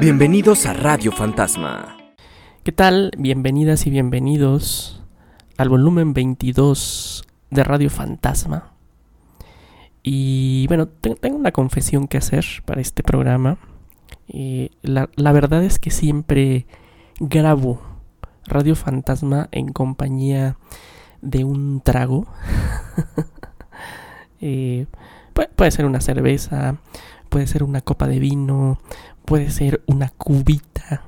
Bienvenidos 0.00 0.66
a 0.66 0.74
Radio 0.74 1.12
Fantasma. 1.12 1.96
¿Qué 2.62 2.72
tal? 2.72 3.10
Bienvenidas 3.16 3.86
y 3.86 3.90
bienvenidos 3.90 5.02
al 5.56 5.68
volumen 5.68 6.12
22 6.12 7.24
de 7.50 7.64
Radio 7.64 7.90
Fantasma. 7.90 8.74
Y 10.02 10.66
bueno, 10.68 10.88
tengo 10.88 11.38
una 11.38 11.52
confesión 11.52 12.06
que 12.06 12.18
hacer 12.18 12.44
para 12.66 12.82
este 12.82 13.02
programa. 13.02 13.56
Eh, 14.28 14.68
la, 14.82 15.32
verdad 15.32 15.64
es 15.64 15.78
que 15.78 15.90
siempre 15.90 16.66
grabo 17.20 17.80
Radio 18.46 18.76
Fantasma 18.76 19.48
en 19.52 19.72
compañía 19.72 20.58
de 21.22 21.44
un 21.44 21.80
trago. 21.80 22.26
eh, 24.42 24.86
puede, 25.56 25.70
ser 25.70 25.86
una 25.86 26.02
cerveza, 26.02 26.76
puede 27.34 27.48
ser 27.48 27.64
una 27.64 27.80
copa 27.80 28.06
de 28.06 28.20
vino, 28.20 28.78
puede 29.24 29.50
ser 29.50 29.82
una 29.86 30.08
cubita, 30.08 31.02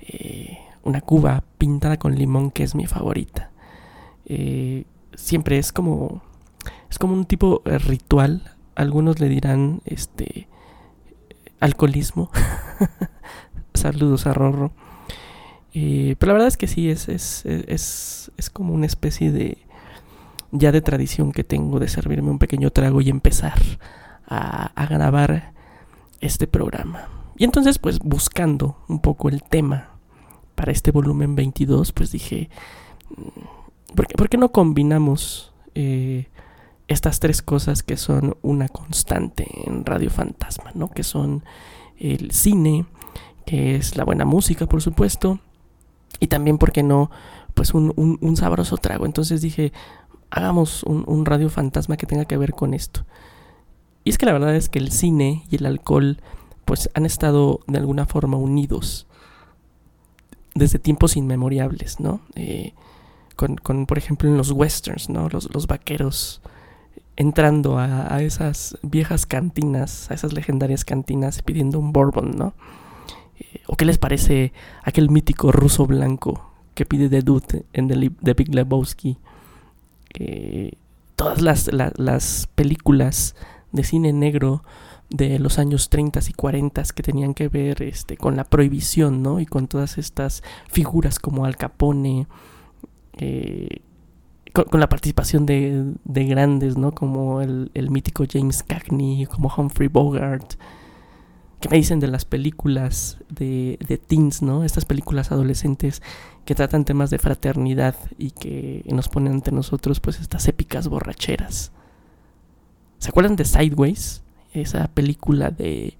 eh, 0.00 0.56
una 0.82 1.02
cuba 1.02 1.44
pintada 1.58 1.98
con 1.98 2.14
limón 2.14 2.50
que 2.50 2.62
es 2.62 2.74
mi 2.74 2.86
favorita. 2.86 3.50
Eh, 4.24 4.86
siempre 5.14 5.58
es 5.58 5.70
como 5.70 6.22
es 6.88 6.98
como 6.98 7.12
un 7.12 7.26
tipo 7.26 7.60
eh, 7.66 7.76
ritual. 7.76 8.54
Algunos 8.76 9.20
le 9.20 9.28
dirán 9.28 9.82
este 9.84 10.48
alcoholismo. 11.60 12.30
Saludos 13.74 14.26
a 14.26 14.32
Rorro. 14.32 14.72
Pero 15.74 16.28
la 16.28 16.32
verdad 16.32 16.48
es 16.48 16.56
que 16.56 16.66
sí, 16.66 16.88
es, 16.88 17.10
es, 17.10 17.44
es, 17.44 18.32
es 18.38 18.48
como 18.48 18.72
una 18.72 18.86
especie 18.86 19.30
de 19.30 19.58
ya 20.50 20.72
de 20.72 20.80
tradición 20.80 21.30
que 21.30 21.44
tengo 21.44 21.78
de 21.78 21.88
servirme 21.88 22.30
un 22.30 22.38
pequeño 22.38 22.70
trago 22.70 23.02
y 23.02 23.10
empezar 23.10 23.60
a, 24.26 24.86
grabar 24.86 25.52
este 26.20 26.46
programa. 26.46 27.08
Y 27.36 27.44
entonces, 27.44 27.78
pues 27.78 27.98
buscando 27.98 28.76
un 28.88 29.00
poco 29.00 29.28
el 29.28 29.42
tema 29.42 29.90
para 30.54 30.72
este 30.72 30.90
volumen 30.90 31.34
22, 31.34 31.92
pues 31.92 32.12
dije, 32.12 32.50
mm, 33.16 33.94
¿por 33.94 34.06
qué, 34.06 34.14
por 34.14 34.28
qué 34.28 34.38
no 34.38 34.52
combinamos 34.52 35.52
eh, 35.74 36.28
estas 36.88 37.20
tres 37.20 37.42
cosas 37.42 37.82
que 37.82 37.96
son 37.96 38.36
una 38.42 38.68
constante 38.68 39.46
en 39.66 39.84
Radio 39.84 40.10
Fantasma, 40.10 40.70
¿no? 40.74 40.90
Que 40.90 41.02
son 41.02 41.44
el 41.98 42.30
cine, 42.32 42.86
que 43.46 43.76
es 43.76 43.96
la 43.96 44.04
buena 44.04 44.24
música, 44.24 44.66
por 44.66 44.82
supuesto, 44.82 45.40
y 46.20 46.28
también, 46.28 46.58
¿por 46.58 46.72
qué 46.72 46.82
no? 46.82 47.10
Pues 47.54 47.74
un, 47.74 47.92
un, 47.96 48.18
un 48.20 48.36
sabroso 48.36 48.76
trago. 48.76 49.06
Entonces 49.06 49.42
dije, 49.42 49.72
hagamos 50.30 50.82
un, 50.84 51.04
un 51.06 51.26
Radio 51.26 51.50
Fantasma 51.50 51.96
que 51.96 52.06
tenga 52.06 52.24
que 52.24 52.36
ver 52.36 52.52
con 52.52 52.74
esto. 52.74 53.04
Y 54.04 54.10
es 54.10 54.18
que 54.18 54.26
la 54.26 54.32
verdad 54.32 54.54
es 54.56 54.68
que 54.68 54.78
el 54.78 54.90
cine 54.90 55.44
y 55.50 55.56
el 55.56 55.66
alcohol 55.66 56.18
pues 56.64 56.90
han 56.94 57.06
estado 57.06 57.60
de 57.66 57.78
alguna 57.78 58.06
forma 58.06 58.36
unidos 58.36 59.06
desde 60.54 60.78
tiempos 60.78 61.16
inmemorables, 61.16 62.00
¿no? 62.00 62.20
Eh, 62.34 62.72
con, 63.36 63.56
con, 63.56 63.86
por 63.86 63.98
ejemplo, 63.98 64.28
en 64.28 64.36
los 64.36 64.50
westerns, 64.50 65.08
¿no? 65.08 65.28
Los, 65.28 65.52
los 65.54 65.66
vaqueros 65.66 66.42
entrando 67.16 67.78
a, 67.78 68.14
a, 68.14 68.22
esas 68.22 68.78
viejas 68.82 69.26
cantinas, 69.26 70.10
a 70.10 70.14
esas 70.14 70.32
legendarias 70.32 70.84
cantinas 70.84 71.42
pidiendo 71.42 71.78
un 71.78 71.92
bourbon, 71.92 72.36
¿no? 72.36 72.54
Eh, 73.38 73.62
¿O 73.66 73.76
qué 73.76 73.84
les 73.84 73.98
parece 73.98 74.52
aquel 74.82 75.10
mítico 75.10 75.52
ruso 75.52 75.86
blanco 75.86 76.50
que 76.74 76.86
pide 76.86 77.08
The 77.08 77.22
Dude 77.22 77.64
en 77.72 77.88
The, 77.88 78.10
The 78.22 78.34
Big 78.34 78.54
Lebowski? 78.54 79.18
Todas 81.16 81.40
las, 81.40 81.72
la, 81.72 81.92
las 81.96 82.48
películas 82.54 83.34
de 83.72 83.84
cine 83.84 84.12
negro 84.12 84.62
de 85.10 85.38
los 85.38 85.58
años 85.58 85.90
30 85.90 86.20
y 86.28 86.32
40 86.32 86.82
que 86.94 87.02
tenían 87.02 87.34
que 87.34 87.48
ver 87.48 87.82
este, 87.82 88.16
con 88.16 88.36
la 88.36 88.44
prohibición, 88.44 89.22
¿no? 89.22 89.40
Y 89.40 89.46
con 89.46 89.68
todas 89.68 89.98
estas 89.98 90.42
figuras 90.68 91.18
como 91.18 91.44
Al 91.44 91.56
Capone, 91.56 92.26
eh, 93.18 93.80
con, 94.52 94.80
la 94.80 94.88
participación 94.88 95.46
de, 95.46 95.94
de, 96.04 96.24
grandes, 96.24 96.76
¿no? 96.76 96.92
Como 96.92 97.40
el, 97.40 97.70
el, 97.74 97.90
mítico 97.90 98.24
James 98.30 98.62
Cagney, 98.62 99.26
como 99.26 99.52
Humphrey 99.54 99.88
Bogart. 99.88 100.54
¿Qué 101.60 101.68
me 101.68 101.76
dicen 101.76 102.00
de 102.00 102.08
las 102.08 102.24
películas 102.24 103.18
de, 103.28 103.78
de 103.86 103.96
teens, 103.96 104.42
¿no? 104.42 104.64
Estas 104.64 104.84
películas 104.84 105.30
adolescentes 105.30 106.02
que 106.44 106.54
tratan 106.54 106.84
temas 106.84 107.10
de 107.10 107.18
fraternidad 107.18 107.94
y 108.18 108.32
que 108.32 108.82
nos 108.86 109.08
ponen 109.08 109.34
ante 109.34 109.52
nosotros, 109.52 110.00
pues, 110.00 110.20
estas 110.20 110.48
épicas 110.48 110.88
borracheras. 110.88 111.72
¿Se 113.02 113.08
acuerdan 113.08 113.34
de 113.34 113.44
Sideways? 113.44 114.22
esa 114.52 114.86
película 114.86 115.50
de 115.50 115.94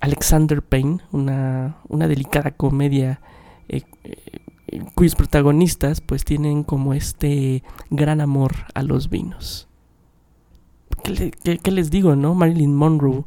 Alexander 0.00 0.62
Payne, 0.62 1.00
una, 1.10 1.78
una 1.88 2.06
delicada 2.06 2.52
comedia 2.52 3.20
eh, 3.68 3.82
eh, 4.04 4.84
cuyos 4.94 5.16
protagonistas 5.16 6.00
pues 6.00 6.24
tienen 6.24 6.62
como 6.62 6.94
este 6.94 7.64
gran 7.90 8.20
amor 8.20 8.52
a 8.74 8.84
los 8.84 9.10
vinos. 9.10 9.66
¿Qué, 11.02 11.10
le, 11.10 11.30
qué, 11.32 11.58
qué 11.58 11.72
les 11.72 11.90
digo, 11.90 12.14
no? 12.14 12.36
Marilyn 12.36 12.76
Monroe 12.76 13.24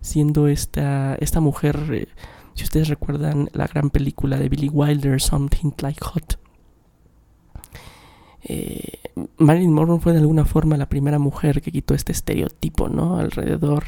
siendo 0.00 0.48
esta, 0.48 1.16
esta 1.16 1.40
mujer, 1.40 1.78
eh, 1.92 2.08
si 2.54 2.64
ustedes 2.64 2.88
recuerdan 2.88 3.50
la 3.52 3.66
gran 3.66 3.90
película 3.90 4.38
de 4.38 4.48
Billy 4.48 4.70
Wilder, 4.70 5.20
Something 5.20 5.72
Like 5.82 6.00
Hot. 6.06 6.39
Eh, 8.42 8.98
Marilyn 9.36 9.72
Monroe 9.72 10.00
fue 10.00 10.12
de 10.12 10.18
alguna 10.20 10.44
forma 10.44 10.76
la 10.76 10.88
primera 10.88 11.18
mujer 11.18 11.60
que 11.60 11.72
quitó 11.72 11.94
este 11.94 12.12
estereotipo, 12.12 12.88
¿no? 12.88 13.16
Alrededor 13.16 13.84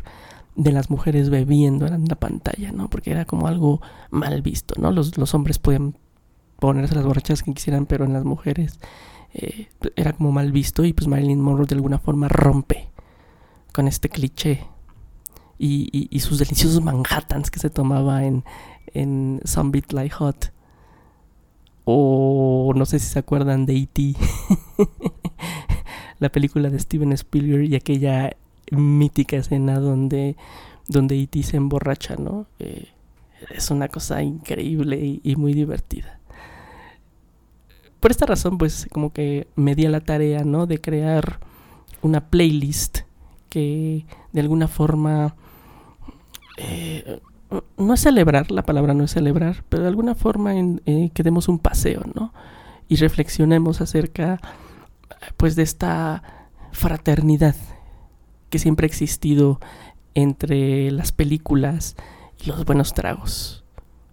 de 0.55 0.73
las 0.73 0.91
mujeres 0.91 1.31
bebiendo 1.31 1.87
en 1.87 2.07
la 2.07 2.17
pantalla, 2.17 2.73
¿no? 2.73 2.89
Porque 2.91 3.11
era 3.11 3.25
como 3.25 3.47
algo 3.47 3.81
mal 4.11 4.43
visto, 4.43 4.75
¿no? 4.79 4.91
Los, 4.91 5.35
hombres 5.35 5.59
podían 5.59 5.97
ponerse 6.59 6.95
las 6.95 7.05
borrachas 7.05 7.43
que 7.43 7.55
quisieran, 7.55 7.87
pero 7.87 8.05
en 8.05 8.13
las 8.13 8.25
mujeres 8.25 8.79
eh, 9.33 9.69
era 9.97 10.13
como 10.13 10.33
mal 10.33 10.53
visto 10.53 10.85
y 10.85 10.93
pues 10.93 11.09
Marilyn 11.09 11.41
Monroe 11.41 11.67
de 11.67 11.75
alguna 11.75 11.99
forma 11.99 12.29
rompe 12.29 12.91
con 13.73 13.89
este 13.89 14.11
cliché 14.11 14.67
y, 15.59 15.89
y, 15.91 16.09
y 16.11 16.21
sus 16.21 16.39
deliciosos 16.39 16.83
Manhattans 16.83 17.51
que 17.51 17.59
se 17.59 17.71
tomaba 17.71 18.25
en, 18.25 18.45
en 18.93 19.41
Some 19.45 19.71
Beat 19.71 19.93
Like 19.93 20.15
Hot 20.17 20.53
o 21.85 22.73
no 22.77 22.87
sé 22.87 22.99
si 22.99 23.07
se 23.07 23.19
acuerdan 23.19 23.67
de 23.67 23.77
E.T. 23.77 24.15
la 26.19 26.29
película 26.31 26.71
de 26.71 26.79
Steven 26.79 27.13
Spielberg 27.13 27.65
y 27.65 27.75
aquella 27.75 28.37
mítica 28.71 29.37
escena 29.37 29.79
donde 29.81 30.37
donde 30.89 31.21
E.T. 31.21 31.43
se 31.43 31.57
emborracha, 31.57 32.17
¿no? 32.17 32.47
Eh, 32.59 32.89
es 33.51 33.71
una 33.71 33.89
cosa 33.89 34.23
increíble 34.23 34.97
y, 34.97 35.21
y, 35.23 35.37
muy 35.37 35.55
divertida. 35.55 36.19
Por 38.01 38.11
esta 38.11 38.27
razón, 38.27 38.59
pues 38.59 38.89
como 38.93 39.13
que 39.13 39.47
me 39.55 39.75
di 39.75 39.87
a 39.87 39.91
la 39.91 40.01
tarea, 40.01 40.45
¿no? 40.45 40.67
De 40.67 40.81
crear 40.81 41.41
una 42.03 42.29
playlist 42.29 43.01
que 43.49 44.07
de 44.33 44.41
alguna 44.41 44.67
forma 44.67 45.37
eh, 46.57 47.21
no 47.77 47.95
es 47.95 48.01
celebrar, 48.01 48.51
la 48.51 48.63
palabra 48.63 48.95
no 48.95 49.05
es 49.05 49.11
celebrar, 49.11 49.65
pero 49.69 49.83
de 49.83 49.89
alguna 49.89 50.15
forma 50.15 50.57
en, 50.57 50.83
eh, 50.87 51.11
que 51.15 51.23
demos 51.23 51.49
un 51.49 51.59
paseo, 51.59 52.03
¿no? 52.15 52.33
Y 52.89 52.97
reflexionemos 52.97 53.81
acerca, 53.81 54.41
pues, 55.37 55.57
de 55.57 55.63
esta 55.63 56.23
fraternidad 56.73 57.57
que 58.51 58.59
siempre 58.59 58.85
ha 58.85 58.89
existido 58.89 59.61
entre 60.15 60.91
las 60.91 61.13
películas 61.13 61.97
y 62.43 62.49
los 62.49 62.65
buenos 62.65 62.95
tragos. 62.95 63.65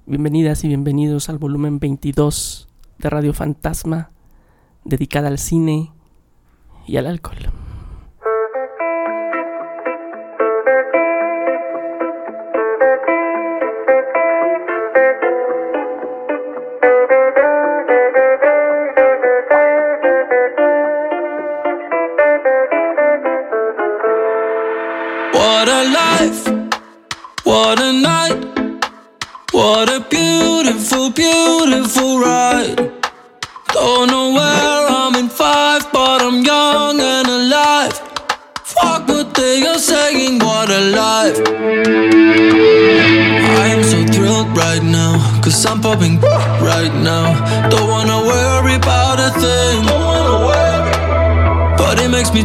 Bienvenidas 0.06 0.64
y 0.64 0.68
bienvenidos 0.68 1.30
al 1.30 1.38
volumen 1.38 1.80
22 1.80 2.68
de 2.98 3.10
Radio 3.10 3.34
Fantasma, 3.34 4.12
dedicada 4.84 5.28
al 5.28 5.38
cine 5.38 5.92
y 6.88 6.98
al 6.98 7.08
alcohol. 7.08 7.69
What 25.60 25.68
a 25.68 25.84
life, 25.92 26.48
what 27.44 27.82
a 27.82 27.92
night, 27.92 28.40
what 29.52 29.90
a 29.90 30.00
beautiful, 30.10 31.10
beautiful 31.12 32.18
ride. 32.18 32.78
Don't 33.74 34.08
know 34.08 34.32
where 34.36 34.88
I'm 34.88 35.16
in 35.16 35.28
five, 35.28 35.86
but 35.92 36.22
I'm 36.22 36.46
young 36.46 37.02
and 37.02 37.28
alive. 37.28 37.92
Fuck 38.64 39.10
what 39.10 39.36
they 39.36 39.68
are 39.68 39.78
saying, 39.78 40.40
what 40.40 40.70
a 40.70 40.80
life. 40.96 41.38
I 43.60 43.68
am 43.76 43.84
so 43.84 44.06
thrilled 44.14 44.56
right 44.56 44.82
now, 44.82 45.42
cause 45.44 45.66
I'm 45.66 45.82
popping 45.82 46.22
right 46.62 46.94
now. 47.04 47.36
Don't 47.68 47.90
wanna 47.90 48.20
worry 48.26 48.76
about 48.76 49.20
a 49.20 49.30
thing, 49.38 49.84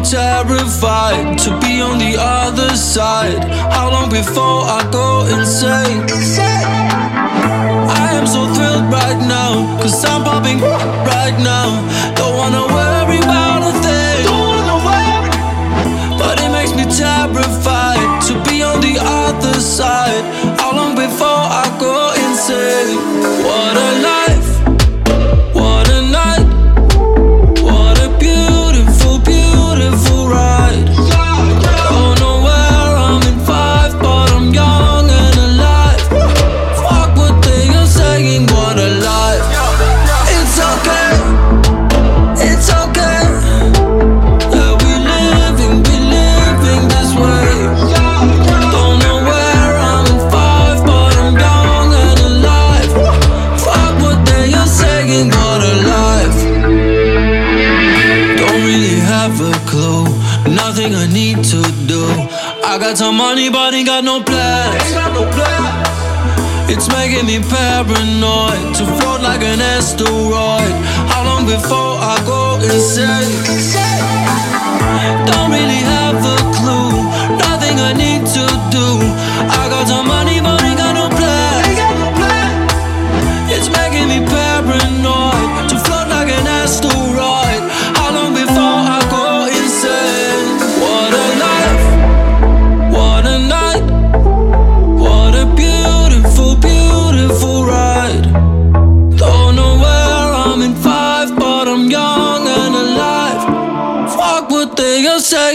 terrified 0.05 1.39
to 1.39 1.51
be 1.61 1.81
on 1.81 1.99
the 1.99 2.17
other 2.19 2.77
side. 2.77 3.43
How 3.73 3.91
long 3.91 4.11
before 4.11 4.61
I 4.69 4.87
go 4.93 5.27
insane? 5.27 6.05
I 7.89 8.13
am 8.13 8.27
so 8.27 8.45
thrilled 8.55 8.93
right 8.93 9.21
now, 9.27 9.81
cause 9.81 10.05
I'm 10.05 10.23
popping 10.23 10.61
right 10.61 11.37
now. 11.41 11.81
Don't 12.15 12.37
wanna 12.37 12.74
me 67.39 67.49
paranoid 67.49 68.75
to 68.77 68.85
float 68.87 69.21
like 69.21 69.43
an 69.43 69.61
asteroid. 69.61 70.75
How 71.11 71.25
long 71.25 71.47
before 71.47 71.97
I 72.13 72.17
go 72.27 72.57
insane? 72.63 73.33
Don't 75.27 75.51
really 75.51 75.83
have 75.95 76.23
a 76.25 76.44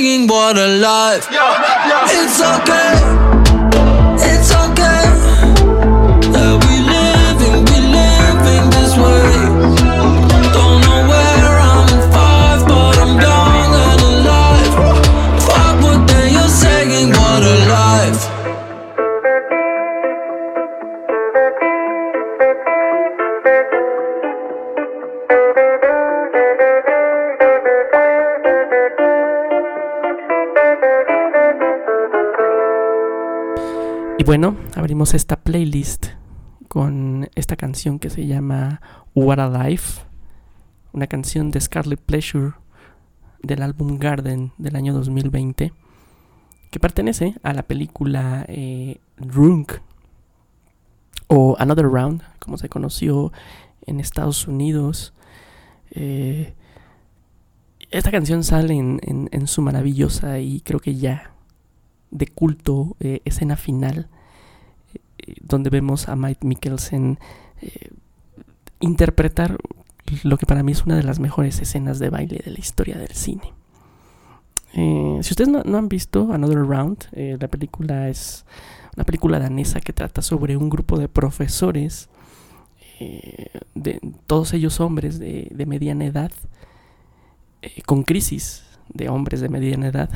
saying, 0.09 0.27
what 0.27 0.57
a 0.57 0.67
life. 0.67 1.27
It's 2.11 2.41
okay, 2.41 3.28
esta 35.13 35.37
playlist 35.37 36.07
con 36.67 37.29
esta 37.35 37.55
canción 37.55 37.99
que 37.99 38.09
se 38.09 38.27
llama 38.27 38.81
What 39.15 39.39
a 39.39 39.67
Life, 39.67 40.03
una 40.93 41.07
canción 41.07 41.51
de 41.51 41.59
Scarlet 41.61 41.99
Pleasure 41.99 42.53
del 43.41 43.63
álbum 43.63 43.97
Garden 43.97 44.51
del 44.57 44.75
año 44.75 44.93
2020, 44.93 45.73
que 46.69 46.79
pertenece 46.79 47.35
a 47.43 47.53
la 47.53 47.63
película 47.63 48.45
eh, 48.47 48.99
Drunk 49.17 49.73
o 51.27 51.55
Another 51.57 51.85
Round, 51.85 52.21
como 52.39 52.57
se 52.57 52.69
conoció 52.69 53.31
en 53.85 53.99
Estados 53.99 54.47
Unidos. 54.47 55.13
Eh, 55.91 56.53
esta 57.89 58.11
canción 58.11 58.43
sale 58.43 58.75
en, 58.75 59.47
su 59.47 59.61
maravillosa 59.63 60.39
y 60.39 60.61
creo 60.61 60.79
que 60.79 60.95
ya 60.95 61.33
de 62.11 62.27
culto 62.27 62.95
eh, 62.99 63.21
escena 63.25 63.55
final 63.55 64.09
donde 65.41 65.69
vemos 65.69 66.07
a 66.07 66.15
Mike 66.15 66.45
Mikkelsen 66.45 67.19
eh, 67.61 67.89
interpretar 68.79 69.57
lo 70.23 70.37
que 70.37 70.45
para 70.45 70.63
mí 70.63 70.71
es 70.71 70.85
una 70.85 70.95
de 70.95 71.03
las 71.03 71.19
mejores 71.19 71.59
escenas 71.59 71.99
de 71.99 72.09
baile 72.09 72.41
de 72.43 72.51
la 72.51 72.59
historia 72.59 72.97
del 72.97 73.13
cine. 73.13 73.53
Eh, 74.73 75.19
si 75.21 75.33
ustedes 75.33 75.49
no, 75.49 75.77
han 75.77 75.89
visto 75.89 76.31
Another 76.31 76.65
Round, 76.65 77.05
eh, 77.11 77.37
la 77.39 77.47
película 77.47 78.09
es 78.09 78.45
una 78.95 79.03
película 79.03 79.39
danesa 79.39 79.81
que 79.81 79.93
trata 79.93 80.21
sobre 80.21 80.57
un 80.57 80.69
grupo 80.69 80.97
de 80.97 81.07
profesores, 81.07 82.09
de, 83.75 84.01
todos 84.27 84.53
ellos 84.53 84.81
hombres 84.81 85.19
de, 85.19 85.65
mediana 85.65 86.05
edad, 86.05 86.31
con 87.85 88.03
crisis 88.03 88.65
de 88.89 89.07
hombres 89.07 89.39
de 89.39 89.47
mediana 89.47 89.87
edad, 89.87 90.09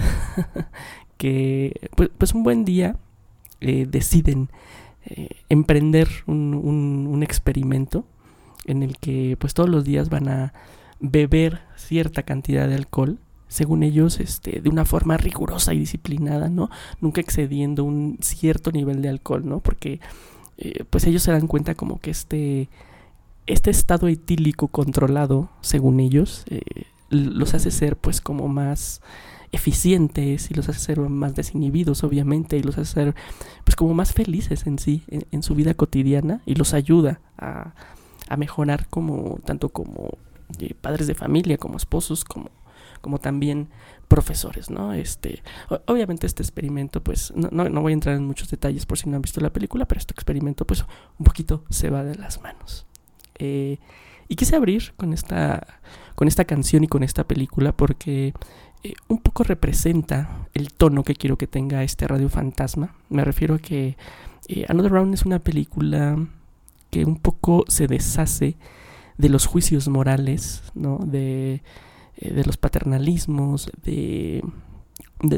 que 1.17 1.89
pues, 1.95 2.09
pues 2.17 2.33
un 2.33 2.43
buen 2.43 2.65
día 2.65 2.97
deciden 3.61 4.49
eh, 5.05 5.29
emprender 5.49 6.07
un, 6.27 6.53
un- 6.53 7.23
experimento 7.23 8.05
en 8.65 8.83
el 8.83 8.97
que 8.97 9.37
pues 9.39 9.53
todos 9.53 9.69
los 9.69 9.85
días 9.85 10.09
van 10.09 10.27
a 10.27 10.53
beber 10.99 11.61
cierta 11.77 12.23
cantidad 12.23 12.67
de 12.67 12.75
alcohol 12.75 13.17
según 13.47 13.83
ellos 13.83 14.19
este 14.19 14.61
de 14.61 14.69
una 14.69 14.83
forma 14.85 15.15
rigurosa 15.17 15.73
y 15.73 15.79
disciplinada 15.79 16.49
no 16.49 16.69
nunca 17.01 17.21
excediendo 17.21 17.83
un 17.83 18.17
cierto 18.21 18.71
nivel 18.71 19.01
de 19.01 19.09
alcohol 19.09 19.47
no 19.47 19.59
porque 19.59 19.99
eh, 20.57 20.83
pues 20.89 21.05
ellos 21.05 21.23
se 21.23 21.31
dan 21.31 21.47
cuenta 21.47 21.75
como 21.75 21.99
que 21.99 22.11
este 22.11 22.69
este 23.45 23.71
estado 23.71 24.07
etílico 24.07 24.67
controlado 24.69 25.49
según 25.61 25.99
ellos 25.99 26.45
eh, 26.49 26.61
los 27.09 27.53
hace 27.53 27.71
ser 27.71 27.95
pues 27.97 28.21
como 28.21 28.47
más 28.47 29.01
eficientes 29.53 30.51
y 30.51 30.53
los 30.53 30.67
hace 30.67 30.79
ser 30.79 30.99
más 30.99 31.35
desinhibidos 31.35 32.03
obviamente 32.03 32.57
y 32.57 32.63
los 32.63 32.77
hace 32.77 32.91
ser 32.91 33.15
pues 33.63 33.75
como 33.75 33.93
más 33.93 34.11
felices 34.11 34.67
en 34.67 34.79
sí 34.79 35.03
en, 35.07 35.43
su 35.43 35.55
vida 35.55 35.75
cotidiana 35.75 36.41
y 36.45 36.55
los 36.55 36.73
ayuda 36.73 37.21
a, 37.37 37.75
a 38.27 38.37
mejorar 38.37 38.87
como 38.89 39.39
tanto 39.45 39.69
como 39.69 40.17
eh, 40.59 40.73
padres 40.73 41.07
de 41.07 41.15
familia 41.15 41.57
como 41.57 41.77
esposos 41.77 42.25
como 42.25 42.49
como 42.99 43.19
también 43.19 43.67
profesores, 44.07 44.69
¿no? 44.69 44.93
Este, 44.93 45.43
obviamente 45.87 46.25
este 46.25 46.41
experimento, 46.41 47.03
pues, 47.03 47.33
no, 47.35 47.49
no, 47.51 47.67
no 47.67 47.81
voy 47.81 47.91
a 47.91 47.95
entrar 47.95 48.15
en 48.15 48.25
muchos 48.25 48.49
detalles 48.49 48.85
por 48.85 48.97
si 48.97 49.09
no 49.09 49.17
han 49.17 49.21
visto 49.21 49.41
la 49.41 49.51
película, 49.51 49.85
pero 49.85 49.99
este 49.99 50.13
experimento, 50.13 50.65
pues, 50.65 50.85
un 51.19 51.25
poquito 51.25 51.65
se 51.69 51.89
va 51.89 52.05
de 52.05 52.15
las 52.15 52.41
manos. 52.41 52.85
Eh, 53.39 53.79
y 54.29 54.35
quise 54.35 54.55
abrir 54.55 54.93
con 54.95 55.13
esta, 55.13 55.81
con 56.15 56.27
esta 56.27 56.45
canción 56.45 56.83
y 56.83 56.87
con 56.87 57.03
esta 57.03 57.25
película 57.25 57.75
porque 57.75 58.33
eh, 58.83 58.93
un 59.07 59.19
poco 59.19 59.43
representa 59.43 60.47
el 60.53 60.73
tono 60.73 61.03
que 61.03 61.15
quiero 61.15 61.37
que 61.37 61.47
tenga 61.47 61.83
este 61.83 62.07
Radio 62.07 62.29
Fantasma. 62.29 62.95
Me 63.09 63.23
refiero 63.23 63.55
a 63.55 63.59
que 63.59 63.97
eh, 64.47 64.65
Another 64.67 64.91
Round 64.91 65.13
es 65.13 65.23
una 65.25 65.39
película 65.39 66.17
que 66.89 67.05
un 67.05 67.17
poco 67.17 67.63
se 67.69 67.87
deshace 67.87 68.57
de 69.17 69.29
los 69.29 69.45
juicios 69.45 69.87
morales, 69.87 70.63
¿no? 70.75 70.97
De, 70.97 71.63
eh, 72.17 72.33
de 72.33 72.43
los 72.43 72.57
paternalismos, 72.57 73.71
de, 73.83 74.43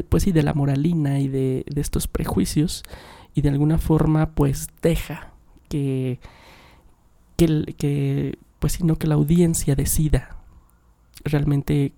pues 0.08 0.24
de 0.24 0.42
la 0.42 0.54
moralina 0.54 1.20
y 1.20 1.28
de, 1.28 1.64
de 1.68 1.80
estos 1.80 2.08
prejuicios 2.08 2.82
y 3.34 3.42
de 3.42 3.50
alguna 3.50 3.78
forma 3.78 4.30
pues 4.30 4.68
deja 4.82 5.32
que, 5.68 6.18
que, 7.36 7.74
que 7.78 8.38
pues 8.58 8.72
sí, 8.72 8.82
no 8.82 8.96
que 8.96 9.06
la 9.06 9.14
audiencia 9.14 9.76
decida 9.76 10.36
realmente 11.24 11.92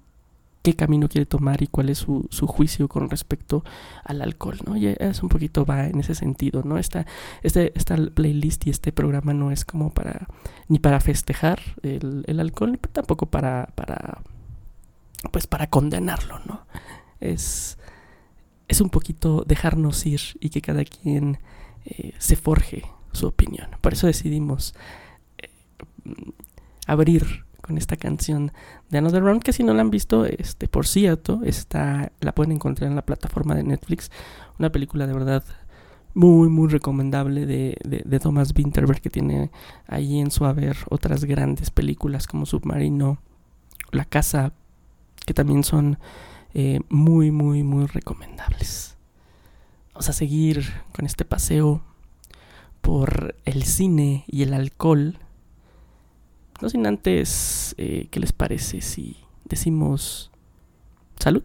qué 0.71 0.77
camino 0.77 1.09
quiere 1.09 1.27
tomar 1.27 1.63
y 1.63 1.67
cuál 1.67 1.89
es 1.89 1.99
su, 1.99 2.27
su 2.31 2.47
juicio 2.47 2.89
con 2.89 3.11
respecto 3.11 3.65
al 4.05 4.23
alcohol, 4.23 4.59
¿no? 4.67 4.77
Y 4.77 4.87
es 4.87 5.23
un 5.23 5.29
poquito 5.29 5.65
va 5.65 5.87
en 5.87 6.01
ese 6.01 6.15
sentido, 6.15 6.63
¿no? 6.65 6.79
Esta, 6.79 7.07
este, 7.43 7.73
esta 7.75 7.97
playlist 7.97 8.67
y 8.67 8.71
este 8.71 8.93
programa 8.93 9.33
no 9.33 9.51
es 9.51 9.65
como 9.65 9.91
para, 9.91 10.27
ni 10.69 10.79
para 10.79 11.01
festejar 11.01 11.61
el, 11.83 12.25
el 12.27 12.41
alcohol, 12.41 12.73
ni 12.73 12.79
tampoco 12.79 13.27
para, 13.27 13.71
para, 13.75 14.23
pues 15.33 15.47
para 15.47 15.69
condenarlo, 15.69 16.41
¿no? 16.47 16.67
es, 17.21 17.79
es 18.69 18.81
un 18.81 18.91
poquito 18.91 19.45
dejarnos 19.47 20.07
ir 20.07 20.21
y 20.41 20.51
que 20.51 20.61
cada 20.61 20.85
quien 20.85 21.39
eh, 21.85 22.13
se 22.19 22.37
forje 22.37 22.85
su 23.13 23.27
opinión. 23.27 23.69
Por 23.81 23.95
eso 23.95 24.07
decidimos 24.07 24.75
eh, 25.39 25.51
abrir 26.87 27.45
con 27.61 27.79
esta 27.79 27.97
canción 27.97 28.53
de 28.91 28.99
Another 28.99 29.23
Round, 29.23 29.43
que 29.43 29.53
si 29.53 29.63
no 29.63 29.75
la 29.75 29.83
han 29.83 29.91
visto, 29.91 30.25
este, 30.25 30.69
por 30.69 30.87
cierto, 30.87 31.41
está, 31.45 32.13
la 32.21 32.35
pueden 32.35 32.53
encontrar 32.53 32.89
en 32.89 32.97
la 32.97 33.05
plataforma 33.05 33.55
de 33.55 33.63
Netflix. 33.63 34.11
Una 34.59 34.71
película 34.71 35.07
de 35.07 35.13
verdad 35.13 35.45
muy, 36.15 36.49
muy 36.49 36.69
recomendable 36.69 37.47
de, 37.47 37.77
de, 37.85 38.21
Thomas 38.21 38.53
Winterberg, 38.57 39.01
que 39.01 39.11
tiene 39.11 39.51
ahí 39.87 40.19
en 40.19 40.31
su 40.31 40.47
haber 40.47 40.77
otras 40.89 41.25
grandes 41.25 41.71
películas 41.71 42.27
como 42.27 42.47
Submarino, 42.47 43.19
La 43.93 44.05
Casa, 44.05 44.53
que 45.27 45.35
también 45.35 45.63
son 45.63 45.99
eh, 46.55 46.81
muy, 46.89 47.31
muy, 47.31 47.63
muy 47.63 47.87
recomendables. 47.87 48.97
Vamos 49.93 50.09
a 50.09 50.13
seguir 50.13 50.65
con 50.93 51.07
este 51.07 51.25
paseo 51.25 51.83
por 52.81 53.37
el 53.45 53.65
cine 53.65 54.25
y 54.27 54.43
el 54.43 54.55
alcohol. 54.55 55.19
No 56.61 56.69
sin 56.69 56.87
antes, 56.87 57.75
eh, 57.79 58.09
¿qué 58.11 58.19
les 58.21 58.33
parece 58.33 58.81
si 58.81 59.17
decimos 59.45 60.31
salud? 61.19 61.45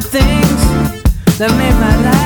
That 0.00 1.50
made 1.58 1.74
my 1.80 1.96
life 2.04 2.17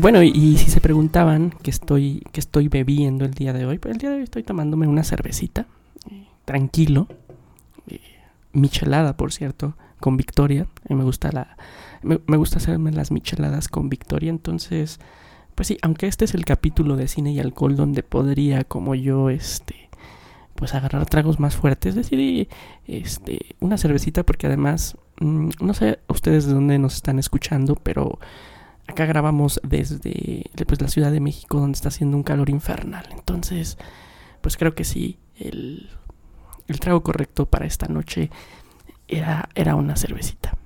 Bueno, 0.00 0.22
y, 0.22 0.56
si 0.56 0.70
se 0.70 0.80
preguntaban 0.80 1.52
qué 1.62 1.68
estoy, 1.68 2.22
que 2.32 2.40
estoy 2.40 2.68
bebiendo 2.68 3.26
el 3.26 3.34
día 3.34 3.52
de 3.52 3.66
hoy, 3.66 3.78
pues 3.78 3.92
el 3.92 3.98
día 3.98 4.08
de 4.08 4.16
hoy 4.16 4.22
estoy 4.22 4.42
tomándome 4.42 4.86
una 4.86 5.04
cervecita, 5.04 5.66
eh, 6.10 6.26
tranquilo, 6.46 7.06
eh, 7.86 8.00
michelada, 8.54 9.18
por 9.18 9.30
cierto, 9.30 9.76
con 10.00 10.16
Victoria. 10.16 10.62
A 10.62 10.88
mí 10.88 10.94
me 10.94 11.04
gusta 11.04 11.30
la, 11.32 11.54
me, 12.02 12.36
gusta 12.38 12.56
hacerme 12.56 12.92
las 12.92 13.10
micheladas 13.10 13.68
con 13.68 13.90
Victoria, 13.90 14.30
entonces, 14.30 15.00
pues 15.54 15.68
sí, 15.68 15.76
aunque 15.82 16.06
este 16.06 16.24
es 16.24 16.32
el 16.32 16.46
capítulo 16.46 16.96
de 16.96 17.06
cine 17.06 17.32
y 17.32 17.38
alcohol 17.38 17.76
donde 17.76 18.02
podría, 18.02 18.64
como 18.64 18.94
yo, 18.94 19.28
este, 19.28 19.90
pues 20.54 20.74
agarrar 20.74 21.04
tragos 21.04 21.38
más 21.38 21.56
fuertes, 21.56 21.94
decidí, 21.94 22.48
este, 22.86 23.54
una 23.60 23.76
cervecita 23.76 24.22
porque 24.22 24.46
además, 24.46 24.96
mm, 25.20 25.50
no 25.60 25.74
sé 25.74 25.98
ustedes 26.08 26.46
de 26.46 26.54
dónde 26.54 26.78
nos 26.78 26.94
están 26.94 27.18
escuchando, 27.18 27.74
pero 27.74 28.18
Acá 28.90 29.06
grabamos 29.06 29.60
desde 29.62 30.50
pues, 30.66 30.80
la 30.80 30.88
Ciudad 30.88 31.12
de 31.12 31.20
México, 31.20 31.60
donde 31.60 31.76
está 31.76 31.90
haciendo 31.90 32.16
un 32.16 32.24
calor 32.24 32.50
infernal. 32.50 33.06
Entonces, 33.12 33.78
pues 34.40 34.56
creo 34.56 34.74
que 34.74 34.82
sí, 34.82 35.20
el, 35.36 35.88
trago 36.80 37.00
correcto 37.04 37.46
para 37.46 37.66
esta 37.66 37.86
noche 37.86 38.30
era, 39.06 39.48
era 39.54 39.76
una 39.76 39.94
cervecita. 39.94 40.56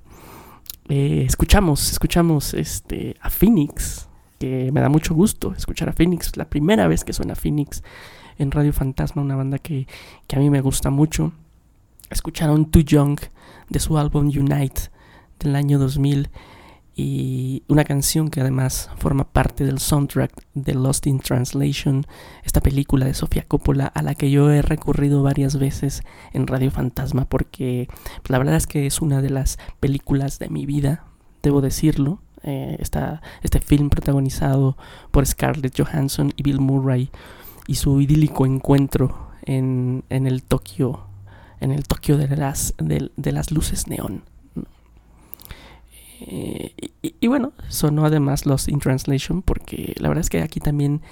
Eh, 0.89 1.25
escuchamos, 1.27 1.93
escuchamos 1.93 2.55
este, 2.55 3.17
a 3.21 3.29
Phoenix, 3.29 4.09
que 4.39 4.73
me 4.73 4.81
da 4.81 4.89
mucho 4.89 5.15
gusto 5.15 5.53
escuchar 5.55 5.91
a 5.91 5.93
Phoenix. 5.93 6.35
La 6.39 6.49
primera 6.49 6.89
vez 6.89 7.05
que 7.05 7.13
suena 7.13 7.35
Phoenix 7.35 7.83
en 8.39 8.51
Radio 8.51 8.73
Fantasma, 8.73 9.21
una 9.21 9.37
banda 9.37 9.59
que, 9.59 9.87
que 10.27 10.37
a 10.37 10.39
mí 10.39 10.49
me 10.49 10.63
gusta 10.63 10.89
mucho. 10.89 11.33
Escucharon 12.09 12.71
Too 12.71 12.85
Young 12.85 13.21
de 13.69 13.81
su 13.81 13.99
álbum 13.99 14.29
Unite 14.29 14.91
del 15.41 15.57
año 15.57 15.79
2000 15.79 16.31
y 16.97 17.65
una 17.69 17.85
canción 17.85 18.29
que 18.29 18.41
además 18.41 18.91
forma 18.99 19.25
parte 19.25 19.65
del 19.65 19.79
soundtrack 19.79 20.33
de 20.55 20.75
Lost 20.75 21.07
in 21.07 21.19
Translation, 21.19 22.07
esta 22.45 22.61
película 22.61 23.07
de 23.07 23.15
Sofía 23.15 23.45
Coppola 23.47 23.87
a 23.87 24.03
la 24.03 24.15
que 24.15 24.31
yo 24.31 24.51
he 24.51 24.63
recurrido 24.63 25.23
varias 25.23 25.59
veces 25.59 26.03
en 26.33 26.47
Radio 26.47 26.71
Fantasma 26.71 27.25
porque 27.25 27.89
la 28.29 28.39
verdad 28.39 28.57
es 28.57 28.67
que 28.67 28.87
es 28.87 29.01
una 29.01 29.23
de 29.23 29.31
las 29.31 29.59
películas 29.81 30.39
de 30.39 30.49
mi 30.49 30.67
vida, 30.67 31.05
debo 31.43 31.61
decirlo. 31.61 32.21
Eh, 32.47 32.77
este 33.43 33.61
film 33.61 33.89
protagonizado 33.89 34.77
por 35.11 35.27
Scarlett 35.27 35.81
Johansson 35.81 36.33
y 36.37 36.43
Bill 36.43 36.61
Murray 36.61 37.11
y 37.67 37.77
su 37.77 38.01
idílico 38.03 38.45
encuentro 38.45 39.31
en, 39.45 40.05
en 40.11 40.27
el 40.27 40.43
Tokio 40.43 41.07
en 41.61 41.73
el 41.73 41.87
Tokio 41.87 42.19
de 42.19 42.29
las, 42.37 42.75
de, 42.79 43.11
de 43.17 43.33
las 43.33 43.51
luces 43.51 43.89
neón. 43.89 44.23
Eh, 46.21 46.64
y, 47.21 47.27
bueno, 47.27 47.53
sonó 47.69 48.07
además 48.07 48.47
Lost 48.47 48.69
in 48.69 48.79
Translation 48.79 49.43
porque 49.43 49.95
la 49.99 50.09
verdad 50.09 50.23
es 50.23 50.31
que 50.31 50.41
aquí 50.41 50.61
también 50.61 51.03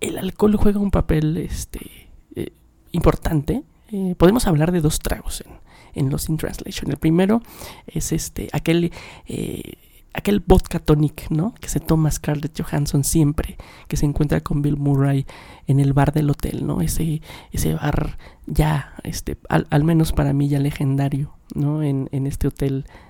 el 0.00 0.18
alcohol 0.18 0.56
juega 0.56 0.80
un 0.80 0.90
papel 0.90 1.36
este, 1.36 2.08
eh, 2.34 2.52
importante. 2.92 3.62
Eh, 3.92 4.14
podemos 4.18 4.46
hablar 4.46 4.72
de 4.72 4.80
dos 4.80 4.98
tragos 4.98 5.42
en, 5.46 5.52
en 5.94 6.10
Lost 6.10 6.28
in 6.28 6.36
Translation. 6.36 6.90
El 6.90 6.96
primero 6.96 7.42
es 7.86 8.12
este 8.12 8.48
aquel 8.52 8.90
aquel 10.16 10.40
vodka 10.40 10.78
tonic, 10.78 11.30
¿no? 11.30 11.54
Que 11.60 11.68
se 11.68 11.78
toma 11.78 12.10
Scarlett 12.10 12.58
Johansson 12.58 13.04
siempre, 13.04 13.58
que 13.86 13.96
se 13.96 14.06
encuentra 14.06 14.40
con 14.40 14.62
Bill 14.62 14.78
Murray 14.78 15.26
en 15.66 15.78
el 15.78 15.92
bar 15.92 16.12
del 16.12 16.30
hotel, 16.30 16.66
¿no? 16.66 16.80
Ese, 16.80 17.20
ese 17.52 17.74
bar 17.74 18.18
ya, 18.46 18.94
este, 19.04 19.36
al, 19.48 19.84
menos 19.84 20.12
para 20.12 20.32
mí 20.32 20.48
ya 20.48 20.58
legendario, 20.58 21.34
¿no? 21.54 21.82
En, 21.82 22.08
en 22.12 22.26
este 22.26 22.48
hotel 22.48 22.86
eh, 22.86 23.05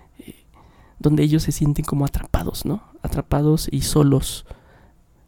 donde 0.98 1.22
ellos 1.22 1.42
se 1.42 1.52
sienten 1.52 1.84
como 1.84 2.04
atrapados, 2.04 2.64
¿no? 2.64 2.82
Atrapados 3.02 3.68
y 3.70 3.82
solos. 3.82 4.46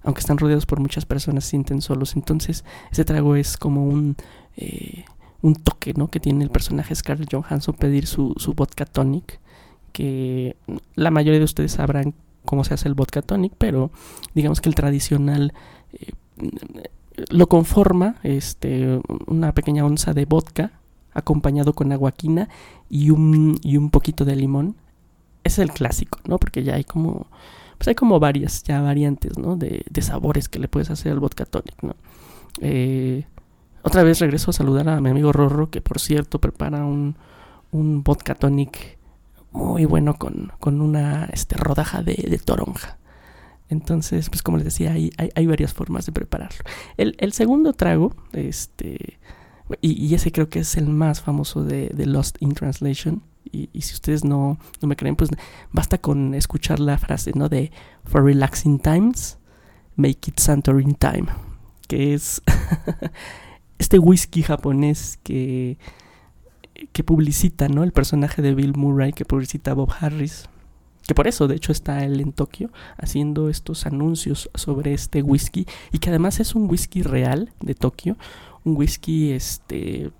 Aunque 0.03 0.21
están 0.21 0.39
rodeados 0.39 0.67
por 0.67 0.81
muchas 0.81 1.07
personas, 1.07 1.45
se 1.45 1.51
sienten 1.51 1.83
solos. 1.83 2.17
Entonces, 2.17 2.65
ese 2.91 3.05
trago 3.05 3.37
es 3.37 3.57
como 3.57 3.85
un... 3.85 4.17
Eh, 4.57 5.05
un 5.41 5.55
toque, 5.55 5.95
¿no? 5.95 6.09
Que 6.09 6.19
tiene 6.19 6.43
el 6.43 6.51
personaje 6.51 6.95
Scarlett 6.97 7.33
Johansson 7.33 7.77
pedir 7.77 8.07
su, 8.07 8.35
su 8.39 8.55
vodka 8.55 8.85
tonic 8.85 9.39
que 9.93 10.57
la 10.95 11.11
mayoría 11.11 11.39
de 11.39 11.45
ustedes 11.45 11.73
sabrán 11.73 12.15
cómo 12.45 12.65
se 12.65 12.75
hace 12.75 12.89
el 12.89 12.95
vodka 12.95 13.23
tonic, 13.23 13.53
pero 13.59 13.91
digamos 14.35 14.61
que 14.61 14.69
el 14.69 14.75
tradicional 14.75 15.53
eh, 15.93 16.13
lo 17.31 17.49
conforma 17.49 18.17
este, 18.23 19.01
una 19.27 19.53
pequeña 19.53 19.85
onza 19.85 20.15
de 20.15 20.25
vodka 20.25 20.73
acompañado 21.13 21.73
con 21.73 21.91
aguaquina 21.93 22.49
y 22.89 23.11
un, 23.11 23.59
y 23.63 23.77
un 23.77 23.91
poquito 23.91 24.25
de 24.25 24.37
limón. 24.37 24.77
Es 25.49 25.59
el 25.59 25.73
clásico, 25.73 26.21
¿no? 26.27 26.39
Porque 26.39 26.63
ya 26.63 26.75
hay 26.75 26.85
como, 26.85 27.27
pues 27.79 27.89
hay 27.89 27.95
como 27.95 28.21
varias 28.21 28.63
ya 28.65 28.81
variantes, 28.81 29.39
¿no? 29.39 29.57
De, 29.57 29.85
de 29.89 30.03
sabores 30.03 30.49
que 30.49 30.59
le 30.59 30.69
puedes 30.69 30.91
hacer 30.91 31.13
al 31.13 31.21
vodka 31.21 31.47
tonic, 31.47 31.83
¿no? 31.83 31.97
Eh, 32.61 33.25
otra 33.83 34.03
vez 34.03 34.19
regreso 34.21 34.51
a 34.51 34.55
saludar 34.55 34.89
a 34.89 35.01
mi 35.01 35.11
amigo 35.11 35.33
Rorro, 35.33 35.71
que 35.71 35.81
por 35.81 35.99
cierto 36.01 36.39
prepara 36.41 36.85
un, 36.85 37.17
un 37.71 38.03
vodka 38.03 38.35
tonic 38.35 38.99
muy 39.53 39.85
bueno 39.87 40.15
con, 40.15 40.53
con 40.61 40.81
una 40.81 41.25
este, 41.33 41.57
rodaja 41.57 42.03
de, 42.03 42.41
toronja. 42.45 42.99
Entonces, 43.71 44.29
pues 44.29 44.43
como 44.43 44.59
les 44.59 44.65
decía, 44.65 44.93
hay, 44.93 45.11
hay, 45.17 45.47
varias 45.47 45.73
formas 45.73 46.07
de 46.07 46.13
prepararlo. 46.13 46.59
El, 46.97 47.17
el 47.19 47.33
segundo 47.33 47.73
trago, 47.73 48.15
este, 48.33 49.19
y, 49.81 50.15
ese 50.15 50.33
creo 50.33 50.49
que 50.49 50.61
es 50.61 50.77
el 50.77 50.89
más 50.89 51.21
famoso 51.21 51.65
de 51.65 52.07
Lost 52.07 52.37
in 52.41 52.53
Translation. 52.55 53.23
Y, 53.51 53.69
si 53.81 53.95
ustedes 53.95 54.25
no, 54.25 54.59
no 54.81 54.89
me 54.89 54.97
creen, 54.97 55.17
pues 55.17 55.31
basta 55.73 55.99
con 55.99 56.35
escuchar 56.35 56.81
la 56.81 56.99
frase, 56.99 57.33
¿no? 57.35 57.49
De 57.49 57.71
For 58.05 58.25
relaxing 58.25 58.79
times, 58.79 59.39
make 59.97 60.31
it 60.31 60.39
Santorin 60.39 60.95
time. 60.95 61.27
Que 61.87 62.15
es 62.15 62.43
este 63.79 63.99
whisky 63.99 64.43
japonés 64.43 65.19
que 65.23 65.79
que 66.93 67.05
publicita, 67.05 67.69
¿no? 67.69 67.83
El 67.83 67.93
personaje 67.93 68.43
de 68.43 68.55
Bill 68.55 68.77
Murray 68.77 69.13
que 69.13 69.25
publicita 69.25 69.75
Bob 69.75 69.93
Harris. 69.99 70.49
Que 71.07 71.15
por 71.15 71.27
eso, 71.27 71.49
de 71.49 71.57
hecho, 71.57 71.73
está 71.73 72.05
él 72.05 72.21
en 72.21 72.33
Tokio 72.33 72.71
haciendo 72.99 73.49
estos 73.49 73.87
anuncios 73.87 74.51
sobre 74.55 74.93
este 74.93 75.23
whisky. 75.23 75.67
Y 75.91 75.99
que 75.99 76.11
además 76.11 76.39
es 76.39 76.55
un 76.55 76.69
whisky 76.69 77.03
real 77.03 77.53
de 77.61 77.75
Tokio. 77.75 78.17
Un 78.65 78.77
whisky, 78.77 79.33
este... 79.33 80.11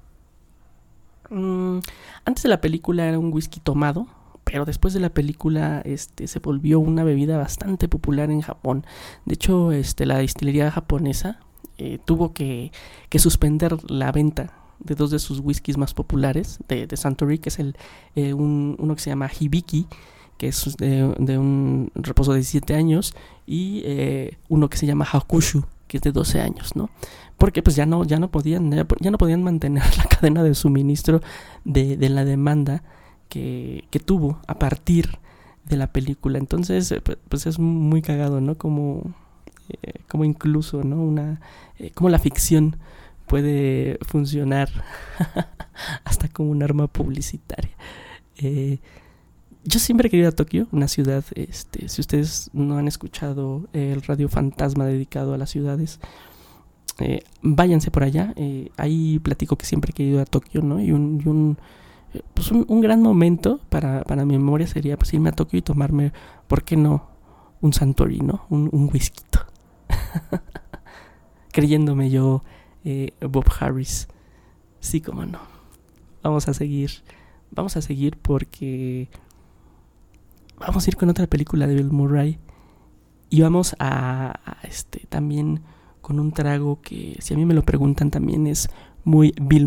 Mmm, 1.31 1.79
antes 2.25 2.43
de 2.43 2.49
la 2.49 2.61
película 2.61 3.07
era 3.07 3.19
un 3.19 3.33
whisky 3.33 3.61
tomado, 3.61 4.07
pero 4.45 4.65
después 4.65 4.95
de 4.95 5.01
la 5.01 5.11
película 5.11 5.83
este 5.85 6.27
se 6.27 6.39
volvió 6.39 6.81
una 6.81 7.05
bebida 7.05 7.37
bastante 7.37 7.89
popular 7.89 8.31
en 8.31 8.41
Japón. 8.41 8.87
De 9.27 9.35
hecho, 9.35 9.73
este 9.73 10.07
la 10.07 10.19
distillería 10.19 10.71
japonesa 10.71 11.41
eh, 11.77 11.99
tuvo 12.05 12.33
que, 12.33 12.73
que, 13.09 13.19
suspender 13.19 13.77
la 13.91 14.11
venta 14.11 14.53
de 14.81 14.95
dos 14.95 15.11
de 15.11 15.19
sus 15.19 15.41
whiskies 15.41 15.77
más 15.77 15.95
populares 15.95 16.59
de, 16.67 16.87
de 16.87 16.97
Suntory, 16.97 17.39
que 17.39 17.51
es 17.51 17.59
el, 17.59 17.77
eh, 18.15 18.33
un, 18.33 18.77
uno 18.79 18.95
que 18.95 19.03
se 19.03 19.11
llama 19.11 19.29
Hibiki, 19.29 19.87
que 20.39 20.49
es 20.49 20.77
de, 20.77 21.15
de 21.19 21.39
un 21.39 21.91
reposo 21.95 22.33
de 22.33 22.39
17 22.39 22.75
años, 22.75 23.15
y 23.47 23.83
eh, 23.85 24.39
uno 24.49 24.69
que 24.69 24.79
se 24.79 24.87
llama 24.87 25.07
Hakushu, 25.11 25.65
que 25.89 25.99
es 25.99 26.03
de 26.03 26.13
12 26.13 26.41
años, 26.41 26.75
¿no? 26.75 26.91
Porque 27.39 27.63
pues 27.63 27.77
ya 27.77 27.87
no, 27.87 28.05
ya 28.05 28.19
no 28.19 28.31
podían, 28.31 28.71
ya 29.01 29.11
no 29.11 29.19
podían 29.19 29.43
mantener 29.43 29.85
la 29.97 30.05
cadena 30.05 30.43
de 30.43 30.55
suministro 30.55 31.21
de, 31.65 31.97
de 31.97 32.09
la 32.09 32.25
demanda 32.25 32.83
que, 33.29 33.85
que 33.91 34.01
tuvo 34.01 34.41
a 34.47 34.59
partir 34.59 35.19
de 35.65 35.77
la 35.77 35.93
película. 35.93 36.39
Entonces, 36.39 36.91
eh, 36.93 37.01
pues 37.01 37.47
es 37.47 37.59
muy 37.59 38.03
cagado, 38.03 38.41
¿no? 38.41 38.57
Como, 38.57 39.15
eh, 39.69 40.01
como 40.09 40.25
incluso, 40.25 40.83
¿no? 40.83 40.97
Una, 40.97 41.41
eh, 41.79 41.91
como 41.95 42.09
la 42.09 42.19
ficción 42.19 42.77
puede 43.27 43.99
funcionar 44.03 44.71
hasta 46.05 46.29
como 46.29 46.51
un 46.51 46.63
arma 46.63 46.87
publicitaria. 46.87 47.71
Eh, 48.39 48.79
yo 49.65 49.79
siempre 49.79 50.09
he 50.09 50.11
querido 50.11 50.31
a 50.31 50.33
Tokio, 50.33 50.67
una 50.73 50.89
ciudad, 50.89 51.25
este, 51.35 51.89
si 51.89 52.01
ustedes 52.01 52.51
no 52.55 52.79
han 52.79 52.89
escuchado 52.89 53.69
el 53.75 54.01
radio 54.03 54.29
fantasma 54.31 54.87
dedicado 54.87 55.35
a 55.35 55.39
las 55.39 55.51
ciudades, 55.51 56.01
eh, 57.01 57.23
váyanse 57.43 57.91
por 57.91 58.03
allá. 58.03 58.33
Eh, 58.37 58.71
ahí 58.77 59.19
platico 59.21 59.57
que 59.57 59.67
siempre 59.67 59.91
he 59.91 59.95
querido 59.95 60.21
a 60.21 60.25
Tokio, 60.25 60.63
¿no? 60.63 60.81
Y 60.81 60.93
un, 60.93 61.23
un 61.25 61.59
pues 62.35 62.51
un, 62.51 62.81
gran 62.81 63.03
momento 63.03 63.61
para, 63.69 64.03
para 64.05 64.25
mi 64.25 64.39
memoria 64.39 64.67
sería 64.67 64.97
pues 64.97 65.13
irme 65.13 65.29
a 65.29 65.33
Tokio 65.33 65.59
y 65.59 65.63
tomarme, 65.63 66.13
¿por 66.47 66.65
qué 66.65 66.77
no? 66.77 67.07
Un 67.61 67.73
Santori, 67.73 68.21
¿no? 68.21 68.47
Un, 68.49 68.69
un 68.73 68.89
whisky. 68.93 69.23
Creyéndome 71.53 72.11
yo 72.11 72.43
eh, 72.85 73.13
Bob 73.21 73.45
Harris. 73.59 74.09
Sí, 74.81 75.01
como 75.01 75.27
no. 75.27 75.41
Vamos 76.23 76.49
a 76.49 76.55
seguir. 76.55 76.91
Vamos 77.51 77.77
a 77.77 77.83
seguir 77.83 78.17
porque 78.17 79.09
vamos 80.59 80.87
a 80.87 80.91
ir 80.91 80.97
con 80.97 81.09
otra 81.09 81.27
película 81.27 81.67
de 81.67 81.75
Bill 81.75 81.91
Murray 81.91 82.39
y 83.31 83.43
vamos 83.43 83.77
a, 83.79 84.41
este 84.63 85.07
también 85.09 85.61
con 86.09 86.19
un 86.21 86.33
trago 86.33 86.81
que 86.81 87.17
si 87.19 87.35
a 87.35 87.37
mí 87.37 87.45
me 87.45 87.53
lo 87.53 87.63
preguntan 87.63 88.11
también 88.11 88.47
es 88.47 88.71
muy 89.05 89.35
Bill 89.39 89.67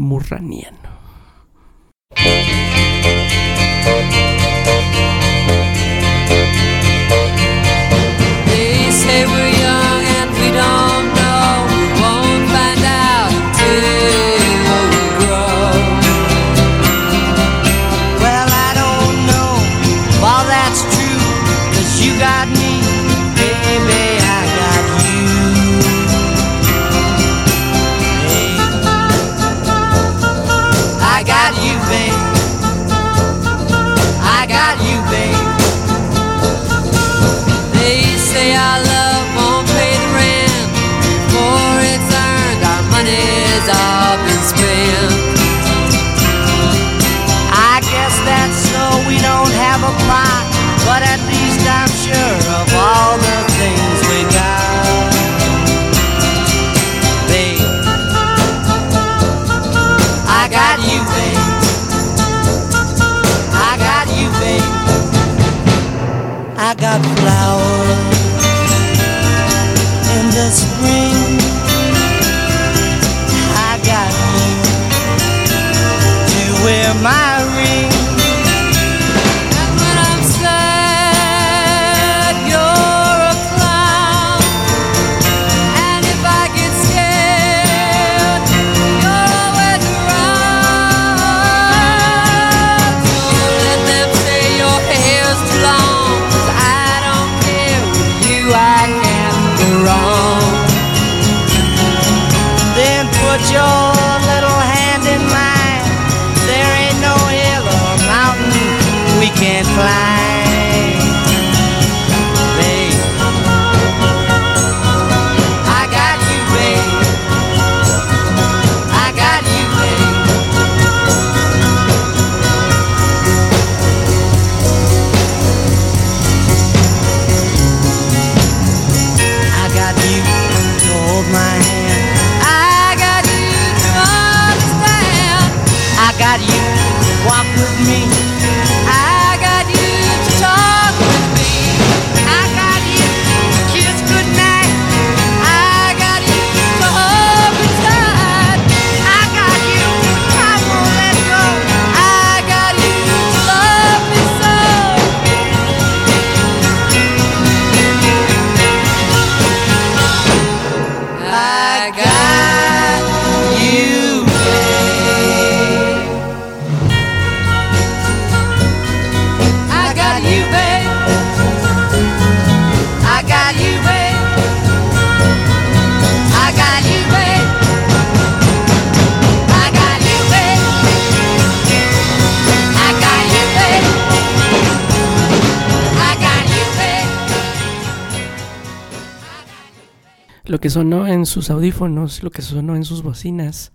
sonó 190.72 191.06
en 191.06 191.26
sus 191.26 191.50
audífonos, 191.50 192.24
lo 192.24 192.32
que 192.32 192.42
sonó 192.42 192.78
en 192.78 192.86
sus 192.86 193.04
bocinas, 193.04 193.74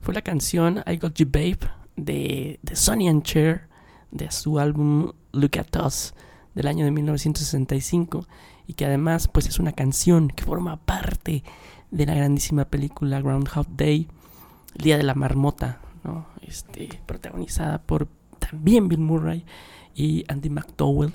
fue 0.00 0.14
la 0.14 0.22
canción 0.22 0.84
I 0.86 0.96
Got 0.96 1.14
You 1.16 1.26
Babe 1.26 1.58
de, 1.96 2.60
de 2.62 2.76
Sonny 2.76 3.08
and 3.08 3.24
Cher 3.24 3.68
de 4.12 4.30
su 4.30 4.60
álbum 4.60 5.10
Look 5.32 5.58
at 5.58 5.84
Us 5.84 6.14
del 6.54 6.68
año 6.68 6.84
de 6.84 6.92
1965 6.92 8.28
y 8.68 8.74
que 8.74 8.84
además 8.86 9.26
pues 9.26 9.48
es 9.48 9.58
una 9.58 9.72
canción 9.72 10.28
que 10.28 10.44
forma 10.44 10.76
parte 10.76 11.42
de 11.90 12.06
la 12.06 12.14
grandísima 12.14 12.66
película 12.66 13.20
Groundhog 13.20 13.66
Day, 13.76 14.06
El 14.76 14.84
Día 14.84 14.98
de 14.98 15.02
la 15.02 15.16
Marmota, 15.16 15.80
¿no? 16.04 16.28
este, 16.42 16.88
protagonizada 17.06 17.82
por 17.82 18.06
también 18.38 18.86
Bill 18.86 19.00
Murray 19.00 19.44
y 19.96 20.24
Andy 20.28 20.50
McDowell 20.50 21.12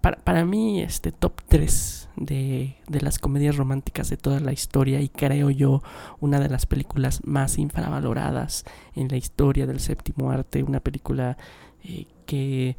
para, 0.00 0.18
para 0.18 0.44
mí, 0.44 0.80
este 0.80 1.12
top 1.12 1.40
3 1.48 2.08
de, 2.16 2.76
de 2.88 3.00
las 3.00 3.18
comedias 3.18 3.56
románticas 3.56 4.10
de 4.10 4.16
toda 4.16 4.40
la 4.40 4.52
historia 4.52 5.00
y 5.00 5.08
creo 5.08 5.50
yo 5.50 5.82
una 6.20 6.40
de 6.40 6.48
las 6.48 6.66
películas 6.66 7.20
más 7.24 7.58
infravaloradas 7.58 8.64
en 8.94 9.08
la 9.08 9.16
historia 9.16 9.66
del 9.66 9.80
séptimo 9.80 10.30
arte, 10.30 10.62
una 10.62 10.80
película 10.80 11.36
eh, 11.84 12.06
que 12.26 12.76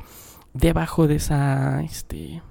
debajo 0.53 1.08
de 1.08 1.15
esa, 1.15 1.82
este, 1.84 2.41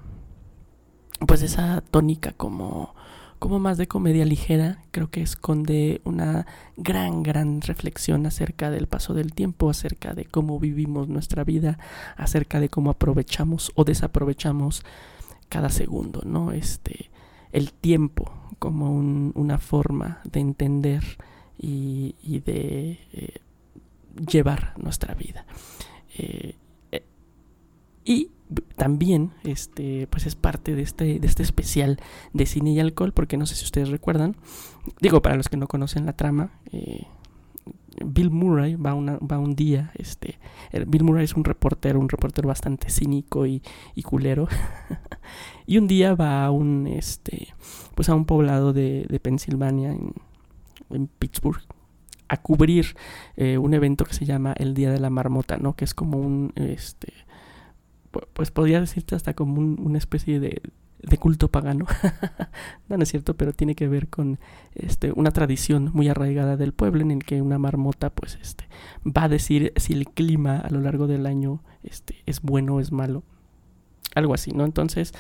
pues 1.27 1.43
esa 1.43 1.83
tónica 1.83 2.33
como, 2.33 2.95
como 3.39 3.59
más 3.59 3.79
de 3.79 3.87
comedia 3.89 4.25
ligera, 4.25 4.83
creo 4.91 5.11
que 5.11 5.23
esconde 5.23 6.01
una 6.05 6.47
gran, 6.77 7.23
gran 7.23 7.61
reflexión 7.61 8.27
acerca 8.27 8.71
del 8.71 8.87
paso 8.89 9.15
del 9.15 9.33
tiempo, 9.33 9.71
acerca 9.71 10.15
de 10.15 10.25
cómo 10.25 10.59
vivimos 10.59 11.09
nuestra 11.09 11.45
vida, 11.45 11.79
acerca 12.17 12.61
de 12.61 12.69
cómo 12.69 12.91
aprovechamos 12.91 13.73
o 13.75 13.85
desaprovechamos 13.85 14.83
cada 15.49 15.71
segundo, 15.71 16.23
¿no? 16.25 16.53
Este, 16.53 17.11
el 17.53 17.73
tiempo 17.73 18.31
como 18.59 18.93
un- 18.93 19.33
una 19.35 19.59
forma 19.59 20.21
de 20.25 20.41
entender 20.41 21.03
y, 21.59 22.17
y 22.23 22.41
de 22.41 22.99
eh, 23.13 23.41
llevar 24.31 24.75
nuestra 24.79 25.15
vida. 25.15 25.47
Eh, 26.17 26.57
eh, 26.93 27.05
y 28.05 28.31
b- 28.49 28.63
también 28.79 29.33
este 29.45 30.07
pues 30.09 30.25
es 30.27 30.35
parte 30.37 30.75
de 30.75 30.83
este 30.83 31.19
de 31.19 31.27
este 31.27 31.43
especial 31.43 31.99
de 32.33 32.47
cine 32.47 32.71
y 32.73 32.81
alcohol 32.81 33.13
porque 33.13 33.37
no 33.37 33.45
sé 33.45 33.55
si 33.57 33.65
ustedes 33.65 33.91
recuerdan 33.91 34.37
digo 35.01 35.21
para 35.21 35.37
los 35.37 35.49
que 35.49 35.57
no 35.59 35.67
conocen 35.67 36.07
la 36.07 36.15
trama 36.15 36.53
eh, 36.73 37.05
Bill 38.05 38.31
Murray 38.31 38.77
va, 38.77 38.95
una- 38.95 39.19
va 39.19 39.39
un 39.39 39.57
día 39.57 39.91
este 39.97 40.39
Bill 40.87 41.03
Murray 41.05 41.25
es 41.25 41.35
un 41.35 41.45
reportero 41.45 41.99
un 41.99 42.09
reportero 42.09 42.47
bastante 42.49 42.89
cínico 42.91 43.45
y, 43.47 43.61
y 43.95 44.03
culero 44.03 44.47
y 45.67 45.79
un 45.79 45.87
día 45.89 46.15
va 46.15 46.45
a 46.45 46.51
un 46.51 46.87
este 46.87 47.49
pues 47.95 48.09
a 48.09 48.15
un 48.15 48.25
poblado 48.25 48.73
de, 48.73 49.07
de 49.09 49.21
Pensilvania 49.21 49.91
en, 49.91 50.13
en 50.91 51.09
Pittsburgh 51.09 51.61
a 52.29 52.37
cubrir 52.37 52.95
eh, 53.37 53.59
un 53.59 53.73
evento 53.75 54.05
que 54.05 54.13
se 54.15 54.27
llama 54.27 54.53
el 54.59 54.75
Día 54.75 54.91
de 54.93 55.01
la 55.01 55.09
Marmota, 55.09 55.57
¿no? 55.57 55.75
Que 55.75 55.87
es 55.87 55.95
como 55.95 56.19
un, 56.19 56.53
este, 56.57 57.11
pues 58.33 58.51
podría 58.51 58.81
decirte 58.81 59.15
hasta 59.15 59.35
como 59.35 59.61
un- 59.61 59.79
una 59.81 59.99
especie 59.99 60.41
de, 60.41 60.63
de 61.03 61.19
culto 61.19 61.49
pagano. 61.51 61.87
no, 62.89 62.97
no 62.97 63.03
es 63.03 63.09
cierto, 63.11 63.37
pero 63.37 63.53
tiene 63.53 63.75
que 63.75 63.89
ver 63.89 64.09
con 64.09 64.39
este, 64.75 65.13
una 65.13 65.31
tradición 65.31 65.91
muy 65.93 66.09
arraigada 66.09 66.57
del 66.57 66.73
pueblo 66.73 67.03
en 67.03 67.11
el 67.11 67.25
que 67.25 67.43
una 67.43 67.59
marmota, 67.59 68.11
pues, 68.11 68.39
este, 68.43 68.65
va 69.05 69.25
a 69.25 69.29
decir 69.29 69.73
si 69.77 69.93
el 69.93 70.09
clima 70.09 70.57
a 70.59 70.71
lo 70.71 70.81
largo 70.81 71.07
del 71.07 71.27
año, 71.27 71.63
este, 71.83 72.17
es 72.27 72.41
bueno 72.43 72.77
o 72.77 72.81
es 72.81 72.93
malo. 72.93 73.23
Algo 74.15 74.35
así, 74.35 74.53
¿no? 74.53 74.65
Entonces, 74.65 75.13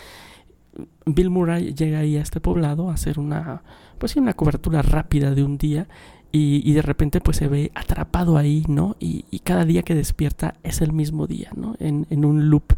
Bill 1.07 1.31
Murray 1.31 1.75
llega 1.75 1.99
ahí 2.01 2.17
a 2.17 2.23
este 2.23 2.41
poblado 2.41 2.91
a 2.91 2.95
hacer 2.95 3.19
una, 3.19 3.63
pues 3.99 4.17
una 4.17 4.35
cobertura 4.35 4.83
rápida 4.83 5.35
de 5.35 5.43
un 5.43 5.59
día 5.59 5.89
y, 6.31 6.63
y 6.69 6.75
de 6.75 6.83
repente 6.83 7.21
pues 7.21 7.39
se 7.39 7.49
ve 7.49 7.73
atrapado 7.75 8.37
ahí, 8.37 8.65
¿no? 8.69 8.97
Y, 9.01 9.25
cada 9.45 9.65
día 9.65 9.83
que 9.83 9.95
despierta 9.95 10.55
es 10.63 10.83
el 10.83 10.93
mismo 10.93 11.27
día, 11.27 11.51
¿no? 11.57 11.75
En, 11.79 12.07
en 12.11 12.27
un 12.27 12.51
loop 12.51 12.75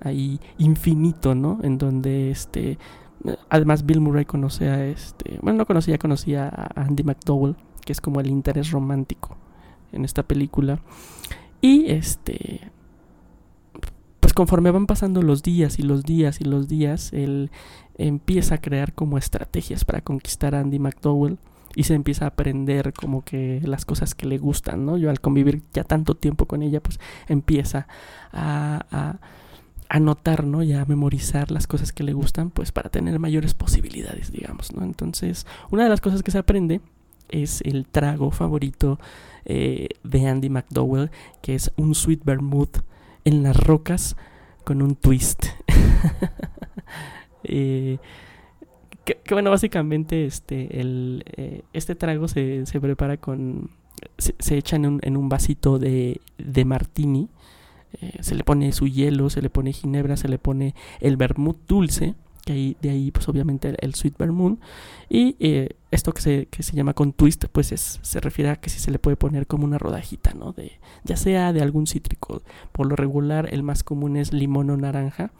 ahí 0.00 0.38
infinito, 0.58 1.34
¿no? 1.34 1.58
En 1.62 1.78
donde 1.78 2.30
este... 2.30 2.78
Además 3.48 3.86
Bill 3.86 4.00
Murray 4.00 4.24
conoce 4.24 4.68
a 4.68 4.84
este... 4.86 5.38
Bueno, 5.42 5.58
no 5.58 5.66
conocía, 5.66 5.98
conocía 5.98 6.48
a 6.48 6.82
Andy 6.82 7.02
McDowell, 7.02 7.56
que 7.84 7.92
es 7.92 8.00
como 8.00 8.20
el 8.20 8.28
interés 8.28 8.70
romántico 8.70 9.36
en 9.90 10.04
esta 10.04 10.22
película. 10.22 10.80
Y 11.60 11.90
este... 11.90 12.70
Pues 14.20 14.32
conforme 14.32 14.70
van 14.70 14.86
pasando 14.86 15.22
los 15.22 15.42
días 15.42 15.80
y 15.80 15.82
los 15.82 16.04
días 16.04 16.40
y 16.40 16.44
los 16.44 16.68
días, 16.68 17.12
él 17.12 17.50
empieza 17.98 18.56
a 18.56 18.60
crear 18.60 18.92
como 18.94 19.18
estrategias 19.18 19.84
para 19.84 20.02
conquistar 20.02 20.54
a 20.54 20.60
Andy 20.60 20.78
McDowell 20.78 21.38
y 21.74 21.84
se 21.84 21.94
empieza 21.94 22.24
a 22.24 22.28
aprender 22.28 22.92
como 22.92 23.24
que 23.24 23.60
las 23.64 23.84
cosas 23.84 24.14
que 24.14 24.26
le 24.26 24.38
gustan, 24.38 24.84
¿no? 24.84 24.96
Yo 24.96 25.10
al 25.10 25.20
convivir 25.20 25.62
ya 25.72 25.84
tanto 25.84 26.14
tiempo 26.14 26.46
con 26.46 26.62
ella, 26.62 26.82
pues 26.82 27.00
empieza 27.28 27.86
a, 28.32 28.86
a, 28.90 29.18
a 29.88 30.00
notar, 30.00 30.44
¿no? 30.44 30.62
Y 30.62 30.72
a 30.72 30.84
memorizar 30.84 31.50
las 31.50 31.66
cosas 31.66 31.92
que 31.92 32.02
le 32.02 32.12
gustan, 32.12 32.50
pues 32.50 32.72
para 32.72 32.90
tener 32.90 33.18
mayores 33.18 33.54
posibilidades, 33.54 34.32
digamos, 34.32 34.72
¿no? 34.74 34.84
Entonces, 34.84 35.46
una 35.70 35.84
de 35.84 35.90
las 35.90 36.00
cosas 36.00 36.22
que 36.22 36.30
se 36.30 36.38
aprende 36.38 36.80
es 37.28 37.62
el 37.62 37.86
trago 37.86 38.30
favorito 38.30 38.98
eh, 39.44 39.88
de 40.04 40.28
Andy 40.28 40.50
McDowell, 40.50 41.10
que 41.40 41.54
es 41.54 41.72
un 41.76 41.94
sweet 41.94 42.24
vermouth 42.24 42.78
en 43.24 43.42
las 43.42 43.56
rocas 43.56 44.16
con 44.64 44.82
un 44.82 44.94
twist. 44.94 45.46
eh, 47.44 47.98
que, 49.04 49.16
que, 49.16 49.34
bueno, 49.34 49.50
básicamente 49.50 50.24
este, 50.26 50.80
el, 50.80 51.24
eh, 51.36 51.62
este 51.72 51.94
trago 51.94 52.28
se, 52.28 52.66
se 52.66 52.80
prepara 52.80 53.16
con... 53.16 53.70
Se, 54.18 54.34
se 54.38 54.56
echa 54.58 54.76
en 54.76 54.86
un, 54.86 55.00
en 55.02 55.16
un, 55.16 55.28
vasito 55.28 55.78
de, 55.78 56.20
de 56.38 56.64
martini. 56.64 57.28
Eh, 58.00 58.18
se 58.20 58.34
le 58.34 58.42
pone 58.42 58.72
su 58.72 58.88
hielo, 58.88 59.30
se 59.30 59.42
le 59.42 59.50
pone 59.50 59.72
ginebra, 59.72 60.16
se 60.16 60.28
le 60.28 60.38
pone 60.38 60.74
el 61.00 61.16
vermouth 61.16 61.58
dulce. 61.68 62.14
Que 62.44 62.52
ahí, 62.52 62.76
de 62.82 62.90
ahí, 62.90 63.12
pues 63.12 63.28
obviamente 63.28 63.68
el, 63.68 63.76
el 63.80 63.94
sweet 63.94 64.18
vermouth. 64.18 64.58
Y 65.08 65.36
eh, 65.38 65.76
esto 65.92 66.12
que 66.12 66.20
se, 66.20 66.46
que 66.46 66.62
se 66.64 66.74
llama 66.74 66.94
con 66.94 67.12
twist, 67.12 67.44
pues 67.52 67.70
es, 67.70 68.00
se 68.02 68.20
refiere 68.20 68.50
a 68.50 68.56
que 68.56 68.70
si 68.70 68.80
se 68.80 68.90
le 68.90 68.98
puede 68.98 69.16
poner 69.16 69.46
como 69.46 69.64
una 69.64 69.78
rodajita, 69.78 70.34
¿no? 70.34 70.52
De, 70.52 70.72
ya 71.04 71.16
sea 71.16 71.52
de 71.52 71.62
algún 71.62 71.86
cítrico. 71.86 72.42
Por 72.72 72.86
lo 72.86 72.96
regular, 72.96 73.48
el 73.52 73.62
más 73.62 73.84
común 73.84 74.16
es 74.16 74.32
limón 74.32 74.70
o 74.70 74.76
naranja. 74.76 75.30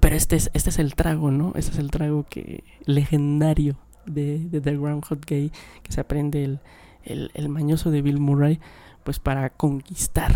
Pero 0.00 0.16
este 0.16 0.36
es, 0.36 0.50
este 0.52 0.70
es 0.70 0.78
el 0.78 0.94
trago, 0.94 1.30
¿no? 1.30 1.52
Este 1.54 1.72
es 1.72 1.78
el 1.78 1.90
trago 1.90 2.24
que 2.28 2.64
legendario 2.84 3.76
de, 4.04 4.38
de 4.38 4.60
The 4.60 4.76
Groundhog 4.76 5.24
Day 5.26 5.52
que 5.82 5.92
se 5.92 6.00
aprende 6.00 6.44
el, 6.44 6.60
el, 7.04 7.30
el, 7.34 7.48
mañoso 7.48 7.90
de 7.90 8.02
Bill 8.02 8.20
Murray, 8.20 8.60
pues 9.04 9.18
para 9.20 9.50
conquistar 9.50 10.32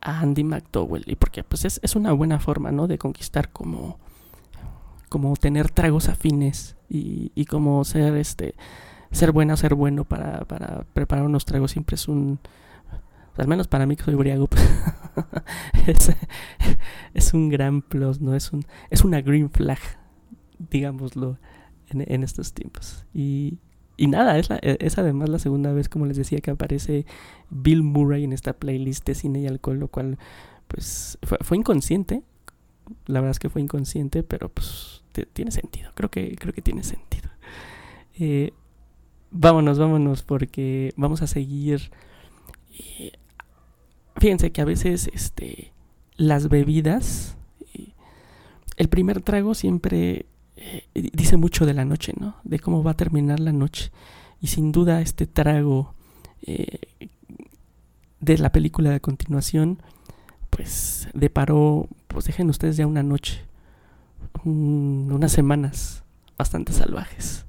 a 0.00 0.20
Andy 0.20 0.44
McDowell. 0.44 1.04
Y 1.06 1.16
porque 1.16 1.42
pues 1.42 1.64
es, 1.64 1.80
es 1.82 1.96
una 1.96 2.12
buena 2.12 2.38
forma, 2.38 2.70
¿no? 2.70 2.86
De 2.86 2.98
conquistar 2.98 3.50
como, 3.50 3.98
como 5.08 5.34
tener 5.36 5.70
tragos 5.70 6.08
afines 6.08 6.76
y, 6.88 7.32
y 7.34 7.46
como 7.46 7.84
ser 7.84 8.16
este 8.16 8.54
ser 9.10 9.30
buena 9.30 9.56
ser 9.56 9.74
bueno 9.74 10.04
para, 10.04 10.40
para 10.40 10.84
preparar 10.92 11.24
unos 11.24 11.44
tragos 11.44 11.70
siempre 11.70 11.94
es 11.94 12.08
un 12.08 12.40
al 13.36 13.48
menos 13.48 13.68
para 13.68 13.86
mí 13.86 13.96
que 13.96 14.04
soy 14.04 14.14
briago 14.14 14.46
pues, 14.46 14.62
es, 15.86 16.12
es, 17.14 17.34
un 17.34 17.48
gran 17.48 17.82
plus 17.82 18.20
no 18.20 18.34
es 18.34 18.52
un 18.52 18.64
es 18.90 19.04
una 19.04 19.20
green 19.20 19.50
flag 19.50 19.78
digámoslo, 20.58 21.38
en, 21.88 22.22
estos 22.22 22.52
tiempos. 22.52 23.04
Y, 23.12 23.58
y 23.96 24.06
nada, 24.08 24.38
es, 24.38 24.50
e- 24.50 24.78
es 24.80 24.98
además 24.98 25.28
la 25.28 25.38
segunda 25.38 25.72
vez, 25.72 25.88
como 25.88 26.06
les 26.06 26.16
decía, 26.16 26.38
que 26.40 26.50
aparece 26.50 27.06
Bill 27.50 27.82
Murray 27.82 28.24
en 28.24 28.32
esta 28.32 28.52
playlist 28.54 29.06
de 29.06 29.14
cine 29.14 29.40
y 29.40 29.46
alcohol, 29.46 29.78
lo 29.78 29.88
cual, 29.88 30.18
pues, 30.68 31.18
fue, 31.22 31.38
fue 31.40 31.56
inconsciente. 31.56 32.22
La 33.06 33.20
verdad 33.20 33.32
es 33.32 33.38
que 33.38 33.48
fue 33.48 33.62
inconsciente, 33.62 34.22
pero 34.22 34.50
pues 34.50 35.02
tiene 35.32 35.50
sentido. 35.50 35.90
Creo 35.94 36.10
que, 36.10 36.36
creo 36.36 36.52
que 36.52 36.60
tiene 36.60 36.82
sentido. 36.82 37.30
Eh, 38.18 38.52
vámonos, 39.30 39.78
vámonos, 39.78 40.22
porque 40.22 40.92
vamos 40.96 41.22
a 41.22 41.26
seguir. 41.26 41.90
eh, 42.98 43.12
fíjense 44.16 44.52
que 44.52 44.60
a 44.60 44.64
veces, 44.64 45.10
este, 45.12 45.72
las 46.16 46.48
bebidas, 46.48 47.36
eh, 47.74 47.88
el 48.76 48.88
primer 48.88 49.20
trago 49.22 49.54
siempre 49.54 50.26
eh, 50.56 50.84
dice 51.12 51.36
mucho 51.36 51.66
de 51.66 51.74
la 51.74 51.84
noche, 51.84 52.12
¿no? 52.18 52.36
De 52.44 52.58
cómo 52.58 52.82
va 52.82 52.92
a 52.92 52.96
terminar 52.96 53.40
la 53.40 53.52
noche. 53.52 53.90
Y 54.40 54.48
sin 54.48 54.72
duda 54.72 55.00
este 55.00 55.26
trago 55.26 55.94
eh, 56.42 56.78
de 58.20 58.38
la 58.38 58.52
película 58.52 58.90
de 58.90 59.00
continuación, 59.00 59.78
pues 60.50 61.08
deparó, 61.14 61.88
pues 62.08 62.26
dejen 62.26 62.48
ustedes 62.50 62.76
ya 62.76 62.86
una 62.86 63.02
noche, 63.02 63.42
un- 64.44 65.10
unas 65.12 65.32
semanas 65.32 66.04
bastante 66.38 66.72
salvajes. 66.72 67.44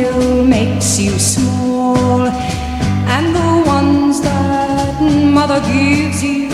Pill 0.00 0.44
makes 0.44 0.98
you 0.98 1.18
small. 1.18 2.22
And 3.14 3.26
the 3.38 3.52
ones 3.76 4.20
that 4.20 4.96
mother 5.38 5.60
gives 5.72 6.22
you 6.22 6.48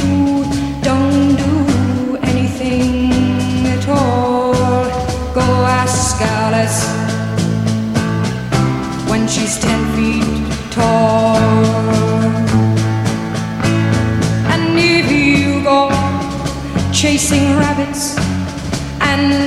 don't 0.88 1.36
do 1.46 2.16
anything 2.30 3.12
at 3.76 3.84
all. 3.88 4.54
Go 5.38 5.46
ask 5.82 6.20
Alice 6.42 6.80
when 9.10 9.22
she's 9.28 9.58
ten 9.66 9.80
feet 9.94 10.46
tall. 10.76 11.36
And 14.52 14.64
if 14.78 15.06
you 15.10 15.62
go 15.70 15.80
chasing 16.92 17.46
rabbits 17.62 18.16
and 19.10 19.45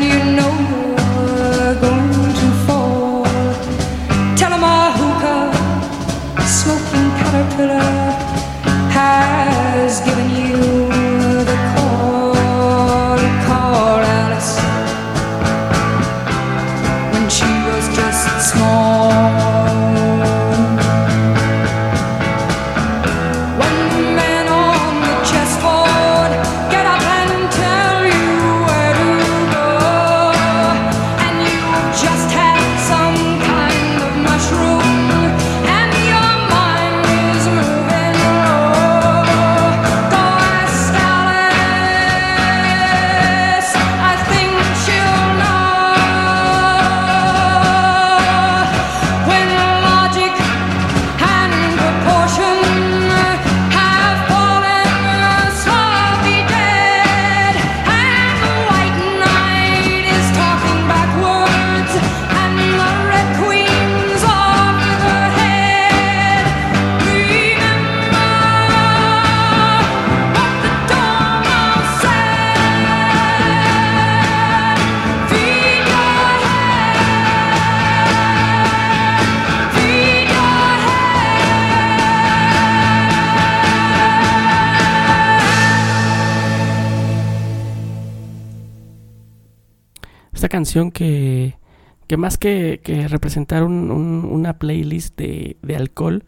que, 92.07 92.17
más 92.17 92.37
que, 92.37 92.81
representar 93.09 93.63
un- 93.63 93.91
un- 93.91 94.25
una 94.31 94.57
playlist 94.59 95.17
de, 95.17 95.57
alcohol, 95.75 96.23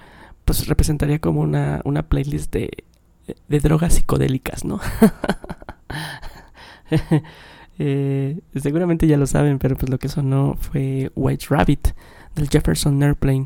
pues 0.46 0.68
representaría 0.68 1.20
como 1.20 1.42
una, 1.42 1.82
una 1.86 2.04
playlist 2.08 2.52
de, 2.54 2.70
de 3.48 3.60
drogas 3.60 3.94
psicodélicas, 3.96 4.66
¿no? 4.66 4.80
Eh, 7.84 8.42
seguramente 8.58 9.08
ya 9.08 9.18
lo 9.18 9.26
saben, 9.26 9.58
pero 9.58 9.76
pues 9.76 9.90
lo 9.90 9.98
que 9.98 10.08
sonó 10.08 10.56
fue 10.60 11.12
White 11.16 11.46
Rabbit 11.50 11.88
del 12.36 12.48
Jefferson 12.50 13.02
Airplane 13.02 13.46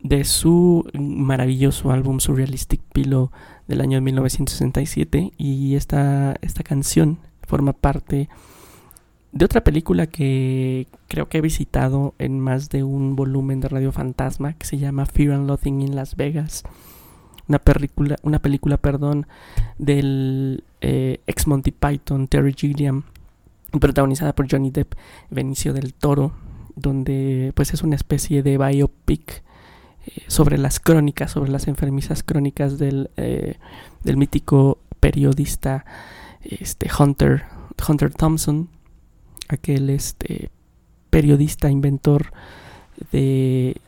de 0.00 0.22
su 0.24 0.88
maravilloso 0.94 1.90
álbum 1.90 2.20
Surrealistic 2.20 2.80
Pillow 2.92 3.32
del 3.66 3.80
año 3.80 4.00
1967 4.00 5.32
y 5.36 5.74
esta, 5.74 6.36
esta 6.40 6.62
canción 6.62 7.18
forma 7.48 7.72
parte 7.72 8.28
de 9.32 9.44
otra 9.44 9.62
película 9.62 10.06
que 10.06 10.86
creo 11.06 11.28
que 11.28 11.38
he 11.38 11.42
visitado 11.42 12.14
en 12.18 12.40
más 12.40 12.70
de 12.70 12.82
un 12.82 13.14
volumen 13.14 13.60
de 13.60 13.68
Radio 13.68 13.92
Fantasma 13.92 14.54
que 14.54 14.66
se 14.66 14.78
llama 14.78 15.06
Fear 15.06 15.32
and 15.32 15.46
Loathing 15.46 15.82
in 15.82 15.96
Las 15.96 16.16
Vegas. 16.16 16.62
Una 17.46 17.58
película, 17.58 18.16
una 18.22 18.40
película 18.40 18.76
perdón, 18.76 19.26
del 19.78 20.64
eh, 20.80 21.20
ex 21.26 21.46
Monty 21.46 21.72
Python 21.72 22.28
Terry 22.28 22.52
Gilliam, 22.52 23.04
protagonizada 23.80 24.34
por 24.34 24.50
Johnny 24.50 24.70
Depp, 24.70 24.94
Benicio 25.30 25.72
del 25.72 25.94
Toro, 25.94 26.32
donde 26.76 27.52
pues 27.54 27.72
es 27.74 27.82
una 27.82 27.96
especie 27.96 28.42
de 28.42 28.58
biopic 28.58 29.42
eh, 30.06 30.22
sobre 30.26 30.58
las 30.58 30.80
crónicas, 30.80 31.32
sobre 31.32 31.50
las 31.50 31.68
enfermizas 31.68 32.22
crónicas 32.22 32.78
del, 32.78 33.10
eh, 33.16 33.56
del 34.04 34.16
mítico 34.16 34.78
periodista 35.00 35.84
este, 36.42 36.90
Hunter, 36.98 37.44
Hunter 37.86 38.12
Thompson, 38.12 38.68
aquel 39.48 39.90
este, 39.90 40.50
periodista 41.10 41.70
inventor 41.70 42.32
de, 43.12 43.80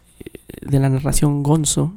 de 0.62 0.78
la 0.78 0.88
narración 0.88 1.42
gonzo, 1.42 1.94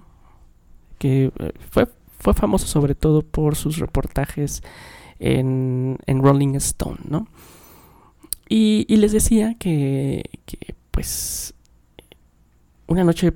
que 1.00 1.32
eh, 1.38 1.52
fue, 1.70 1.88
fue 2.20 2.34
famoso 2.34 2.68
sobre 2.68 2.96
todo 2.96 3.22
por 3.22 3.56
sus 3.56 3.78
reportajes 3.78 4.62
en, 5.20 5.98
en 6.06 6.22
Rolling 6.24 6.56
Stone, 6.56 7.00
¿no? 7.08 7.28
Y, 8.50 8.86
y 8.88 8.98
les 8.98 9.12
decía 9.12 9.56
que, 9.58 10.30
que, 10.46 10.76
pues, 10.92 11.54
una 12.88 13.04
noche 13.04 13.34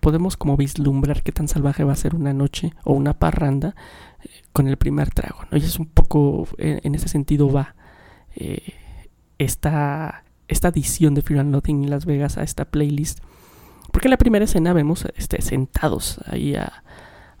podemos 0.00 0.36
como 0.36 0.56
vislumbrar 0.56 1.22
qué 1.22 1.32
tan 1.32 1.48
salvaje 1.48 1.84
va 1.84 1.92
a 1.92 1.96
ser 1.96 2.14
una 2.14 2.32
noche 2.32 2.72
o 2.84 2.92
una 2.92 3.18
parranda 3.18 3.74
eh, 4.22 4.28
con 4.52 4.68
el 4.68 4.76
primer 4.76 5.10
trago, 5.10 5.40
¿no? 5.50 5.58
Y 5.58 5.60
es 5.60 5.78
un 5.78 5.86
poco, 5.86 6.48
en, 6.58 6.94
ese 6.94 7.08
sentido 7.08 7.50
va 7.50 7.74
eh, 8.34 8.74
esta, 9.38 10.24
esta 10.48 10.68
adición 10.68 11.14
de 11.14 11.22
Fear 11.22 11.40
and 11.40 11.52
Loathing 11.52 11.84
en 11.84 11.90
Las 11.90 12.06
Vegas 12.06 12.38
a 12.38 12.42
esta 12.42 12.64
playlist. 12.64 13.20
Porque 13.92 14.08
en 14.08 14.12
la 14.12 14.18
primera 14.18 14.44
escena 14.44 14.72
vemos 14.72 15.06
este, 15.16 15.40
sentados 15.42 16.20
ahí 16.26 16.54
a, 16.54 16.82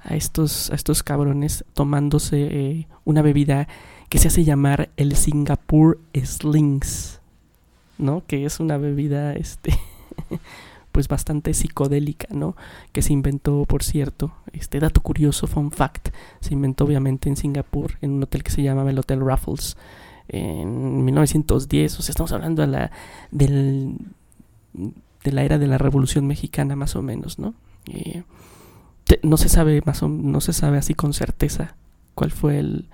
a 0.06 0.14
estos, 0.14 0.70
a 0.70 0.74
estos 0.74 1.02
cabrones 1.02 1.64
tomándose 1.74 2.40
eh, 2.40 2.88
una 3.04 3.22
bebida 3.22 3.68
que 4.08 4.18
se 4.18 4.28
hace 4.28 4.44
llamar 4.44 4.90
el 4.96 5.16
Singapore 5.16 5.98
Slings, 6.14 7.20
¿no? 7.98 8.22
Que 8.26 8.44
es 8.44 8.60
una 8.60 8.78
bebida, 8.78 9.32
este, 9.32 9.78
pues 10.92 11.08
bastante 11.08 11.54
psicodélica, 11.54 12.28
¿no? 12.30 12.56
Que 12.92 13.02
se 13.02 13.12
inventó, 13.12 13.64
por 13.64 13.82
cierto, 13.82 14.32
este 14.52 14.78
dato 14.78 15.00
curioso, 15.00 15.46
fun 15.46 15.72
fact, 15.72 16.08
se 16.40 16.54
inventó 16.54 16.84
obviamente 16.84 17.28
en 17.28 17.36
Singapur, 17.36 17.98
en 18.00 18.12
un 18.12 18.22
hotel 18.22 18.44
que 18.44 18.52
se 18.52 18.62
llamaba 18.62 18.90
el 18.90 18.98
Hotel 18.98 19.20
Raffles, 19.20 19.76
en 20.28 21.04
1910, 21.04 21.98
o 21.98 22.02
sea, 22.02 22.10
estamos 22.12 22.32
hablando 22.32 22.62
de 22.62 22.68
la, 22.68 22.90
del, 23.30 23.96
de 24.74 25.32
la 25.32 25.44
era 25.44 25.58
de 25.58 25.66
la 25.66 25.78
Revolución 25.78 26.26
Mexicana, 26.26 26.76
más 26.76 26.96
o 26.96 27.02
menos, 27.02 27.38
¿no? 27.38 27.54
Eh, 27.92 28.22
no 29.22 29.36
se 29.36 29.48
sabe 29.48 29.82
más 29.86 30.02
o 30.02 30.08
no 30.08 30.40
se 30.40 30.52
sabe 30.52 30.78
así 30.78 30.94
con 30.94 31.12
certeza 31.12 31.76
cuál 32.16 32.32
fue 32.32 32.58
el, 32.58 32.86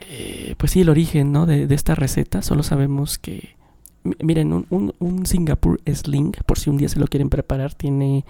eh, 0.00 0.54
pues 0.58 0.72
sí 0.72 0.80
el 0.80 0.88
origen 0.88 1.32
¿no? 1.32 1.46
de, 1.46 1.72
esta 1.74 1.94
receta 1.94 2.42
solo 2.42 2.62
sabemos 2.62 3.18
que 3.18 3.56
mi- 4.02 4.16
miren 4.22 4.52
un, 4.52 4.66
un, 4.70 4.94
un 4.98 5.26
Singapore 5.26 5.80
Sling 5.92 6.32
por 6.46 6.58
si 6.58 6.70
un 6.70 6.76
día 6.76 6.88
se 6.88 6.98
lo 6.98 7.06
quieren 7.06 7.30
preparar 7.30 7.74
tiene 7.74 8.24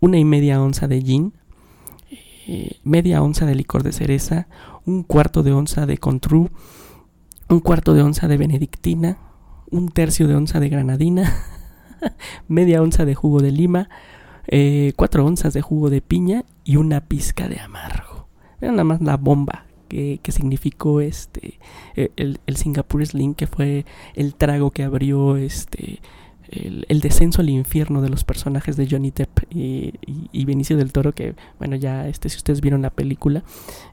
una 0.00 0.18
y 0.18 0.24
media 0.24 0.60
onza 0.62 0.88
de 0.88 1.00
gin 1.02 1.32
eh, 2.46 2.78
media 2.82 3.22
onza 3.22 3.46
de 3.46 3.54
licor 3.54 3.82
de 3.82 3.92
cereza 3.92 4.48
un 4.84 5.02
cuarto 5.02 5.42
de 5.42 5.52
onza 5.52 5.86
de 5.86 5.98
contru 5.98 6.50
un 7.48 7.60
cuarto 7.60 7.94
de 7.94 8.02
onza 8.02 8.28
de 8.28 8.36
benedictina 8.36 9.18
un 9.70 9.88
tercio 9.88 10.28
de 10.28 10.36
onza 10.36 10.60
de 10.60 10.68
granadina 10.68 11.32
media 12.48 12.82
onza 12.82 13.04
de 13.04 13.14
jugo 13.14 13.40
de 13.40 13.52
lima 13.52 13.88
eh, 14.46 14.92
4 14.96 15.24
onzas 15.24 15.54
de 15.54 15.62
jugo 15.62 15.90
de 15.90 16.00
piña 16.00 16.44
y 16.64 16.76
una 16.76 17.00
pizca 17.02 17.48
de 17.48 17.60
amargo. 17.60 18.28
Era 18.60 18.72
nada 18.72 18.84
más 18.84 19.00
la 19.00 19.16
bomba 19.16 19.66
que, 19.88 20.20
que 20.22 20.32
significó 20.32 21.00
este 21.00 21.58
eh, 21.96 22.10
el, 22.16 22.40
el 22.46 22.56
Singapore 22.56 23.06
Sling, 23.06 23.34
que 23.34 23.46
fue 23.46 23.84
el 24.14 24.34
trago 24.34 24.70
que 24.70 24.82
abrió 24.82 25.36
este 25.36 26.00
el, 26.88 27.00
descenso 27.00 27.40
al 27.42 27.50
infierno 27.50 28.00
de 28.02 28.08
los 28.08 28.24
personajes 28.24 28.76
de 28.76 28.88
Johnny 28.90 29.10
Depp 29.10 29.40
y, 29.50 29.94
y- 30.32 30.44
Benicio 30.44 30.76
del 30.76 30.92
Toro, 30.92 31.12
que 31.12 31.34
bueno, 31.58 31.76
ya 31.76 32.08
este 32.08 32.28
si 32.28 32.36
ustedes 32.36 32.60
vieron 32.60 32.82
la 32.82 32.90
película, 32.90 33.42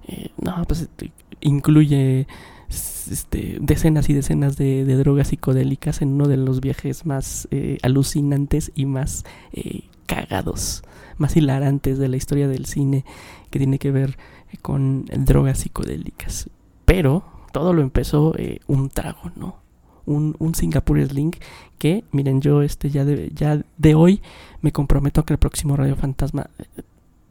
eh, 0.08 0.30
no, 0.42 0.64
pues 0.68 0.82
este, 0.82 1.12
incluye 1.42 2.28
este, 2.70 3.58
decenas 3.62 4.10
y 4.10 4.14
decenas 4.14 4.58
de, 4.58 4.86
de 4.86 4.96
drogas 4.96 5.30
psicodélicas 5.30 6.02
en 6.02 6.10
uno 6.10 6.28
de 6.28 6.38
los 6.38 6.62
viajes 6.62 7.06
más 7.06 7.48
eh, 7.52 7.78
alucinantes 7.82 8.72
y 8.76 8.86
más 8.86 9.26
eh, 9.54 9.84
cagados, 10.06 10.84
más 11.18 11.36
hilarantes 11.36 11.98
de 11.98 12.08
la 12.10 12.18
historia 12.18 12.48
del 12.48 12.66
cine 12.66 13.06
que 13.50 13.60
tiene 13.60 13.80
que 13.80 13.92
ver 13.92 14.18
con 14.62 15.06
drogas 15.06 15.60
psicodélicas. 15.60 16.50
Pero 16.86 17.24
todo 17.52 17.74
lo 17.74 17.82
empezó 17.82 18.34
eh, 18.38 18.60
un 18.68 18.90
trago, 18.90 19.32
¿no? 19.36 19.61
Un, 20.06 20.36
un 20.40 20.56
Singapore 20.56 21.06
Sling 21.08 21.36
que, 21.78 22.04
miren, 22.12 22.42
yo 22.42 22.62
este 22.62 22.90
ya 22.90 23.06
de, 23.06 23.32
ya 23.34 23.62
de 23.78 23.96
hoy 23.96 24.22
me 24.62 24.72
comprometo 24.72 25.22
a 25.22 25.26
que 25.26 25.34
el 25.34 25.40
próximo 25.40 25.76
Radio 25.76 25.96
Fantasma 25.96 26.50
eh, 26.58 26.82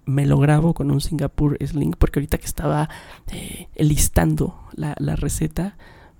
me 0.06 0.26
lo 0.26 0.38
grabo 0.38 0.74
con 0.74 0.90
un 0.90 1.00
Singapore 1.00 1.64
Sling 1.66 1.92
porque 1.98 2.20
ahorita 2.20 2.38
que 2.38 2.46
estaba 2.46 2.88
eh, 3.32 3.68
listando 3.76 4.68
la, 4.74 4.94
la 4.98 5.16
receta, 5.16 5.76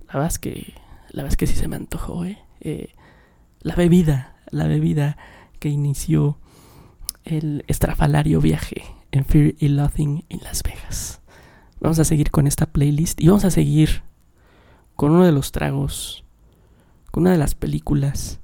la 0.07 0.13
verdad 0.13 0.27
es 0.27 0.39
que 0.39 0.73
la 1.11 1.23
verdad 1.23 1.37
que 1.37 1.47
sí 1.47 1.55
se 1.55 1.67
me 1.67 1.75
antojó, 1.75 2.25
¿eh? 2.25 2.37
Eh, 2.61 2.89
la 3.61 3.75
bebida, 3.75 4.35
la 4.49 4.67
bebida 4.67 5.17
que 5.59 5.69
inició 5.69 6.37
el 7.25 7.63
estrafalario 7.67 8.41
viaje 8.41 8.83
en 9.11 9.25
Fear 9.25 9.55
y 9.59 9.67
Loathing 9.67 10.25
en 10.29 10.39
Las 10.43 10.63
Vegas. 10.63 11.21
Vamos 11.79 11.99
a 11.99 12.05
seguir 12.05 12.31
con 12.31 12.47
esta 12.47 12.65
playlist 12.65 13.21
y 13.21 13.27
vamos 13.27 13.45
a 13.45 13.51
seguir 13.51 14.03
con 14.95 15.11
uno 15.11 15.25
de 15.25 15.31
los 15.31 15.51
tragos, 15.51 16.20
con 17.11 17.23
una 17.23 17.31
de 17.31 17.37
las 17.37 17.55
películas 17.55 18.39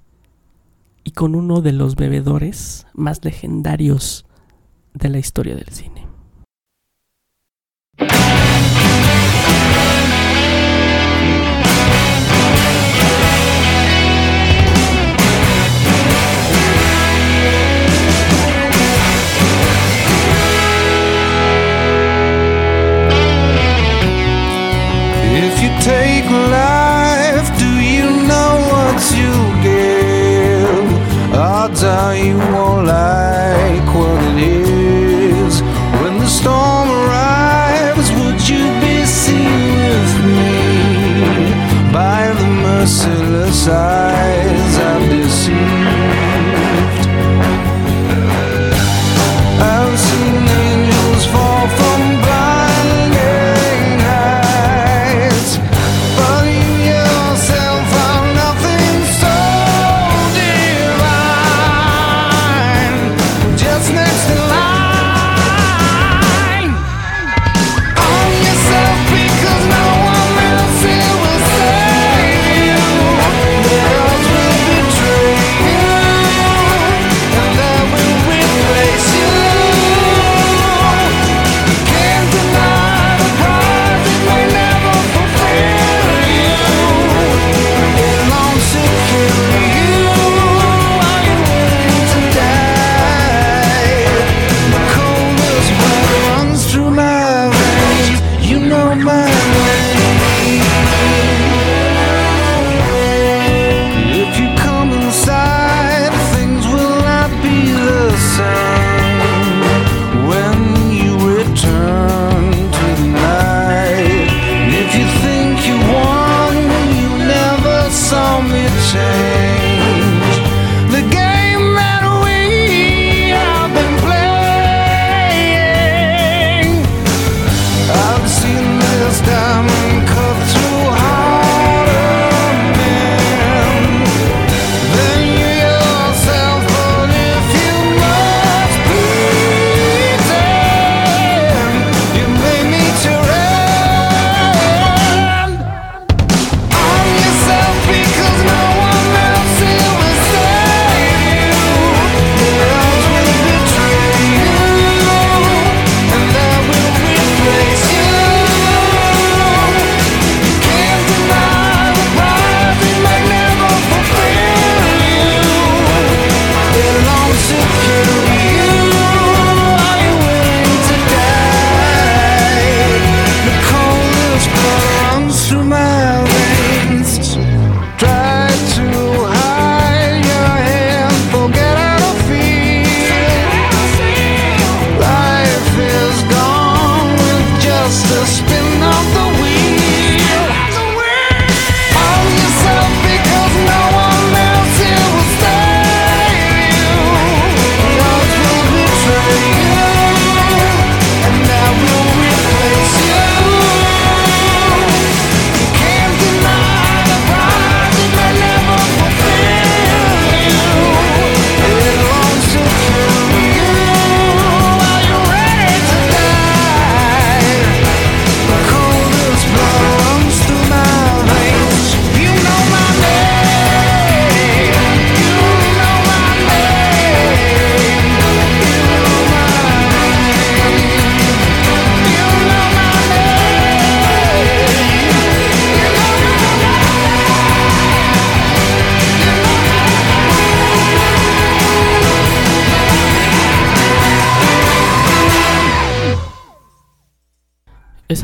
y 1.03 1.11
con 1.11 1.35
uno 1.35 1.61
de 1.61 1.71
los 1.71 1.95
bebedores 1.95 2.85
más 2.93 3.23
legendarios 3.23 4.25
de 4.93 5.09
la 5.09 5.19
historia 5.19 5.55
del 5.55 5.69
cine. 5.69 6.07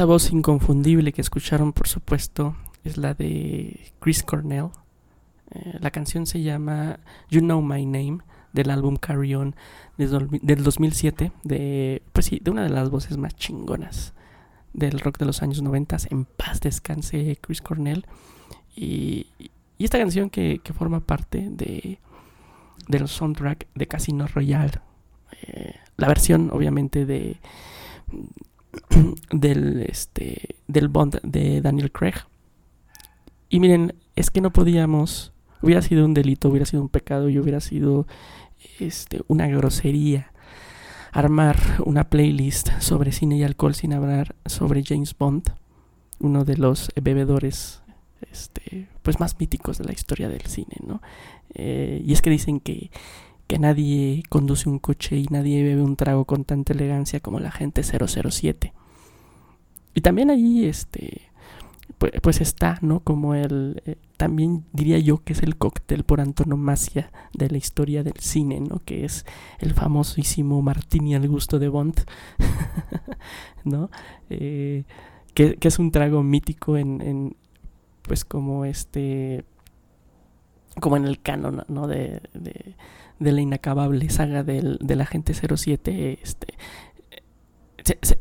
Esa 0.04 0.08
voz 0.10 0.34
inconfundible 0.34 1.14
que 1.14 1.22
escucharon, 1.22 1.72
por 1.72 1.88
supuesto, 1.88 2.58
es 2.84 2.98
la 2.98 3.14
de 3.14 3.94
Chris 4.02 4.22
Cornell. 4.22 4.66
Eh, 5.52 5.78
la 5.80 5.92
canción 5.92 6.26
se 6.26 6.42
llama 6.42 7.00
You 7.30 7.40
Know 7.40 7.62
My 7.62 7.86
Name 7.86 8.18
del 8.52 8.70
álbum 8.72 8.98
Carry 8.98 9.34
On 9.34 9.56
del 9.98 10.62
2007, 10.62 11.32
de, 11.46 12.04
pues 12.12 12.26
sí, 12.26 12.42
de 12.44 12.52
una 12.52 12.64
de 12.64 12.70
las 12.70 12.90
voces 12.90 13.16
más 13.16 13.34
chingonas 13.38 14.14
del 14.74 15.00
rock 15.00 15.20
de 15.20 15.26
los 15.26 15.42
años 15.42 15.62
90. 15.62 15.96
En 16.10 16.26
paz 16.26 16.60
descanse 16.60 17.38
Chris 17.40 17.62
Cornell. 17.62 18.06
Y, 18.76 19.28
y 19.78 19.86
esta 19.86 20.00
canción 20.00 20.30
que, 20.30 20.60
que 20.62 20.74
forma 20.74 21.00
parte 21.00 21.48
de, 21.50 22.00
del 22.90 23.08
soundtrack 23.08 23.68
de 23.74 23.88
Casino 23.88 24.28
Royale. 24.28 24.82
Eh, 25.44 25.76
la 25.96 26.10
versión, 26.10 26.50
obviamente, 26.52 27.06
de 27.06 27.38
del 29.32 29.84
este 29.84 30.56
del 30.68 30.88
Bond 30.88 31.20
de 31.24 31.62
Daniel 31.62 31.92
Craig. 31.92 32.16
Y 33.50 33.60
miren, 33.60 33.94
es 34.16 34.32
que 34.32 34.42
no 34.42 34.52
podíamos, 34.52 35.32
hubiera 35.62 35.82
sido 35.82 36.06
un 36.06 36.14
delito, 36.14 36.50
hubiera 36.50 36.66
sido 36.66 36.82
un 36.82 36.90
pecado 36.90 37.30
y 37.30 37.38
hubiera 37.38 37.60
sido 37.60 38.08
este 38.80 39.22
una 39.28 39.48
grosería 39.48 40.32
armar 41.12 41.58
una 41.86 42.10
playlist 42.10 42.70
sobre 42.80 43.12
cine 43.12 43.38
y 43.38 43.44
alcohol 43.44 43.76
sin 43.76 43.94
hablar 43.94 44.36
sobre 44.46 44.84
James 44.84 45.16
Bond, 45.16 45.44
uno 46.20 46.44
de 46.44 46.58
los 46.58 46.90
bebedores 47.00 47.82
este 48.32 48.88
pues 49.04 49.20
más 49.20 49.40
míticos 49.40 49.78
de 49.78 49.84
la 49.84 49.92
historia 49.92 50.30
del 50.30 50.42
cine, 50.42 50.78
¿no? 50.86 51.02
Eh, 51.54 52.02
y 52.04 52.14
es 52.14 52.22
que 52.22 52.30
dicen 52.30 52.60
que 52.60 52.90
nadie 53.60 54.24
conduce 54.30 54.70
un 54.70 54.80
coche 54.80 55.18
y 55.18 55.26
nadie 55.30 55.64
bebe 55.64 55.82
un 55.82 55.96
trago 55.96 56.26
con 56.26 56.46
tanta 56.46 56.74
elegancia 56.74 57.20
como 57.20 57.40
la 57.40 57.52
gente 57.52 57.84
007. 57.84 58.74
Y 59.96 60.02
también 60.02 60.30
ahí, 60.30 60.66
este, 60.66 61.22
pues, 61.98 62.14
pues 62.22 62.42
está, 62.42 62.80
¿no? 62.82 63.00
Como 63.02 63.36
el, 63.36 63.82
eh, 63.86 63.96
también 64.18 64.66
diría 64.74 65.00
yo 65.00 65.24
que 65.24 65.34
es 65.34 65.44
el 65.44 65.58
cóctel 65.58 66.04
por 66.04 66.22
antonomasia 66.22 67.12
de 67.34 67.50
la 67.50 67.58
historia 67.58 68.04
del 68.04 68.18
cine, 68.20 68.60
¿no? 68.60 68.82
Que 68.86 69.06
es 69.06 69.26
el 69.60 69.74
famosísimo 69.74 70.62
Martini 70.62 71.16
al 71.16 71.28
gusto 71.28 71.60
de 71.60 71.70
Bond, 71.70 72.04
¿no? 73.64 73.90
Eh, 74.30 74.84
que, 75.34 75.56
que 75.56 75.68
es 75.68 75.80
un 75.80 75.92
trago 75.92 76.24
mítico 76.24 76.78
en, 76.78 77.02
en, 77.02 77.36
pues 78.02 78.26
como 78.26 78.66
este, 78.66 79.46
como 80.80 80.98
en 80.98 81.06
el 81.06 81.22
canon, 81.22 81.64
¿no? 81.68 81.88
De, 81.88 82.22
de, 82.34 82.76
de 83.20 83.32
la 83.32 83.42
inacabable 83.42 84.10
saga 84.10 84.44
del, 84.44 84.78
de 84.82 84.96
la 84.96 85.06
gente 85.06 85.34
07, 85.34 86.20
este, 86.22 86.54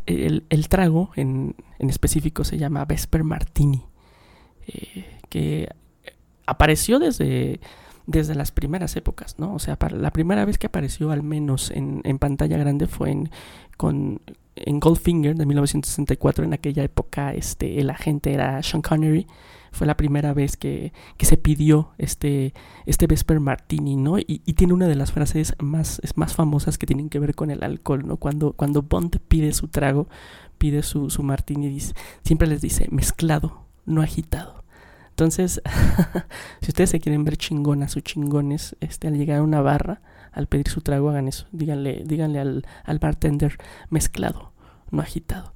el, 0.07 0.45
el 0.49 0.69
trago 0.69 1.11
en, 1.17 1.55
en 1.79 1.91
específico 1.91 2.45
se 2.45 2.59
llama 2.59 2.85
Vesper 2.85 3.25
Martini, 3.25 3.85
eh, 4.67 5.19
que 5.29 5.69
apareció 6.47 6.99
desde, 6.99 7.61
desde 8.07 8.35
las 8.35 8.53
primeras 8.53 8.97
épocas, 8.97 9.39
¿no? 9.39 9.55
O 9.55 9.59
sea, 9.59 9.79
para 9.79 9.97
la 9.97 10.11
primera 10.11 10.45
vez 10.45 10.59
que 10.59 10.67
apareció 10.67 11.11
al 11.11 11.23
menos 11.23 11.71
en, 11.71 12.01
en 12.05 12.19
pantalla 12.19 12.57
grande 12.59 12.87
fue 12.87 13.11
en, 13.11 13.31
con, 13.77 14.21
en 14.57 14.81
Goldfinger 14.81 15.35
de 15.37 15.47
1964, 15.47 16.45
en 16.45 16.53
aquella 16.53 16.85
época 16.85 17.33
este, 17.33 17.81
el 17.81 17.91
agente 17.91 18.33
era 18.33 18.63
Sean 18.63 18.83
Connery, 18.83 19.27
fue 19.73 19.87
la 19.87 19.97
primera 19.97 20.35
vez 20.35 20.57
que, 20.59 20.93
que 21.17 21.25
se 21.25 21.39
pidió 21.39 21.93
este, 21.97 22.53
este 22.85 23.07
Vesper 23.07 23.41
Martini, 23.41 23.97
¿no? 23.97 24.19
Y, 24.19 24.43
y 24.45 24.53
tiene 24.53 24.75
una 24.75 24.87
de 24.87 24.95
las 24.95 25.13
frases 25.13 25.55
más, 25.59 26.01
más 26.15 26.35
famosas 26.35 26.77
que 26.77 26.87
tienen 26.87 27.09
que 27.09 27.19
ver 27.19 27.35
con 27.35 27.51
el 27.51 27.65
alcohol, 27.65 28.07
¿no? 28.07 28.19
Cuando, 28.19 28.53
cuando 28.53 28.83
Bond 28.83 29.19
pide 29.29 29.53
su 29.53 29.69
trago, 29.69 30.09
pide 30.59 30.83
su, 30.83 31.09
su 31.09 31.23
Martini, 31.23 31.69
dice, 31.69 31.95
siempre 32.23 32.47
les 32.47 32.61
dice 32.61 32.87
mezclado, 32.91 33.65
no 33.87 34.03
agitado. 34.03 34.63
Entonces, 35.09 35.63
si 36.61 36.69
ustedes 36.69 36.91
se 36.91 37.01
quieren 37.01 37.25
ver 37.25 37.37
chingonas 37.39 37.97
o 37.97 38.01
chingones, 38.01 38.77
este, 38.81 39.09
al 39.09 39.17
llegar 39.17 39.39
a 39.39 39.43
una 39.43 39.63
barra, 39.63 40.03
al 40.33 40.47
pedir 40.47 40.69
su 40.69 40.81
trago, 40.81 41.11
hagan 41.11 41.29
eso. 41.29 41.47
Díganle, 41.53 42.03
díganle 42.05 42.41
al, 42.41 42.67
al 42.85 42.99
bartender 42.99 43.59
mezclado, 43.91 44.53
no 44.91 45.03
agitado. 45.03 45.53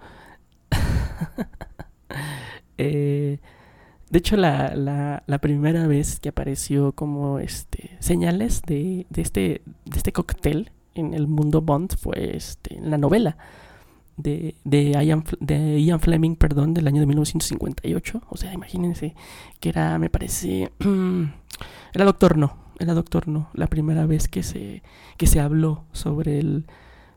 eh, 2.78 3.38
de 4.10 4.18
hecho, 4.18 4.36
la, 4.36 4.74
la, 4.74 5.22
la, 5.26 5.38
primera 5.38 5.86
vez 5.86 6.20
que 6.20 6.28
apareció 6.28 6.92
como 6.92 7.38
este 7.38 7.96
señales 7.98 8.62
de, 8.62 9.06
de, 9.10 9.22
este, 9.22 9.62
de 9.84 9.96
este 9.96 10.12
cóctel 10.12 10.70
en 10.94 11.14
el 11.14 11.26
mundo 11.26 11.60
Bond 11.60 11.96
fue 11.96 12.36
este, 12.36 12.76
en 12.76 12.90
la 12.90 12.98
novela 12.98 13.36
de, 14.16 14.56
de, 14.64 14.92
Ian, 15.04 15.24
de 15.40 15.82
Ian 15.82 16.00
Fleming, 16.00 16.36
perdón, 16.36 16.74
del 16.74 16.86
año 16.86 17.00
de 17.00 17.06
1958. 17.06 18.22
O 18.28 18.36
sea, 18.36 18.52
imagínense 18.52 19.14
que 19.60 19.68
era, 19.68 19.98
me 19.98 20.10
parece, 20.10 20.72
era 21.94 22.04
Doctor 22.04 22.38
No, 22.38 22.56
era 22.78 22.94
Doctor 22.94 23.28
No, 23.28 23.48
la 23.54 23.66
primera 23.66 24.06
vez 24.06 24.28
que 24.28 24.42
se, 24.42 24.82
que 25.16 25.26
se 25.26 25.40
habló 25.40 25.84
sobre 25.92 26.38
el, 26.38 26.66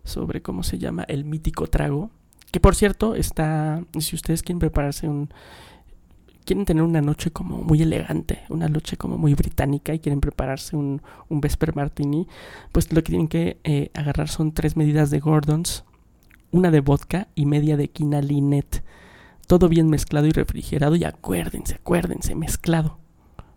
sobre 0.04 0.42
cómo 0.42 0.64
se 0.64 0.78
llama, 0.78 1.04
el 1.04 1.26
mítico 1.26 1.68
trago. 1.68 2.12
Que 2.52 2.60
por 2.60 2.76
cierto, 2.76 3.16
está, 3.16 3.84
si 4.00 4.16
ustedes 4.16 4.42
quieren 4.42 4.60
prepararse 4.60 5.08
un, 5.08 5.30
quieren 6.50 6.66
tener 6.66 6.82
una 6.82 7.02
noche 7.02 7.30
como 7.30 7.60
muy 7.60 7.82
elegante, 7.84 8.40
una 8.50 8.68
noche 8.68 8.98
como 8.98 9.20
muy 9.20 9.36
británica 9.36 9.94
y 9.94 10.00
quieren 10.00 10.20
prepararse 10.20 10.76
un, 10.76 11.02
un 11.28 11.42
Vesper 11.42 11.76
Martini, 11.76 12.28
pues 12.72 12.92
lo 12.92 13.04
que 13.04 13.12
tienen 13.12 13.28
que 13.28 13.60
eh, 13.64 13.92
agarrar 13.94 14.30
son 14.30 14.52
tres 14.52 14.76
medidas 14.76 15.12
de 15.12 15.20
Gordons, 15.20 15.84
una 16.52 16.72
de 16.72 16.80
vodka 16.80 17.28
y 17.36 17.46
media 17.46 17.78
de 17.78 17.90
quina 17.90 18.20
Linet. 18.22 18.84
Todo 19.46 19.70
bien 19.70 19.90
mezclado 19.90 20.26
y 20.26 20.32
refrigerado 20.32 20.96
y 20.96 21.04
acuérdense, 21.04 21.76
acuérdense, 21.76 22.34
mezclado, 22.34 22.98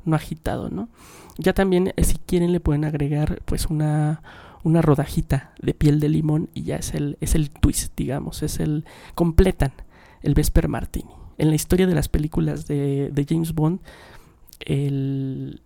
no 0.05 0.14
agitado, 0.14 0.68
¿no? 0.68 0.90
Ya 1.39 1.53
también, 1.53 1.93
eh, 1.97 2.05
si 2.05 2.18
quieren, 2.18 2.53
le 2.53 2.61
pueden 2.61 2.85
agregar 2.85 3.43
pues 3.45 3.66
una, 3.66 4.22
una 4.62 4.83
rodajita 4.83 5.53
de 5.61 5.74
piel 5.74 6.01
de 6.01 6.09
limón 6.09 6.51
y 6.55 6.64
ya 6.64 6.76
es 6.76 6.95
el, 6.95 7.16
es 7.20 7.35
el 7.35 7.51
twist, 7.51 7.97
digamos, 7.97 8.43
es 8.43 8.61
el, 8.61 8.85
completan 9.14 9.72
el 10.22 10.35
Vesper 10.35 10.68
Martini 10.68 11.22
en 11.39 11.49
la 11.49 11.55
historia 11.57 11.87
de 11.87 11.95
las 11.95 12.09
películas 12.09 12.66
de, 12.66 13.11
de 13.12 13.26
James 13.28 13.53
Bond, 13.53 13.80
el, 14.61 15.61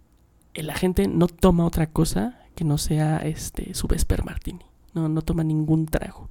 el, 0.54 0.70
agente 0.70 1.06
no 1.06 1.26
toma 1.26 1.66
otra 1.66 1.86
cosa 1.86 2.40
que 2.54 2.64
no 2.64 2.78
sea 2.78 3.18
este 3.18 3.74
su 3.74 3.86
Vesper 3.86 4.24
Martini. 4.24 4.64
No, 4.94 5.10
no 5.10 5.20
toma 5.20 5.44
ningún 5.44 5.84
trago. 5.84 6.30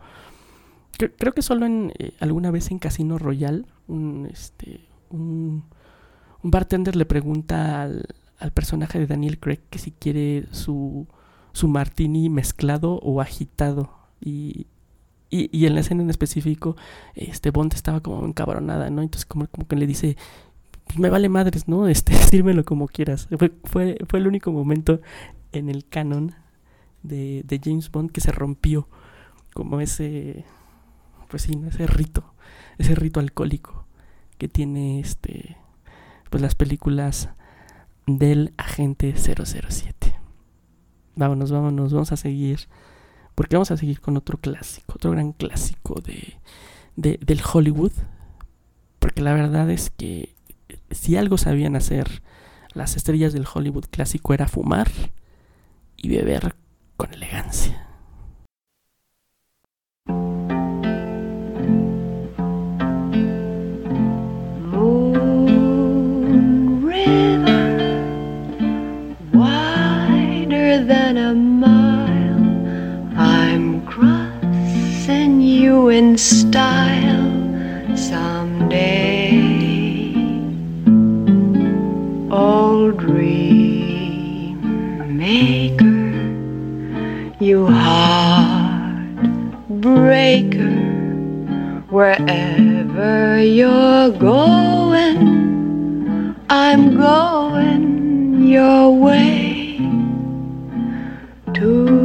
Creo, 0.97 1.11
creo 1.15 1.33
que 1.33 1.43
solo 1.43 1.67
en 1.67 1.93
eh, 1.99 2.13
alguna 2.19 2.49
vez 2.49 2.71
en 2.71 2.79
Casino 2.79 3.19
Royal, 3.19 3.67
un, 3.88 4.27
este, 4.31 4.81
un, 5.11 5.63
un 6.41 6.51
bartender 6.51 6.95
le 6.95 7.05
pregunta 7.05 7.83
al, 7.83 8.07
al, 8.45 8.51
personaje 8.51 8.99
de 8.99 9.07
Daniel 9.07 9.39
Craig 9.39 9.59
que 9.69 9.79
si 9.79 9.91
quiere 9.91 10.45
su, 10.51 11.07
su 11.51 11.67
martini 11.67 12.29
mezclado 12.29 12.99
o 12.99 13.21
agitado. 13.21 13.91
Y, 14.21 14.67
y, 15.29 15.65
en 15.65 15.73
la 15.73 15.81
escena 15.81 16.03
en 16.03 16.09
específico, 16.09 16.77
este 17.15 17.51
Bond 17.51 17.73
estaba 17.73 17.99
como 17.99 18.25
encabronada, 18.25 18.89
¿no? 18.89 19.01
Entonces 19.01 19.25
como, 19.25 19.47
como 19.47 19.67
que 19.67 19.75
le 19.75 19.87
dice, 19.87 20.17
pues 20.85 20.99
me 20.99 21.09
vale 21.09 21.29
madres, 21.29 21.67
¿no? 21.67 21.87
Este, 21.89 22.13
sírvelo 22.13 22.63
como 22.63 22.87
quieras. 22.87 23.27
Fue, 23.37 23.51
fue, 23.63 23.97
fue 24.07 24.19
el 24.19 24.27
único 24.27 24.51
momento 24.51 25.01
en 25.51 25.69
el 25.69 25.85
canon 25.85 26.35
de, 27.03 27.43
de, 27.45 27.61
James 27.63 27.91
Bond 27.91 28.11
que 28.11 28.21
se 28.21 28.31
rompió 28.31 28.87
como 29.53 29.79
ese, 29.81 30.45
pues 31.29 31.43
sí, 31.43 31.59
ese 31.67 31.87
rito. 31.87 32.33
ese 32.77 32.95
rito 32.95 33.19
alcohólico 33.19 33.85
que 34.37 34.47
tiene 34.47 34.99
este 34.99 35.57
pues 36.29 36.41
las 36.41 36.55
películas 36.55 37.29
del 38.05 38.53
agente 38.57 39.13
007. 39.15 40.15
Vámonos, 41.15 41.51
vámonos, 41.51 41.93
vamos 41.93 42.11
a 42.11 42.17
seguir 42.17 42.67
porque 43.35 43.57
vamos 43.57 43.71
a 43.71 43.77
seguir 43.77 43.99
con 43.99 44.15
otro 44.17 44.37
clásico, 44.37 44.93
otro 44.95 45.11
gran 45.11 45.33
clásico 45.33 46.01
de, 46.01 46.39
de 46.95 47.19
del 47.21 47.41
Hollywood, 47.41 47.91
porque 48.99 49.21
la 49.21 49.33
verdad 49.33 49.69
es 49.69 49.89
que 49.89 50.33
si 50.89 51.17
algo 51.17 51.37
sabían 51.37 51.75
hacer 51.75 52.23
las 52.73 52.95
estrellas 52.95 53.33
del 53.33 53.47
Hollywood 53.51 53.85
clásico 53.91 54.33
era 54.33 54.47
fumar 54.47 54.89
y 55.97 56.09
beber 56.09 56.55
con 56.97 57.13
elegancia. 57.13 57.84
Style 76.55 77.27
someday. 77.97 79.27
Old 82.31 82.97
dream 82.97 84.55
maker, 85.17 86.13
you 87.43 87.65
heartbreaker 87.65 89.11
wherever 91.89 93.43
you're 93.43 94.11
going, 94.11 95.17
I'm 96.49 96.95
going 96.95 98.47
your 98.47 98.97
way. 98.97 99.77
Two 101.53 102.04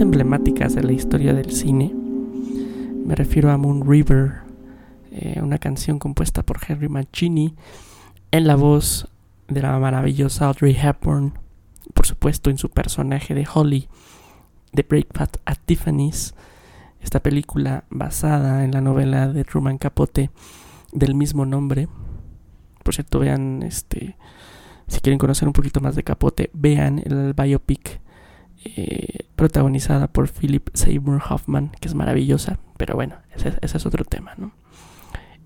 Emblemáticas 0.00 0.74
de 0.74 0.82
la 0.82 0.92
historia 0.92 1.34
del 1.34 1.52
cine. 1.52 1.92
Me 3.04 3.14
refiero 3.14 3.50
a 3.50 3.56
Moon 3.56 3.88
River, 3.88 4.40
eh, 5.12 5.40
una 5.42 5.58
canción 5.58 5.98
compuesta 5.98 6.42
por 6.42 6.58
Henry 6.66 6.88
Mancini 6.88 7.54
en 8.30 8.46
la 8.46 8.56
voz 8.56 9.08
de 9.48 9.62
la 9.62 9.78
maravillosa 9.78 10.46
Audrey 10.46 10.76
Hepburn, 10.80 11.34
por 11.94 12.06
supuesto 12.06 12.50
en 12.50 12.58
su 12.58 12.70
personaje 12.70 13.34
de 13.34 13.46
Holly 13.52 13.88
de 14.72 14.82
Breakfast 14.82 15.36
at 15.44 15.58
Tiffany's, 15.64 16.34
esta 17.00 17.20
película 17.20 17.84
basada 17.90 18.64
en 18.64 18.72
la 18.72 18.80
novela 18.80 19.28
de 19.28 19.44
Truman 19.44 19.78
Capote 19.78 20.30
del 20.92 21.14
mismo 21.14 21.46
nombre. 21.46 21.88
Por 22.82 22.94
cierto, 22.94 23.18
vean 23.18 23.62
este 23.62 24.16
si 24.90 25.00
quieren 25.00 25.18
conocer 25.18 25.46
un 25.46 25.52
poquito 25.52 25.80
más 25.80 25.94
de 25.94 26.02
Capote, 26.02 26.50
vean 26.52 26.98
el 26.98 27.32
biopic 27.32 28.00
eh, 28.64 29.20
protagonizada 29.36 30.06
por 30.08 30.28
Philip 30.28 30.68
Seymour 30.74 31.22
Hoffman, 31.28 31.72
que 31.80 31.88
es 31.88 31.94
maravillosa, 31.94 32.58
pero 32.76 32.94
bueno, 32.94 33.16
ese, 33.34 33.56
es 33.62 33.86
otro 33.86 34.04
tema, 34.04 34.34
¿no? 34.36 34.52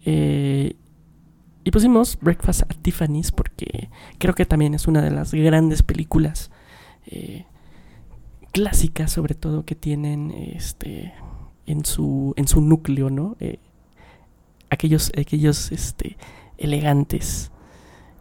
Eh, 0.04 0.74
y 1.62 1.70
pusimos 1.70 2.18
Breakfast 2.20 2.62
at 2.62 2.76
Tiffany's 2.82 3.30
porque 3.30 3.88
creo 4.18 4.34
que 4.34 4.44
también 4.46 4.74
es 4.74 4.88
una 4.88 5.00
de 5.00 5.10
las 5.12 5.32
grandes 5.32 5.82
películas 5.82 6.50
eh, 7.06 7.46
clásicas, 8.52 9.12
sobre 9.12 9.34
todo, 9.34 9.64
que 9.64 9.74
tienen 9.76 10.32
este 10.32 11.14
en 11.66 11.84
su, 11.84 12.34
en 12.36 12.48
su 12.48 12.60
núcleo, 12.60 13.10
¿no? 13.10 13.36
Aquellos, 14.70 15.12
aquellos 15.16 15.72
este, 15.72 16.18
elegantes 16.58 17.52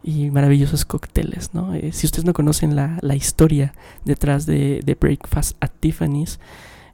y 0.03 0.29
maravillosos 0.31 0.83
cócteles, 0.83 1.53
¿no? 1.53 1.73
Eh, 1.73 1.93
si 1.93 2.05
ustedes 2.05 2.25
no 2.25 2.33
conocen 2.33 2.75
la, 2.75 2.99
la 3.01 3.15
historia 3.15 3.73
detrás 4.03 4.45
de, 4.45 4.97
Breakfast 4.99 5.55
at 5.61 5.71
Tiffany's, 5.79 6.39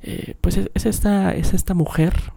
eh, 0.04 0.36
pues 0.40 0.58
es, 0.58 0.70
es, 0.76 0.86
esta, 0.86 1.34
es 1.34 1.54
esta 1.54 1.74
mujer, 1.74 2.32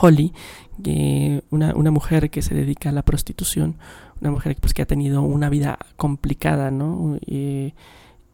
Holly, 0.00 0.34
que 0.82 1.42
una, 1.50 1.74
una, 1.74 1.90
mujer 1.90 2.30
que 2.30 2.42
se 2.42 2.54
dedica 2.54 2.90
a 2.90 2.92
la 2.92 3.02
prostitución, 3.02 3.76
una 4.20 4.30
mujer 4.30 4.56
pues, 4.60 4.74
que 4.74 4.82
ha 4.82 4.86
tenido 4.86 5.22
una 5.22 5.48
vida 5.48 5.78
complicada, 5.96 6.70
¿no? 6.70 7.18
Eh, 7.26 7.72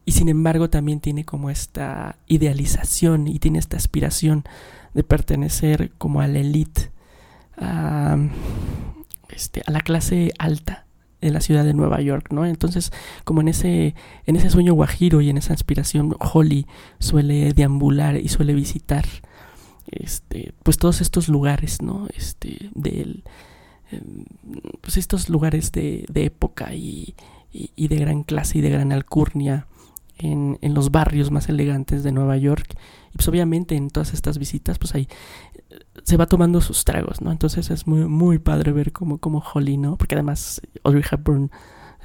y 0.04 0.12
sin 0.12 0.28
embargo 0.28 0.68
también 0.68 0.98
tiene 0.98 1.24
como 1.24 1.50
esta 1.50 2.16
idealización 2.26 3.28
y 3.28 3.38
tiene 3.38 3.60
esta 3.60 3.76
aspiración 3.76 4.44
de 4.94 5.04
pertenecer 5.04 5.92
como 5.98 6.20
a 6.20 6.26
la 6.26 6.40
elite, 6.40 6.90
a, 7.56 8.16
este, 9.28 9.62
a 9.66 9.70
la 9.70 9.80
clase 9.80 10.32
alta 10.38 10.86
en 11.20 11.32
la 11.32 11.40
ciudad 11.40 11.64
de 11.64 11.74
Nueva 11.74 12.00
York, 12.00 12.28
¿no? 12.30 12.46
Entonces, 12.46 12.92
como 13.24 13.40
en 13.40 13.48
ese, 13.48 13.94
en 14.26 14.36
ese 14.36 14.50
sueño 14.50 14.74
guajiro 14.74 15.20
y 15.20 15.30
en 15.30 15.38
esa 15.38 15.52
inspiración, 15.52 16.16
Holly 16.18 16.66
suele 16.98 17.52
deambular 17.52 18.16
y 18.16 18.28
suele 18.28 18.54
visitar, 18.54 19.04
este, 19.90 20.54
pues 20.62 20.76
todos 20.78 21.00
estos 21.00 21.28
lugares, 21.28 21.82
¿no? 21.82 22.06
Este, 22.14 22.70
del, 22.74 23.24
pues 24.80 24.96
estos 24.96 25.28
lugares 25.28 25.72
de, 25.72 26.04
de 26.08 26.24
época 26.24 26.74
y, 26.74 27.14
y, 27.52 27.70
y, 27.74 27.88
de 27.88 27.96
gran 27.96 28.22
clase 28.22 28.58
y 28.58 28.60
de 28.60 28.70
gran 28.70 28.92
alcurnia 28.92 29.66
en, 30.16 30.58
en, 30.60 30.74
los 30.74 30.90
barrios 30.90 31.30
más 31.30 31.48
elegantes 31.48 32.02
de 32.02 32.12
Nueva 32.12 32.36
York. 32.36 32.76
Y 33.12 33.16
pues 33.16 33.26
obviamente 33.28 33.74
en 33.74 33.90
todas 33.90 34.14
estas 34.14 34.38
visitas, 34.38 34.78
pues 34.78 34.94
ahí 34.94 35.08
se 36.04 36.16
va 36.16 36.26
tomando 36.26 36.60
sus 36.60 36.84
tragos, 36.84 37.20
¿no? 37.20 37.32
Entonces 37.32 37.70
es 37.70 37.86
muy, 37.86 38.06
muy 38.06 38.38
padre 38.38 38.72
ver 38.72 38.92
cómo, 38.92 39.18
cómo 39.18 39.42
Holly, 39.54 39.76
¿no? 39.76 39.96
Porque 39.96 40.14
además 40.14 40.60
Audrey 40.82 41.04
Hepburn 41.10 41.50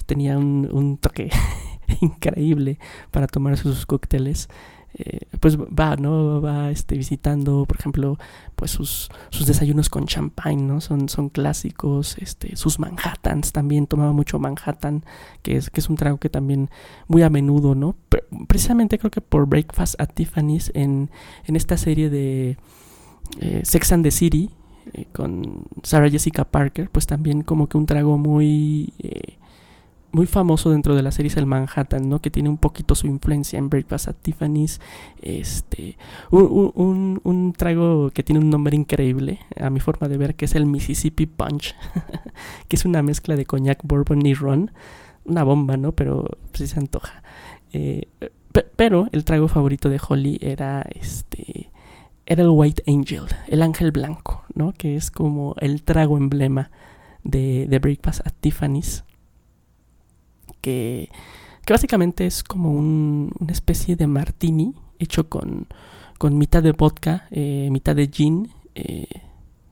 tenía 0.06 0.38
un, 0.38 0.70
un 0.72 0.98
toque 0.98 1.30
increíble 2.02 2.80
para 3.12 3.28
tomarse 3.28 3.64
sus 3.64 3.86
cócteles. 3.86 4.50
Eh, 4.98 5.28
pues 5.42 5.58
va, 5.58 5.98
¿no? 5.98 6.40
Va 6.40 6.72
este, 6.72 6.96
visitando, 6.96 7.66
por 7.66 7.78
ejemplo, 7.78 8.18
pues 8.56 8.72
sus, 8.72 9.10
sus 9.30 9.46
desayunos 9.46 9.90
con 9.90 10.06
champagne, 10.06 10.62
¿no? 10.62 10.80
Son, 10.80 11.10
son 11.10 11.28
clásicos, 11.28 12.18
este, 12.20 12.56
sus 12.56 12.80
Manhattans 12.80 13.52
también, 13.52 13.88
tomaba 13.88 14.14
mucho 14.14 14.40
Manhattan, 14.40 15.04
que 15.42 15.58
es, 15.58 15.70
que 15.70 15.82
es 15.82 15.90
un 15.90 15.98
trago 15.98 16.18
que 16.18 16.30
también 16.30 16.70
muy 17.08 17.24
a 17.24 17.30
menudo, 17.30 17.76
¿no? 17.76 17.98
Precisamente 18.48 18.98
creo 18.98 19.12
que 19.12 19.20
por 19.20 19.48
Breakfast 19.48 20.00
at 20.00 20.14
Tiffany's 20.14 20.72
en, 20.74 21.12
en 21.44 21.58
esta 21.58 21.76
serie 21.76 22.10
de 22.10 22.58
eh, 23.40 23.62
Sex 23.64 23.92
and 23.92 24.04
the 24.04 24.12
City, 24.12 24.50
eh, 24.94 25.06
con 25.12 25.64
Sarah 25.84 26.10
Jessica 26.10 26.46
Parker, 26.46 26.90
pues 26.90 27.08
también 27.08 27.42
como 27.42 27.68
que 27.68 27.78
un 27.78 27.86
trago 27.86 28.18
muy... 28.18 28.94
Eh, 29.00 29.38
muy 30.12 30.28
famoso 30.28 30.70
dentro 30.72 30.96
de 30.96 31.04
la 31.04 31.12
serie 31.12 31.28
es 31.28 31.36
el 31.36 31.46
Manhattan, 31.46 32.08
¿no? 32.08 32.22
Que 32.22 32.32
tiene 32.32 32.48
un 32.48 32.58
poquito 32.58 32.96
su 32.96 33.06
influencia 33.06 33.60
en 33.60 33.68
Breakfast 33.70 34.08
at 34.08 34.16
Tiffany's. 34.22 34.80
Este, 35.22 35.98
un, 36.32 36.72
un, 36.74 37.20
un 37.26 37.52
trago 37.52 38.12
que 38.12 38.24
tiene 38.24 38.40
un 38.40 38.50
nombre 38.50 38.78
increíble, 38.78 39.40
a 39.60 39.70
mi 39.70 39.82
forma 39.82 40.08
de 40.08 40.16
ver, 40.18 40.36
que 40.36 40.46
es 40.46 40.56
el 40.56 40.68
Mississippi 40.68 41.26
Punch, 41.26 41.76
que 42.70 42.78
es 42.78 42.86
una 42.86 43.02
mezcla 43.04 43.36
de 43.36 43.46
coñac, 43.46 43.82
bourbon 43.84 44.26
y 44.26 44.34
ron. 44.36 44.72
Una 45.26 45.44
bomba, 45.44 45.76
¿no? 45.76 45.92
Pero 45.92 46.30
sí 46.54 46.66
se 46.68 46.80
antoja. 46.80 47.22
Pe- 48.54 48.68
pero 48.78 49.10
el 49.12 49.26
trago 49.26 49.50
favorito 49.50 49.90
de 49.90 50.00
Holly 50.08 50.38
era 50.42 50.86
este 50.94 51.72
era 52.26 52.44
el 52.44 52.50
White 52.50 52.84
Angel, 52.88 53.26
el 53.48 53.62
ángel 53.62 53.92
blanco, 53.92 54.44
¿no? 54.54 54.74
Que 54.74 54.96
es 54.96 55.12
como 55.12 55.56
el 55.60 55.84
trago 55.84 56.18
emblema 56.18 56.72
de, 57.24 57.68
de 57.70 57.80
Breakfast 57.80 58.26
at 58.26 58.34
Tiffany's. 58.40 59.04
Que, 60.62 61.10
que 61.66 61.74
básicamente 61.74 62.26
es 62.26 62.44
como 62.44 62.72
un- 62.72 63.32
una 63.40 63.52
especie 63.52 63.96
de 63.96 64.08
martini 64.08 64.74
hecho 65.00 65.30
con, 65.30 65.68
con 66.18 66.38
mitad 66.38 66.64
de 66.64 66.72
vodka, 66.72 67.28
eh, 67.32 67.70
mitad 67.72 67.96
de 67.96 68.08
gin 68.08 68.50
eh, 68.74 69.08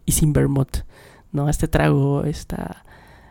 y 0.06 0.12
sin 0.12 0.34
vermouth, 0.34 0.84
¿no? 1.32 1.50
Este 1.50 1.68
trago, 1.68 2.24
esta, 2.26 2.86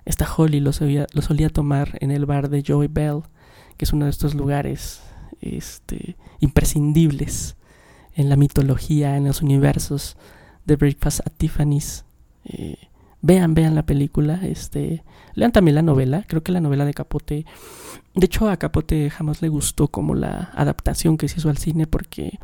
esta 0.05 0.27
Holly 0.35 0.59
lo 0.61 0.73
solía, 0.73 1.07
lo 1.13 1.23
solía 1.23 1.49
tomar 1.51 1.99
en 2.01 2.11
el 2.11 2.27
bar 2.27 2.49
de 2.49 2.65
Joey 2.67 2.89
Bell, 2.89 3.23
que 3.77 3.85
es 3.85 3.93
uno 3.93 4.07
de 4.07 4.11
estos 4.11 4.35
lugares 4.35 5.03
este, 5.41 6.17
imprescindibles 6.41 7.57
en 8.15 8.29
la 8.29 8.37
mitología, 8.37 9.17
en 9.17 9.25
los 9.25 9.43
universos 9.43 10.17
de 10.65 10.77
Breakfast 10.77 11.21
at 11.27 11.33
Tiffany's. 11.37 12.05
Eh, 12.45 12.77
vean, 13.21 13.55
vean 13.55 13.75
la 13.75 13.85
película, 13.85 14.41
este, 14.43 15.05
lean 15.35 15.53
también 15.53 15.77
la 15.77 15.83
novela, 15.83 16.25
creo 16.29 16.43
que 16.43 16.53
la 16.53 16.61
novela 16.61 16.85
de 16.85 16.95
Capote, 16.95 17.47
de 18.15 18.27
hecho 18.27 18.49
a 18.51 18.57
Capote 18.57 19.09
jamás 19.11 19.41
le 19.43 19.49
gustó 19.49 19.89
como 19.89 20.15
la 20.15 20.51
adaptación 20.55 21.17
que 21.17 21.29
se 21.29 21.39
hizo 21.39 21.49
al 21.49 21.59
cine 21.59 21.87
porque 21.87 22.39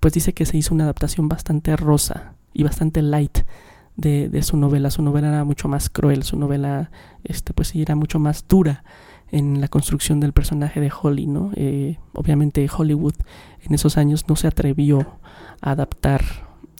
pues 0.00 0.12
dice 0.12 0.34
que 0.34 0.44
se 0.44 0.56
hizo 0.58 0.74
una 0.74 0.84
adaptación 0.84 1.28
bastante 1.28 1.76
rosa 1.76 2.34
y 2.52 2.64
bastante 2.64 3.02
light 3.02 3.38
de, 3.96 4.28
de 4.28 4.42
su 4.42 4.56
novela, 4.56 4.90
su 4.90 5.02
novela 5.02 5.28
era 5.28 5.44
mucho 5.44 5.68
más 5.68 5.88
cruel, 5.88 6.22
su 6.22 6.36
novela 6.36 6.90
este 7.24 7.54
pues 7.54 7.68
sí 7.68 7.80
era 7.80 7.94
mucho 7.94 8.18
más 8.18 8.46
dura 8.48 8.84
en 9.30 9.60
la 9.60 9.68
construcción 9.68 10.20
del 10.20 10.32
personaje 10.32 10.80
de 10.80 10.90
Holly, 11.02 11.26
¿no? 11.26 11.50
Eh, 11.56 11.98
obviamente 12.14 12.66
Hollywood 12.74 13.14
en 13.62 13.74
esos 13.74 13.96
años 13.98 14.28
no 14.28 14.36
se 14.36 14.46
atrevió 14.46 15.18
a 15.60 15.72
adaptar 15.72 16.22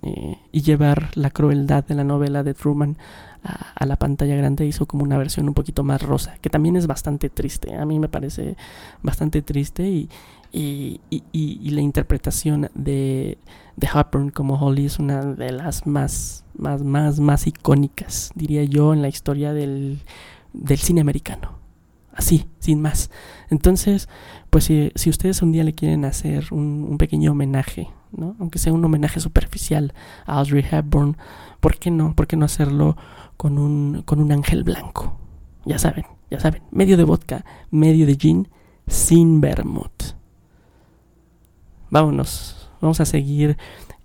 eh, 0.03 0.37
y 0.53 0.63
llevar 0.63 1.11
la 1.15 1.31
crueldad 1.31 1.85
de 1.85 1.95
la 1.95 2.05
novela 2.05 2.43
de 2.43 2.55
Truman 2.55 2.97
a, 3.43 3.87
la 3.87 3.97
pantalla 3.97 4.35
grande 4.37 4.67
hizo 4.67 4.87
como 4.87 5.05
una 5.05 5.19
versión 5.19 5.47
un 5.49 5.55
poquito 5.55 5.85
más 5.85 6.03
rosa, 6.03 6.37
que 6.41 6.51
también 6.51 6.77
es 6.77 6.87
bastante 6.87 7.31
triste. 7.31 7.75
A 7.77 7.85
mí 7.87 7.99
me 7.99 8.09
parece 8.09 8.57
bastante 9.03 9.41
triste 9.43 9.89
y- 9.89 10.09
y- 10.53 11.01
y 11.33 11.71
la 11.71 11.81
interpretación 11.81 12.71
de, 12.75 13.39
de 13.77 13.89
Hepburn 13.93 14.31
como 14.31 14.55
Holly 14.55 14.87
es 14.87 14.99
una 14.99 15.23
de 15.25 15.53
las 15.53 15.87
más, 15.87 16.45
más, 16.57 16.83
más, 16.83 17.21
más 17.21 17.47
icónicas, 17.47 18.31
diría 18.35 18.65
yo, 18.65 18.93
en 18.95 19.03
la 19.03 19.09
historia 19.09 19.53
del, 19.53 20.01
del 20.53 20.79
cine 20.79 21.01
americano. 21.01 21.59
Así, 22.17 22.47
sin 22.59 22.81
más. 22.81 23.11
Entonces, 23.51 24.09
pues 24.49 24.65
si, 24.65 24.91
si 24.95 25.11
ustedes 25.11 25.43
un 25.43 25.53
día 25.53 25.65
le 25.65 25.75
quieren 25.75 26.07
hacer 26.07 26.47
un, 26.51 26.87
un 26.89 26.97
pequeño 26.97 27.33
homenaje, 27.33 27.91
¿no? 28.11 28.35
Aunque 28.41 28.59
sea 28.59 28.73
un 28.73 28.83
homenaje 28.83 29.21
superficial 29.21 29.93
a 30.25 30.39
Audrey 30.39 30.65
Hepburn, 30.69 31.19
¿por 31.61 31.79
qué 31.79 31.91
no? 31.91 32.15
¿Por 32.15 32.27
qué 32.27 32.37
no 32.37 32.47
hacerlo 32.47 32.97
con 33.37 33.59
un, 33.59 34.03
con 34.07 34.21
un 34.21 34.33
ángel 34.33 34.65
blanco? 34.65 35.19
Ya 35.67 35.79
saben, 35.79 36.07
ya 36.31 36.41
saben. 36.41 36.63
Medio 36.71 36.97
de 36.97 37.05
vodka, 37.05 37.45
medio 37.71 38.07
de 38.07 38.17
gin, 38.17 38.49
sin 38.87 39.43
vermouth. 39.43 40.15
Vámonos, 41.91 42.71
vamos 42.81 43.01
a 43.01 43.05
seguir 43.05 43.59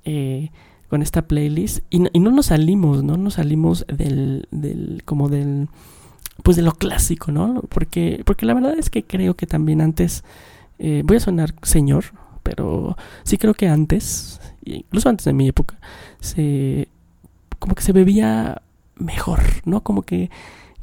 eh, 0.03 0.51
con 0.89 1.01
esta 1.01 1.27
playlist. 1.27 1.85
Y 1.89 1.99
no, 1.99 2.09
y 2.11 2.19
no 2.19 2.31
nos 2.31 2.47
salimos, 2.47 3.05
¿no? 3.05 3.15
Nos 3.15 3.35
salimos 3.35 3.85
del, 3.87 4.49
del, 4.51 5.03
como 5.05 5.29
del, 5.29 5.69
pues 6.43 6.57
de 6.57 6.63
lo 6.63 6.73
clásico, 6.73 7.31
¿no? 7.31 7.61
Porque, 7.69 8.21
porque 8.25 8.45
la 8.45 8.53
verdad 8.53 8.77
es 8.77 8.89
que 8.89 9.03
creo 9.03 9.35
que 9.35 9.47
también 9.47 9.81
antes, 9.81 10.23
eh, 10.79 11.03
voy 11.05 11.17
a 11.17 11.21
sonar 11.21 11.53
señor, 11.63 12.05
pero 12.43 12.97
sí 13.23 13.37
creo 13.37 13.53
que 13.53 13.67
antes, 13.67 14.41
incluso 14.63 15.09
antes 15.09 15.25
de 15.25 15.33
mi 15.33 15.47
época, 15.47 15.77
se, 16.19 16.87
como 17.59 17.75
que 17.75 17.83
se 17.83 17.93
bebía 17.93 18.61
mejor, 18.95 19.41
¿no? 19.65 19.81
Como 19.83 20.01
que 20.01 20.29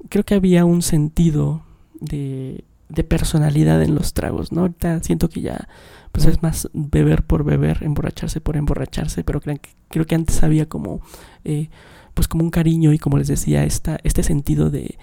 creo 0.09 0.25
que 0.25 0.35
había 0.35 0.65
un 0.65 0.83
sentido 0.83 1.63
de, 2.01 2.65
de 2.89 3.05
personalidad 3.05 3.83
en 3.83 3.95
los 3.95 4.15
tragos, 4.15 4.53
¿no? 4.53 4.63
Ahorita 4.63 5.03
siento 5.03 5.29
que 5.29 5.41
ya, 5.41 5.69
pues 6.13 6.27
es 6.27 6.43
más 6.43 6.69
beber 6.73 7.25
por 7.25 7.45
beber, 7.45 7.83
emborracharse 7.83 8.41
por 8.41 8.57
emborracharse, 8.57 9.25
pero 9.25 9.41
creo 9.41 9.57
que, 9.57 9.71
creo 9.89 10.07
que 10.07 10.15
antes 10.15 10.43
había 10.43 10.67
como, 10.67 11.01
eh, 11.45 11.69
pues 12.15 12.29
como 12.29 12.45
un 12.45 12.51
cariño 12.51 12.93
y 12.93 12.99
como 12.99 13.19
les 13.19 13.29
decía, 13.29 13.65
esta, 13.65 13.99
este 14.05 14.23
sentido 14.23 14.71
de, 14.71 14.99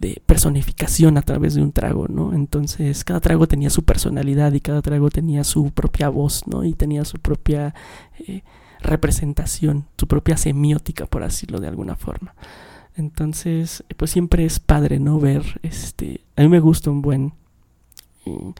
de 0.00 0.22
personificación 0.24 1.18
a 1.18 1.22
través 1.22 1.54
de 1.54 1.62
un 1.62 1.72
trago, 1.72 2.08
¿no? 2.08 2.32
Entonces 2.32 3.04
cada 3.04 3.20
trago 3.20 3.46
tenía 3.46 3.68
su 3.70 3.84
personalidad 3.84 4.52
y 4.54 4.60
cada 4.60 4.80
trago 4.82 5.10
tenía 5.10 5.44
su 5.44 5.70
propia 5.72 6.08
voz, 6.08 6.46
¿no? 6.46 6.64
Y 6.64 6.72
tenía 6.72 7.04
su 7.04 7.18
propia 7.18 7.74
eh, 8.26 8.42
representación, 8.80 9.86
su 9.98 10.06
propia 10.08 10.36
semiótica, 10.36 11.06
por 11.06 11.22
decirlo 11.22 11.60
de 11.60 11.68
alguna 11.68 11.96
forma. 11.96 12.34
Entonces, 12.96 13.84
pues 13.96 14.10
siempre 14.10 14.44
es 14.44 14.58
padre, 14.58 14.98
¿no? 14.98 15.18
Ver, 15.20 15.60
este, 15.62 16.22
a 16.36 16.42
mí 16.42 16.48
me 16.48 16.60
gusta 16.60 16.90
un 16.90 17.02
buen 17.02 17.32
eh, 18.26 18.52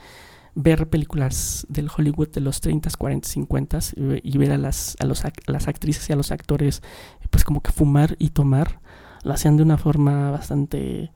ver 0.54 0.88
películas 0.88 1.66
del 1.68 1.88
Hollywood 1.94 2.28
de 2.30 2.40
los 2.40 2.60
30, 2.60 2.90
40, 2.96 3.28
50 3.28 3.78
y, 3.96 4.00
ve- 4.02 4.20
y 4.22 4.38
ver 4.38 4.52
a 4.52 4.58
las, 4.58 4.96
a, 5.00 5.06
los, 5.06 5.24
a 5.24 5.32
las 5.46 5.68
actrices 5.68 6.08
y 6.08 6.12
a 6.12 6.16
los 6.16 6.30
actores, 6.32 6.82
pues 7.30 7.44
como 7.44 7.60
que 7.62 7.72
fumar 7.72 8.16
y 8.18 8.30
tomar, 8.30 8.80
lo 9.24 9.32
hacían 9.32 9.56
de 9.56 9.62
una 9.62 9.78
forma 9.78 10.30
bastante, 10.30 11.12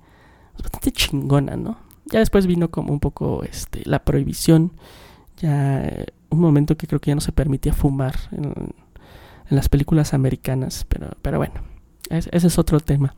bastante 0.63 0.93
chingona, 0.93 1.57
¿no? 1.57 1.79
Ya 2.07 2.19
después 2.19 2.47
vino 2.47 2.71
como 2.71 2.93
un 2.93 3.01
poco 3.01 3.43
este, 3.45 3.83
la 3.85 4.05
prohibición, 4.05 4.73
ya 5.39 5.85
eh, 5.85 6.07
un 6.31 6.41
momento 6.41 6.77
que 6.77 6.87
creo 6.87 7.01
que 7.01 7.11
ya 7.11 7.15
no 7.15 7.21
se 7.21 7.33
permitía 7.33 7.73
fumar 7.73 8.15
en, 8.33 8.45
en 8.45 9.57
las 9.57 9.69
películas 9.69 10.15
americanas, 10.15 10.85
pero, 10.89 11.11
pero 11.23 11.39
bueno, 11.39 11.55
es- 12.11 12.29
ese 12.33 12.47
es 12.49 12.59
otro 12.59 12.81
tema. 12.81 13.15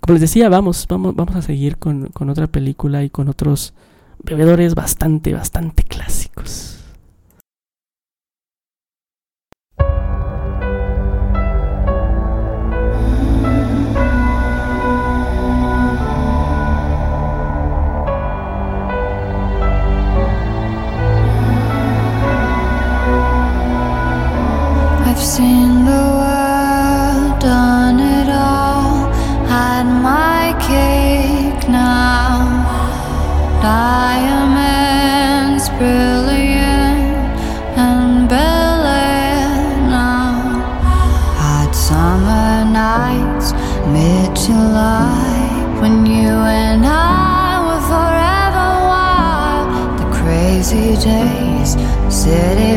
Como 0.00 0.14
les 0.14 0.20
decía, 0.22 0.48
vamos, 0.48 0.86
vamos, 0.88 1.14
vamos 1.14 1.36
a 1.36 1.42
seguir 1.42 1.78
con, 1.78 2.08
con 2.08 2.28
otra 2.28 2.48
película 2.48 3.04
y 3.04 3.10
con 3.10 3.28
otros 3.28 3.72
bebedores 4.24 4.74
bastante, 4.74 5.32
bastante 5.32 5.84
clásicos. 5.84 6.71
Seen 25.36 25.72
the 25.86 26.04
world, 26.20 27.40
done 27.40 27.98
it 28.00 28.28
all, 28.28 29.08
had 29.48 29.86
my 30.02 30.52
cake 30.60 31.66
now. 31.70 32.60
Diamonds 33.62 34.90
brilliant 35.78 37.38
and 37.78 38.28
Bel-Air 38.28 39.48
now. 39.88 40.60
Hot 41.40 41.72
summer 41.74 42.66
nights, 42.70 43.54
mid-July, 43.88 45.80
when 45.80 46.04
you 46.04 46.28
and 46.28 46.84
I 46.84 47.56
were 47.66 47.84
forever 47.88 48.68
wild. 48.92 49.68
The 49.98 50.08
crazy 50.12 50.88
days, 51.00 51.70
city 52.12 52.71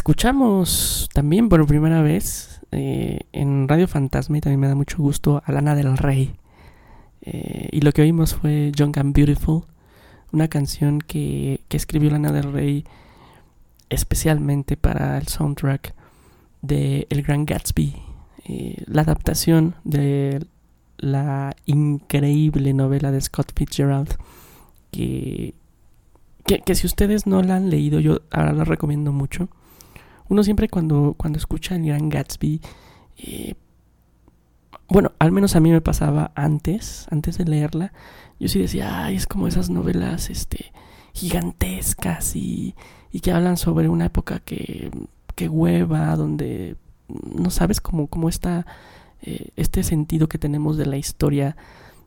Escuchamos 0.00 1.10
también 1.12 1.50
por 1.50 1.66
primera 1.66 2.00
vez 2.00 2.62
eh, 2.70 3.20
en 3.32 3.68
Radio 3.68 3.86
Fantasma 3.86 4.38
y 4.38 4.40
también 4.40 4.58
me 4.60 4.66
da 4.66 4.74
mucho 4.74 4.96
gusto 4.96 5.42
a 5.44 5.52
Lana 5.52 5.74
del 5.74 5.98
Rey. 5.98 6.36
Eh, 7.20 7.68
y 7.70 7.82
lo 7.82 7.92
que 7.92 8.00
oímos 8.00 8.34
fue 8.34 8.72
Young 8.74 8.98
and 8.98 9.14
Beautiful, 9.14 9.64
una 10.32 10.48
canción 10.48 11.00
que, 11.02 11.60
que 11.68 11.76
escribió 11.76 12.08
Lana 12.10 12.32
del 12.32 12.50
Rey 12.50 12.86
especialmente 13.90 14.78
para 14.78 15.18
el 15.18 15.28
soundtrack 15.28 15.94
de 16.62 17.06
El 17.10 17.20
Gran 17.20 17.44
Gatsby, 17.44 17.94
eh, 18.46 18.82
la 18.86 19.02
adaptación 19.02 19.74
de 19.84 20.46
la 20.96 21.54
increíble 21.66 22.72
novela 22.72 23.12
de 23.12 23.20
Scott 23.20 23.52
Fitzgerald, 23.54 24.16
que, 24.92 25.52
que, 26.46 26.60
que 26.60 26.74
si 26.74 26.86
ustedes 26.86 27.26
no 27.26 27.42
la 27.42 27.56
han 27.56 27.68
leído, 27.68 28.00
yo 28.00 28.22
ahora 28.30 28.54
la 28.54 28.64
recomiendo 28.64 29.12
mucho. 29.12 29.50
Uno 30.30 30.44
siempre 30.44 30.68
cuando, 30.68 31.14
cuando 31.18 31.38
escucha 31.38 31.74
El 31.74 31.84
Gran 31.86 32.08
Gatsby, 32.08 32.60
eh, 33.18 33.54
bueno, 34.88 35.12
al 35.18 35.32
menos 35.32 35.56
a 35.56 35.60
mí 35.60 35.70
me 35.70 35.80
pasaba 35.80 36.30
antes, 36.36 37.06
antes 37.10 37.36
de 37.36 37.44
leerla, 37.44 37.92
yo 38.38 38.48
sí 38.48 38.60
decía, 38.60 39.04
ay, 39.04 39.16
es 39.16 39.26
como 39.26 39.48
esas 39.48 39.70
novelas, 39.70 40.30
este, 40.30 40.72
gigantescas 41.12 42.36
y, 42.36 42.76
y 43.12 43.20
que 43.20 43.32
hablan 43.32 43.56
sobre 43.56 43.88
una 43.88 44.06
época 44.06 44.38
que, 44.38 44.92
que 45.34 45.48
hueva, 45.48 46.14
donde 46.14 46.76
no 47.08 47.50
sabes 47.50 47.80
cómo, 47.80 48.06
cómo 48.06 48.28
está 48.28 48.66
eh, 49.22 49.48
este 49.56 49.82
sentido 49.82 50.28
que 50.28 50.38
tenemos 50.38 50.76
de 50.76 50.86
la 50.86 50.96
historia 50.96 51.56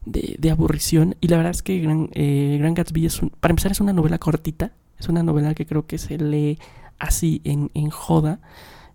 de, 0.06 0.38
de 0.40 0.50
aburrición. 0.50 1.16
Y 1.20 1.28
la 1.28 1.38
verdad 1.38 1.52
es 1.52 1.62
que 1.62 1.80
Gran, 1.80 2.10
eh, 2.14 2.56
Gran 2.58 2.74
Gatsby 2.74 3.06
es 3.06 3.22
un, 3.22 3.32
para 3.32 3.52
empezar 3.52 3.74
es 3.74 3.82
una 3.82 3.94
novela 3.94 4.18
cortita, 4.18 4.72
es 4.98 5.10
una 5.10 5.24
novela 5.24 5.54
que 5.54 5.66
creo 5.66 5.86
que 5.86 5.98
se 5.98 6.18
lee 6.18 6.58
así 7.00 7.42
en, 7.44 7.72
en 7.74 7.90
joda. 7.90 8.40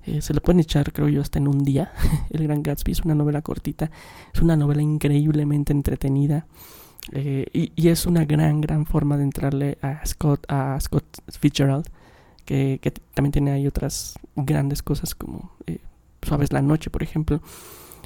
Eh, 0.04 0.22
se 0.22 0.32
le 0.32 0.40
pueden 0.40 0.60
echar, 0.60 0.92
creo 0.92 1.08
yo, 1.08 1.20
hasta 1.20 1.38
en 1.38 1.48
un 1.48 1.64
día. 1.64 1.92
El 2.30 2.44
Gran 2.44 2.62
Gatsby 2.62 2.92
es 2.92 3.00
una 3.00 3.14
novela 3.14 3.42
cortita, 3.42 3.90
es 4.32 4.40
una 4.40 4.56
novela 4.56 4.82
increíblemente 4.82 5.72
entretenida. 5.72 6.46
Eh, 7.12 7.46
y, 7.52 7.72
y, 7.74 7.88
es 7.88 8.06
una 8.06 8.24
gran, 8.24 8.60
gran 8.60 8.84
forma 8.84 9.16
de 9.16 9.24
entrarle 9.24 9.78
a 9.82 10.04
Scott, 10.04 10.44
a 10.48 10.78
Scott 10.80 11.04
Fitzgerald, 11.28 11.86
que, 12.44 12.80
que 12.82 12.90
también 12.90 13.32
tiene 13.32 13.50
ahí 13.52 13.66
otras 13.66 14.18
grandes 14.36 14.82
cosas 14.82 15.14
como 15.14 15.52
eh, 15.66 15.78
Suaves 16.22 16.52
la 16.52 16.60
Noche, 16.60 16.90
por 16.90 17.02
ejemplo. 17.02 17.40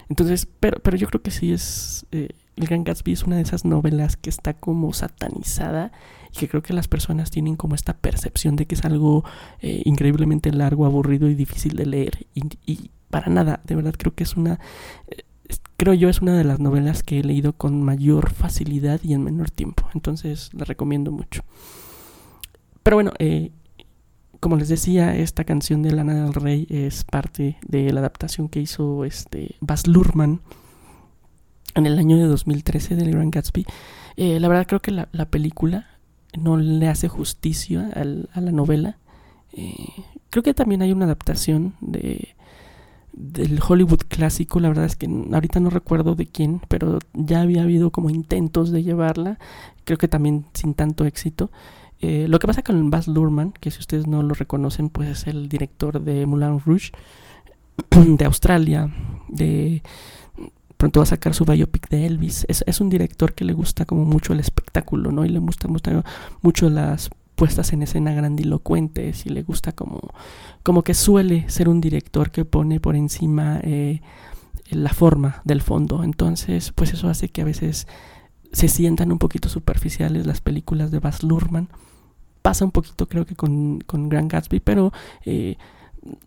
Entonces, 0.09 0.47
pero, 0.61 0.79
pero 0.81 0.97
yo 0.97 1.09
creo 1.09 1.23
que 1.23 1.31
sí 1.31 1.53
es. 1.53 2.07
El 2.57 2.67
Gran 2.67 2.85
Gatsby 2.85 3.13
es 3.13 3.25
una 3.25 3.37
de 3.37 3.43
esas 3.43 3.65
novelas 3.65 4.17
que 4.17 4.31
está 4.31 4.53
como 4.55 4.93
satanizada 4.93 5.93
y 6.33 6.39
que 6.39 6.49
creo 6.49 6.63
que 6.63 6.75
las 6.75 6.89
personas 6.89 7.31
tienen 7.31 7.57
como 7.57 7.75
esta 7.75 7.95
percepción 7.95 8.57
de 8.57 8.67
que 8.67 8.75
es 8.75 8.85
algo 8.85 9.25
eh, 9.61 9.83
increíblemente 9.85 10.53
largo, 10.53 10.87
aburrido 10.87 11.29
y 11.29 11.35
difícil 11.35 11.77
de 11.77 11.87
leer. 11.87 12.27
Y, 12.35 12.91
para 13.11 13.29
nada, 13.29 13.61
de 13.65 13.75
verdad 13.75 13.95
creo 13.97 14.15
que 14.15 14.25
es 14.25 14.37
una. 14.37 14.59
Eh, 15.09 15.23
creo 15.77 15.95
yo 15.95 16.09
es 16.09 16.23
una 16.23 16.37
de 16.37 16.45
las 16.45 16.61
novelas 16.61 17.03
que 17.03 17.21
he 17.21 17.25
leído 17.25 17.53
con 17.53 17.83
mayor 17.83 18.31
facilidad 18.31 19.01
y 19.03 19.15
en 19.15 19.23
menor 19.23 19.51
tiempo. 19.51 19.89
Entonces 19.95 20.51
la 20.55 20.65
recomiendo 20.65 21.11
mucho. 21.11 21.43
Pero 22.83 22.97
bueno, 22.97 23.13
eh, 23.19 23.53
como 24.41 24.57
les 24.57 24.69
decía, 24.69 25.17
esta 25.17 25.45
canción 25.45 25.83
de 25.83 25.93
Lana 25.93 26.25
del 26.25 26.35
Rey 26.35 26.67
es 26.69 27.05
parte 27.05 27.59
de 27.67 27.93
la 27.93 28.01
adaptación 28.01 28.49
que 28.49 28.61
hizo 28.61 29.05
este 29.05 29.57
Baz 29.61 29.87
Luhrmann 29.87 30.41
en 31.75 31.87
el 31.87 31.99
año 31.99 32.17
de 32.17 32.25
2013 32.25 32.97
del 32.97 33.13
Gran 33.13 33.31
Gatsby. 33.31 33.67
Eh, 34.17 34.41
la 34.41 34.49
verdad 34.49 34.67
creo 34.67 34.81
que 34.81 34.91
la, 34.91 35.09
la, 35.13 35.27
película 35.27 35.87
no 36.39 36.57
le 36.57 36.89
hace 36.89 37.09
justicia 37.09 37.91
al, 37.95 38.29
a 38.33 38.41
la 38.41 38.53
novela. 38.53 38.99
Eh, 39.53 39.75
creo 40.31 40.43
que 40.43 40.55
también 40.55 40.83
hay 40.83 40.93
una 40.93 41.07
adaptación 41.07 41.75
de 41.81 42.35
del 43.13 43.61
Hollywood 43.67 44.01
clásico, 44.09 44.59
la 44.59 44.69
verdad 44.69 44.87
es 44.87 44.97
que 44.97 45.07
ahorita 45.07 45.61
no 45.61 45.71
recuerdo 45.71 46.15
de 46.15 46.27
quién, 46.27 46.63
pero 46.69 46.99
ya 47.13 47.43
había 47.43 47.63
habido 47.63 47.91
como 47.91 48.11
intentos 48.11 48.71
de 48.71 48.83
llevarla, 48.83 49.39
creo 49.85 49.99
que 49.99 50.09
también 50.09 50.47
sin 50.55 50.75
tanto 50.75 51.05
éxito. 51.05 51.51
Eh, 52.01 52.27
lo 52.29 52.39
que 52.39 52.47
pasa 52.47 52.63
con 52.63 52.91
Baz 52.91 53.07
Luhrmann, 53.09 53.53
que 53.53 53.71
si 53.71 53.79
ustedes 53.81 54.07
no 54.07 54.23
lo 54.23 54.35
reconocen, 54.35 54.89
pues 54.89 55.09
es 55.09 55.27
el 55.27 55.49
director 55.49 56.01
de 56.03 56.27
Moulin 56.27 56.59
Rouge, 56.61 56.91
de 57.91 58.25
Australia, 58.25 58.91
de 59.29 59.83
pronto 60.83 60.99
va 60.99 61.05
a 61.05 61.07
sacar 61.07 61.33
su 61.33 61.45
biopic 61.45 61.89
de 61.91 62.07
Elvis. 62.07 62.45
Es, 62.49 62.65
es, 62.67 62.81
un 62.81 62.91
director 62.91 63.35
que 63.35 63.45
le 63.45 63.53
gusta 63.53 63.85
como 63.85 64.05
mucho 64.05 64.33
el 64.33 64.41
espectáculo, 64.41 65.13
¿no? 65.13 65.25
Y 65.25 65.29
le 65.29 65.39
gusta, 65.39 65.69
gusta 65.69 66.03
mucho 66.41 66.69
las 66.71 67.09
puestas 67.37 67.73
en 67.73 67.83
escena 67.83 68.13
grandilocuentes 68.13 69.25
y 69.25 69.29
le 69.29 69.45
gusta 69.45 69.71
como, 69.71 70.01
como 70.65 70.83
que 70.83 70.95
suele 70.95 71.49
ser 71.49 71.69
un 71.69 71.81
director 71.81 72.33
que 72.33 72.45
pone 72.45 72.81
por 72.81 72.97
encima 72.97 73.61
eh, 73.63 74.01
la 74.71 74.93
forma 74.93 75.41
del 75.45 75.63
fondo. 75.63 76.03
Entonces, 76.03 76.73
pues 76.73 76.93
eso 76.93 77.09
hace 77.09 77.29
que 77.29 77.43
a 77.43 77.45
veces 77.45 77.87
se 78.51 78.67
sientan 78.67 79.13
un 79.13 79.19
poquito 79.19 79.49
superficiales 79.49 80.27
las 80.27 80.41
películas 80.41 80.91
de 80.91 80.99
Baz 80.99 81.23
Luhrmann. 81.23 81.69
Pasa 82.43 82.65
un 82.65 82.73
poquito 82.73 83.07
creo 83.07 83.25
que 83.25 83.37
con, 83.37 83.79
con 83.87 84.09
Grand 84.09 84.29
Gatsby, 84.29 84.59
pero 84.59 84.93
eh, 85.27 85.59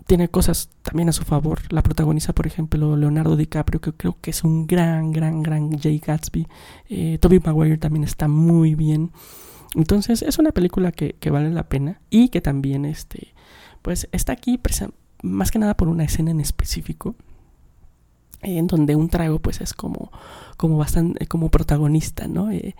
tiene 0.07 0.30
cosas 0.30 0.69
también 0.82 1.09
a 1.09 1.11
su 1.11 1.23
favor. 1.23 1.61
La 1.69 1.84
protagoniza, 1.84 2.34
por 2.34 2.47
ejemplo, 2.47 2.95
Leonardo 2.95 3.36
DiCaprio, 3.36 3.82
que 3.82 3.93
creo 3.93 4.17
que 4.21 4.32
es 4.32 4.43
un 4.43 4.67
gran, 4.67 5.11
gran, 5.11 5.43
gran 5.43 5.78
Jay 5.78 5.99
Gatsby. 5.99 6.47
Eh, 6.89 7.17
Toby 7.19 7.39
Maguire 7.39 7.78
también 7.78 8.03
está 8.03 8.28
muy 8.28 8.76
bien. 8.76 9.11
Entonces 9.76 10.21
es 10.21 10.39
una 10.39 10.51
película 10.51 10.91
que, 10.91 11.13
que, 11.19 11.30
vale 11.30 11.51
la 11.51 11.67
pena 11.67 11.99
y 12.09 12.30
que 12.30 12.39
también 12.39 12.86
este, 12.86 13.34
pues 13.82 14.07
está 14.13 14.32
aquí 14.32 14.59
más 15.21 15.51
que 15.51 15.59
nada 15.59 15.76
por 15.76 15.89
una 15.89 16.05
escena 16.05 16.32
en 16.32 16.39
específico 16.39 17.15
en 18.41 18.67
donde 18.67 18.95
un 18.95 19.09
trago 19.09 19.39
pues 19.39 19.61
es 19.61 19.73
como, 19.73 20.11
como 20.57 20.78
bastante 20.78 21.26
como 21.28 21.49
protagonista, 21.49 22.28
¿no? 22.28 22.51
Eh, 22.51 22.76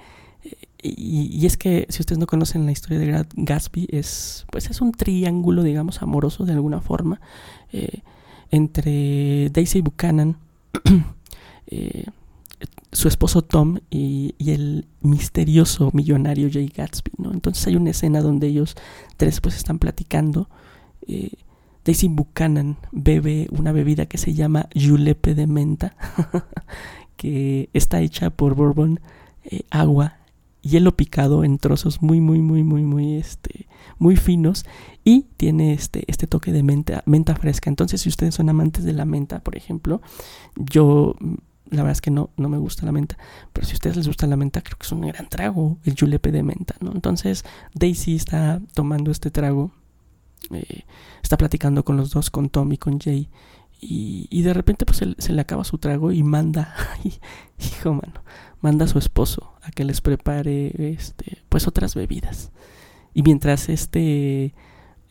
y, 0.96 1.46
es 1.46 1.58
que 1.58 1.86
si 1.90 2.02
ustedes 2.02 2.20
no 2.20 2.28
conocen 2.28 2.66
la 2.66 2.72
historia 2.72 3.00
de 3.00 3.26
Gatsby 3.36 3.88
es 3.92 4.46
pues 4.52 4.70
es 4.70 4.82
un 4.82 4.92
triángulo 4.92 5.64
digamos 5.64 6.02
amoroso 6.02 6.46
de 6.46 6.54
alguna 6.54 6.82
forma 6.82 7.20
eh, 7.72 8.02
entre 8.52 9.50
Daisy 9.50 9.82
Buchanan 9.82 10.38
eh, 11.68 12.06
su 12.92 13.08
esposo 13.08 13.42
Tom 13.42 13.80
y, 13.90 14.36
el 14.40 14.86
misterioso 15.02 15.90
millonario 15.94 16.50
Jay 16.52 16.72
Gatsby, 16.74 17.12
¿no? 17.18 17.34
Entonces 17.34 17.68
hay 17.68 17.76
una 17.76 17.90
escena 17.90 18.22
donde 18.22 18.48
ellos 18.48 18.76
tres 19.18 19.42
pues 19.42 19.58
están 19.58 19.80
platicando. 19.80 20.50
Eh, 21.06 21.32
Daisy 21.84 22.08
Buchanan 22.08 22.78
bebe 22.94 23.48
una 23.52 23.74
bebida 23.74 24.06
que 24.06 24.18
se 24.18 24.34
llama 24.34 24.70
Julepe 24.74 25.36
de 25.36 25.48
menta, 25.48 25.98
que 27.18 27.70
está 27.74 28.00
hecha 28.00 28.30
por 28.30 28.56
bourbon, 28.56 29.02
agua, 29.70 30.18
hielo 30.66 30.98
picado 30.98 31.44
en 31.44 31.58
trozos 31.58 32.02
muy, 32.02 32.20
muy, 32.20 32.42
muy, 32.42 32.64
muy, 32.64 32.84
muy, 32.84 33.16
este, 33.16 33.68
muy 34.00 34.16
finos 34.18 34.66
y 35.04 35.28
tiene 35.38 35.74
este, 35.74 36.04
este 36.08 36.28
toque 36.28 36.52
de 36.52 36.64
menta, 36.64 37.04
menta 37.06 37.36
fresca. 37.36 37.70
Entonces, 37.70 38.02
si 38.02 38.10
ustedes 38.10 38.36
son 38.36 38.50
amantes 38.50 38.84
de 38.84 38.94
la 38.94 39.06
menta, 39.06 39.40
por 39.40 39.56
ejemplo, 39.56 40.02
yo 40.56 41.16
la 41.70 41.78
verdad 41.82 41.94
es 41.94 42.02
que 42.02 42.12
no, 42.12 42.32
no 42.38 42.50
me 42.50 42.58
gusta 42.58 42.86
la 42.86 42.92
menta. 42.92 43.18
Pero 43.54 43.66
si 43.66 43.74
a 43.74 43.76
ustedes 43.76 43.96
les 43.96 44.08
gusta 44.08 44.28
la 44.28 44.38
menta, 44.38 44.62
creo 44.62 44.78
que 44.78 44.86
es 44.86 44.92
un 44.92 45.02
gran 45.02 45.30
trago, 45.30 45.78
el 45.84 45.96
julepe 45.98 46.32
de 46.32 46.44
menta, 46.44 46.76
¿no? 46.80 46.92
Entonces, 46.92 47.44
Daisy 47.74 48.16
está 48.16 48.62
tomando 48.74 49.12
este 49.12 49.32
trago, 49.32 49.72
eh, 50.52 50.86
está 51.24 51.38
platicando 51.38 51.84
con 51.84 51.98
los 51.98 52.12
dos, 52.12 52.30
con 52.30 52.50
Tom 52.50 52.72
y 52.72 52.78
con 52.78 53.00
Jay. 53.00 53.30
Y, 53.82 54.28
y 54.32 54.44
de 54.44 54.54
repente, 54.54 54.86
pues 54.86 54.98
se, 54.98 55.16
se, 55.18 55.34
le 55.34 55.42
acaba 55.42 55.64
su 55.64 55.78
trago 55.78 56.12
y 56.12 56.24
manda, 56.24 56.74
hijo 57.60 57.94
mano, 57.94 58.24
manda 58.66 58.86
a 58.86 58.88
su 58.88 58.98
esposo 58.98 59.54
a 59.62 59.70
que 59.70 59.86
les 59.86 60.02
prepare, 60.02 60.74
este, 60.92 61.38
pues 61.50 61.68
otras 61.68 61.94
bebidas. 61.94 62.50
Y 63.14 63.22
mientras 63.22 63.70
este, 63.70 64.56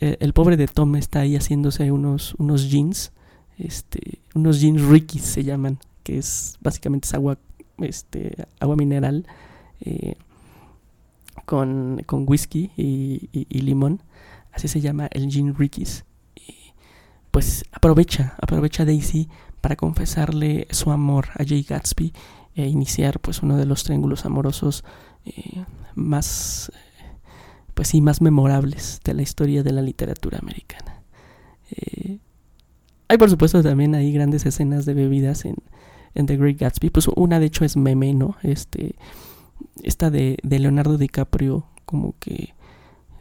eh, 0.00 0.16
el 0.18 0.32
pobre 0.32 0.56
de 0.56 0.66
Tom 0.66 0.96
está 0.96 1.20
ahí 1.20 1.36
haciéndose 1.36 1.92
unos, 1.92 2.34
unos 2.38 2.68
jeans, 2.68 3.12
este, 3.56 4.18
unos 4.34 4.60
jeans 4.60 4.82
Rickies 4.82 5.22
se 5.22 5.44
llaman 5.44 5.78
que 6.02 6.18
es 6.18 6.58
básicamente 6.62 7.06
es 7.06 7.14
agua, 7.14 7.38
este, 7.78 8.34
agua 8.58 8.74
mineral 8.74 9.24
eh, 9.80 10.16
con, 11.44 12.02
con, 12.04 12.24
whisky 12.28 12.72
y, 12.76 13.60
limón. 13.60 14.02
Así 14.52 14.66
se 14.66 14.80
llama 14.80 15.06
el 15.12 15.54
Ricky's. 15.56 16.04
Y 16.34 16.72
pues 17.30 17.64
aprovecha, 17.70 18.34
aprovecha 18.42 18.84
Daisy 18.84 19.28
para 19.60 19.76
confesarle 19.76 20.66
su 20.70 20.90
amor 20.90 21.28
a 21.38 21.44
Jay 21.46 21.62
Gatsby 21.62 22.12
e 22.54 22.66
iniciar 22.68 23.20
pues 23.20 23.42
uno 23.42 23.56
de 23.56 23.66
los 23.66 23.84
triángulos 23.84 24.24
amorosos 24.24 24.84
eh, 25.24 25.64
más 25.94 26.70
pues 27.74 27.88
sí 27.88 28.00
más 28.00 28.20
memorables 28.20 29.00
de 29.04 29.14
la 29.14 29.22
historia 29.22 29.62
de 29.64 29.72
la 29.72 29.82
literatura 29.82 30.38
americana. 30.40 31.02
Eh, 31.70 32.18
hay 33.08 33.18
por 33.18 33.28
supuesto 33.30 33.62
también 33.62 33.94
hay 33.94 34.12
grandes 34.12 34.46
escenas 34.46 34.86
de 34.86 34.94
bebidas 34.94 35.44
en, 35.44 35.56
en 36.14 36.26
The 36.26 36.36
Great 36.36 36.58
Gatsby, 36.58 36.90
pues 36.90 37.08
una 37.16 37.40
de 37.40 37.46
hecho 37.46 37.64
es 37.64 37.76
meme, 37.76 38.14
¿no? 38.14 38.36
Este, 38.42 38.94
esta 39.82 40.10
de, 40.10 40.38
Leonardo 40.44 40.98
DiCaprio 40.98 41.66
como 41.84 42.14
que 42.20 42.54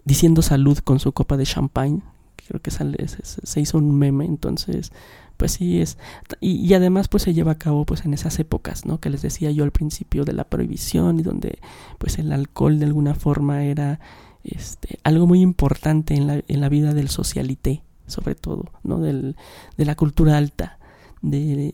diciendo 0.05 0.41
salud 0.41 0.77
con 0.79 0.99
su 0.99 1.11
copa 1.13 1.35
de 1.37 1.45
champagne, 1.45 2.01
creo 2.35 2.61
que 2.61 2.71
sale, 2.71 3.07
se- 3.07 3.23
se 3.23 3.59
hizo 3.61 3.77
un 3.77 3.97
meme, 3.97 4.25
entonces 4.25 4.91
pues 5.37 5.53
sí 5.53 5.81
es 5.81 5.97
y, 6.39 6.55
y 6.65 6.73
además 6.73 7.07
pues 7.07 7.23
se 7.23 7.33
lleva 7.33 7.53
a 7.53 7.57
cabo 7.57 7.85
pues 7.85 8.05
en 8.05 8.13
esas 8.13 8.39
épocas, 8.39 8.85
¿no? 8.85 8.99
Que 8.99 9.09
les 9.09 9.21
decía 9.21 9.51
yo 9.51 9.63
al 9.63 9.71
principio 9.71 10.25
de 10.25 10.33
la 10.33 10.43
prohibición 10.45 11.19
y 11.19 11.23
donde 11.23 11.59
pues 11.97 12.17
el 12.19 12.31
alcohol 12.31 12.79
de 12.79 12.85
alguna 12.85 13.15
forma 13.15 13.63
era 13.63 13.99
este 14.43 14.99
algo 15.03 15.27
muy 15.27 15.41
importante 15.41 16.13
en 16.15 16.27
la, 16.27 16.41
en 16.47 16.61
la 16.61 16.69
vida 16.69 16.93
del 16.93 17.09
socialité, 17.09 17.81
sobre 18.07 18.35
todo, 18.35 18.65
¿no? 18.83 18.99
Del, 18.99 19.35
de 19.77 19.85
la 19.85 19.95
cultura 19.95 20.37
alta 20.37 20.77
de, 21.21 21.71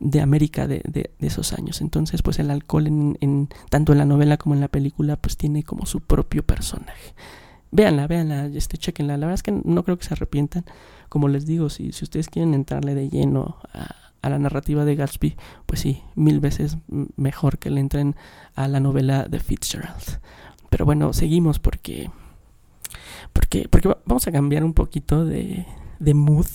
de 0.00 0.20
América 0.22 0.66
de, 0.66 0.80
de- 0.86 1.10
de 1.18 1.26
esos 1.26 1.52
años. 1.52 1.82
Entonces, 1.82 2.22
pues 2.22 2.38
el 2.38 2.50
alcohol 2.50 2.86
en, 2.86 3.18
en- 3.20 3.48
tanto 3.68 3.92
en 3.92 3.98
la 3.98 4.06
novela 4.06 4.38
como 4.38 4.54
en 4.54 4.60
la 4.62 4.68
película, 4.68 5.16
pues 5.16 5.36
tiene 5.36 5.62
como 5.62 5.84
su 5.84 6.00
propio 6.00 6.42
personaje. 6.42 7.14
Véanla, 7.70 8.06
véanla, 8.06 8.46
este, 8.46 8.78
chequenla. 8.78 9.18
La 9.18 9.26
verdad 9.26 9.34
es 9.34 9.42
que 9.42 9.52
no 9.52 9.84
creo 9.84 9.98
que 9.98 10.06
se 10.06 10.14
arrepientan. 10.14 10.64
Como 11.08 11.28
les 11.28 11.46
digo, 11.46 11.68
si, 11.70 11.92
si 11.92 12.04
ustedes 12.04 12.28
quieren 12.28 12.54
entrarle 12.54 12.94
de 12.94 13.08
lleno 13.08 13.56
a, 13.72 13.94
a 14.22 14.28
la 14.30 14.38
narrativa 14.38 14.84
de 14.84 14.94
Gatsby, 14.96 15.36
pues 15.66 15.80
sí, 15.80 16.02
mil 16.14 16.40
veces 16.40 16.76
mejor 17.16 17.58
que 17.58 17.70
le 17.70 17.80
entren 17.80 18.14
a 18.54 18.68
la 18.68 18.80
novela 18.80 19.24
de 19.28 19.40
Fitzgerald. 19.40 20.20
Pero 20.70 20.84
bueno, 20.84 21.12
seguimos 21.12 21.58
porque. 21.58 22.10
Porque, 23.32 23.68
porque 23.68 23.88
va- 23.88 23.98
vamos 24.04 24.26
a 24.26 24.32
cambiar 24.32 24.64
un 24.64 24.74
poquito 24.74 25.24
de, 25.24 25.66
de 25.98 26.14
mood. 26.14 26.46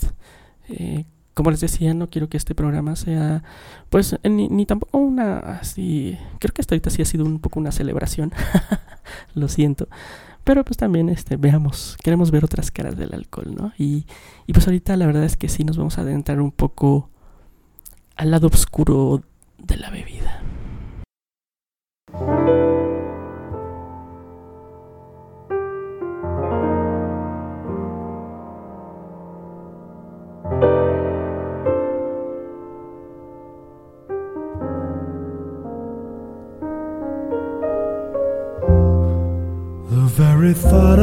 Eh, 0.70 1.06
como 1.34 1.50
les 1.50 1.62
decía, 1.62 1.94
no 1.96 2.10
quiero 2.12 2.30
que 2.30 2.38
este 2.38 2.54
programa 2.54 2.96
sea, 2.96 3.44
pues, 3.90 4.14
eh, 4.22 4.30
ni, 4.30 4.50
ni 4.50 4.66
tampoco 4.66 4.98
una 5.00 5.38
así. 5.40 6.18
Creo 6.40 6.54
que 6.54 6.62
hasta 6.62 6.76
ahorita 6.76 6.90
sí 6.92 7.02
ha 7.02 7.06
sido 7.06 7.26
un 7.26 7.40
poco 7.40 7.60
una 7.60 7.72
celebración. 7.72 8.32
Lo 9.34 9.48
siento. 9.48 9.88
Pero 10.44 10.66
pues 10.66 10.78
también, 10.78 11.10
este, 11.10 11.38
veamos, 11.38 11.98
queremos 12.04 12.32
ver 12.32 12.44
otras 12.44 12.70
caras 12.72 12.98
del 12.98 13.14
alcohol, 13.14 13.56
¿no? 13.56 13.72
Y, 13.78 14.06
y 14.46 14.54
pues 14.54 14.68
ahorita 14.68 14.98
la 14.98 15.06
verdad 15.06 15.24
es 15.24 15.38
que 15.38 15.48
sí 15.48 15.64
nos 15.64 15.78
vamos 15.78 15.98
a 15.98 16.02
adentrar 16.02 16.42
un 16.42 16.52
poco 16.52 17.10
al 18.16 18.32
lado 18.32 18.48
oscuro 18.48 19.22
de 19.58 19.78
la 19.78 19.90
bebida. 19.90 20.42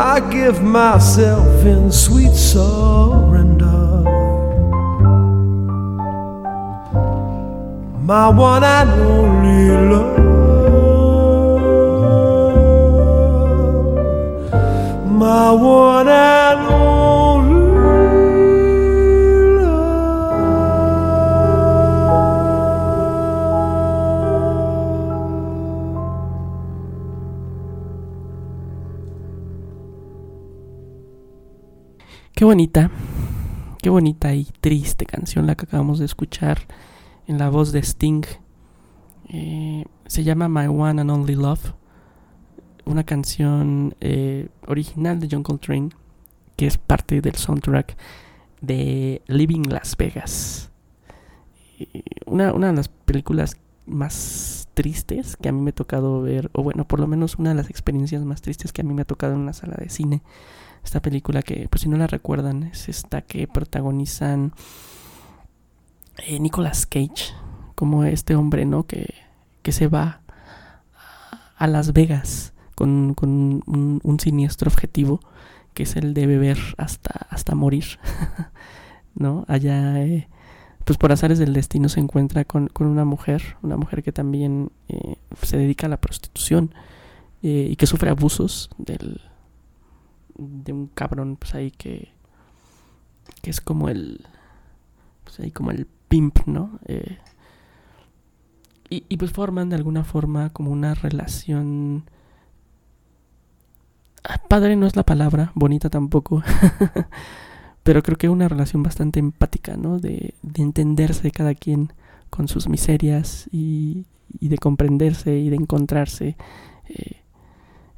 I 0.00 0.20
give 0.30 0.62
myself 0.62 1.66
in 1.66 1.90
sweet 1.90 2.32
surrender. 2.32 4.04
My 8.04 8.28
one 8.28 8.62
and 8.62 8.90
only 8.90 9.70
love. 9.90 10.18
My 15.04 15.50
one 15.50 16.06
and 16.06 16.67
Qué 32.38 32.44
bonita, 32.44 32.88
qué 33.82 33.90
bonita 33.90 34.32
y 34.32 34.44
triste 34.60 35.06
canción 35.06 35.48
la 35.48 35.56
que 35.56 35.64
acabamos 35.64 35.98
de 35.98 36.04
escuchar 36.04 36.60
en 37.26 37.36
la 37.36 37.50
voz 37.50 37.72
de 37.72 37.80
Sting. 37.80 38.22
Eh, 39.28 39.84
se 40.06 40.22
llama 40.22 40.48
My 40.48 40.68
One 40.68 41.00
and 41.00 41.10
Only 41.10 41.34
Love, 41.34 41.72
una 42.84 43.02
canción 43.02 43.96
eh, 44.00 44.50
original 44.68 45.18
de 45.18 45.26
John 45.28 45.42
Coltrane 45.42 45.88
que 46.54 46.68
es 46.68 46.78
parte 46.78 47.20
del 47.20 47.34
soundtrack 47.34 47.96
de 48.60 49.20
Living 49.26 49.64
Las 49.68 49.96
Vegas. 49.96 50.70
Y 51.76 52.04
Una, 52.24 52.52
una 52.52 52.68
de 52.68 52.74
las 52.74 52.86
películas 52.86 53.56
más 53.84 54.68
tristes 54.74 55.36
que 55.36 55.48
a 55.48 55.52
mí 55.52 55.60
me 55.60 55.70
ha 55.70 55.74
tocado 55.74 56.22
ver, 56.22 56.50
o 56.52 56.62
bueno, 56.62 56.86
por 56.86 57.00
lo 57.00 57.08
menos 57.08 57.34
una 57.34 57.48
de 57.48 57.56
las 57.56 57.68
experiencias 57.68 58.24
más 58.24 58.42
tristes 58.42 58.72
que 58.72 58.82
a 58.82 58.84
mí 58.84 58.94
me 58.94 59.02
ha 59.02 59.06
tocado 59.06 59.32
en 59.32 59.40
una 59.40 59.54
sala 59.54 59.74
de 59.76 59.88
cine. 59.88 60.22
Esta 60.88 61.02
película 61.02 61.42
que, 61.42 61.68
pues 61.68 61.82
si 61.82 61.88
no 61.90 61.98
la 61.98 62.06
recuerdan, 62.06 62.62
es 62.62 62.88
esta 62.88 63.20
que 63.20 63.46
protagonizan 63.46 64.54
eh, 66.26 66.40
Nicolas 66.40 66.86
Cage, 66.86 67.34
como 67.74 68.04
este 68.04 68.34
hombre, 68.34 68.64
¿no? 68.64 68.86
Que, 68.86 69.12
que 69.60 69.70
se 69.72 69.86
va 69.86 70.22
a 71.58 71.66
Las 71.66 71.92
Vegas 71.92 72.54
con, 72.74 73.12
con 73.12 73.62
un, 73.66 74.18
siniestro 74.18 74.70
objetivo, 74.70 75.20
que 75.74 75.82
es 75.82 75.94
el 75.96 76.14
de 76.14 76.26
beber 76.26 76.56
hasta, 76.78 77.26
hasta 77.28 77.54
morir, 77.54 77.98
¿no? 79.14 79.44
Allá, 79.46 80.02
eh, 80.02 80.26
pues 80.86 80.96
por 80.96 81.12
azares 81.12 81.38
del 81.38 81.52
destino 81.52 81.90
se 81.90 82.00
encuentra 82.00 82.46
con, 82.46 82.68
con 82.68 82.86
una 82.86 83.04
mujer, 83.04 83.58
una 83.60 83.76
mujer 83.76 84.02
que 84.02 84.12
también 84.12 84.72
eh, 84.88 85.16
se 85.42 85.58
dedica 85.58 85.84
a 85.84 85.90
la 85.90 86.00
prostitución 86.00 86.74
eh, 87.42 87.68
y 87.72 87.76
que 87.76 87.86
sufre 87.86 88.08
abusos 88.08 88.70
del, 88.78 89.20
de 90.38 90.72
un 90.72 90.86
cabrón, 90.86 91.36
pues 91.36 91.54
ahí 91.54 91.70
que, 91.70 92.08
que 93.42 93.50
es 93.50 93.60
como 93.60 93.88
el, 93.88 94.24
pues 95.24 95.40
ahí 95.40 95.50
como 95.50 95.70
el 95.70 95.86
pimp, 96.08 96.46
¿no? 96.46 96.78
Eh, 96.86 97.18
y, 98.90 99.04
y 99.08 99.16
pues 99.18 99.32
forman 99.32 99.68
de 99.68 99.76
alguna 99.76 100.04
forma 100.04 100.50
como 100.50 100.70
una 100.70 100.94
relación... 100.94 102.04
Ah, 104.24 104.40
Padre 104.48 104.76
no 104.76 104.86
es 104.86 104.96
la 104.96 105.04
palabra, 105.04 105.52
bonita 105.54 105.90
tampoco, 105.90 106.42
pero 107.82 108.02
creo 108.02 108.18
que 108.18 108.28
una 108.28 108.48
relación 108.48 108.82
bastante 108.82 109.20
empática, 109.20 109.76
¿no? 109.76 109.98
De, 109.98 110.34
de 110.42 110.62
entenderse 110.62 111.30
cada 111.30 111.54
quien 111.54 111.92
con 112.30 112.48
sus 112.48 112.68
miserias 112.68 113.48
y, 113.52 114.06
y 114.38 114.48
de 114.48 114.58
comprenderse 114.58 115.38
y 115.38 115.50
de 115.50 115.56
encontrarse 115.56 116.36
eh, 116.88 117.22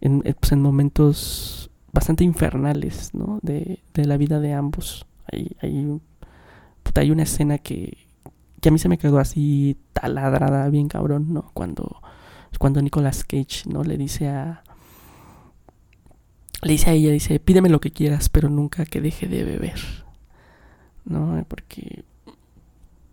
en, 0.00 0.22
pues, 0.22 0.52
en 0.52 0.62
momentos 0.62 1.69
bastante 1.92 2.24
infernales, 2.24 3.14
¿no? 3.14 3.38
De, 3.42 3.80
de 3.94 4.04
la 4.04 4.16
vida 4.16 4.40
de 4.40 4.52
ambos. 4.52 5.06
Hay, 5.30 5.56
hay, 5.60 6.00
puta, 6.82 7.00
hay 7.00 7.10
una 7.10 7.24
escena 7.24 7.58
que, 7.58 7.98
a 8.64 8.70
mí 8.70 8.78
se 8.78 8.88
me 8.88 8.98
quedó 8.98 9.18
así 9.18 9.76
taladrada, 9.92 10.68
bien 10.68 10.88
cabrón, 10.88 11.32
¿no? 11.32 11.50
Cuando, 11.54 12.00
cuando 12.58 12.82
Nicolas 12.82 13.24
Cage, 13.24 13.64
¿no? 13.66 13.84
Le 13.84 13.96
dice 13.96 14.28
a... 14.28 14.62
Le 16.62 16.72
dice 16.72 16.90
a 16.90 16.92
ella, 16.92 17.10
dice, 17.10 17.40
pídeme 17.40 17.70
lo 17.70 17.80
que 17.80 17.90
quieras, 17.90 18.28
pero 18.28 18.50
nunca 18.50 18.84
que 18.84 19.00
deje 19.00 19.28
de 19.28 19.44
beber. 19.44 19.80
¿No? 21.04 21.42
Porque... 21.48 22.04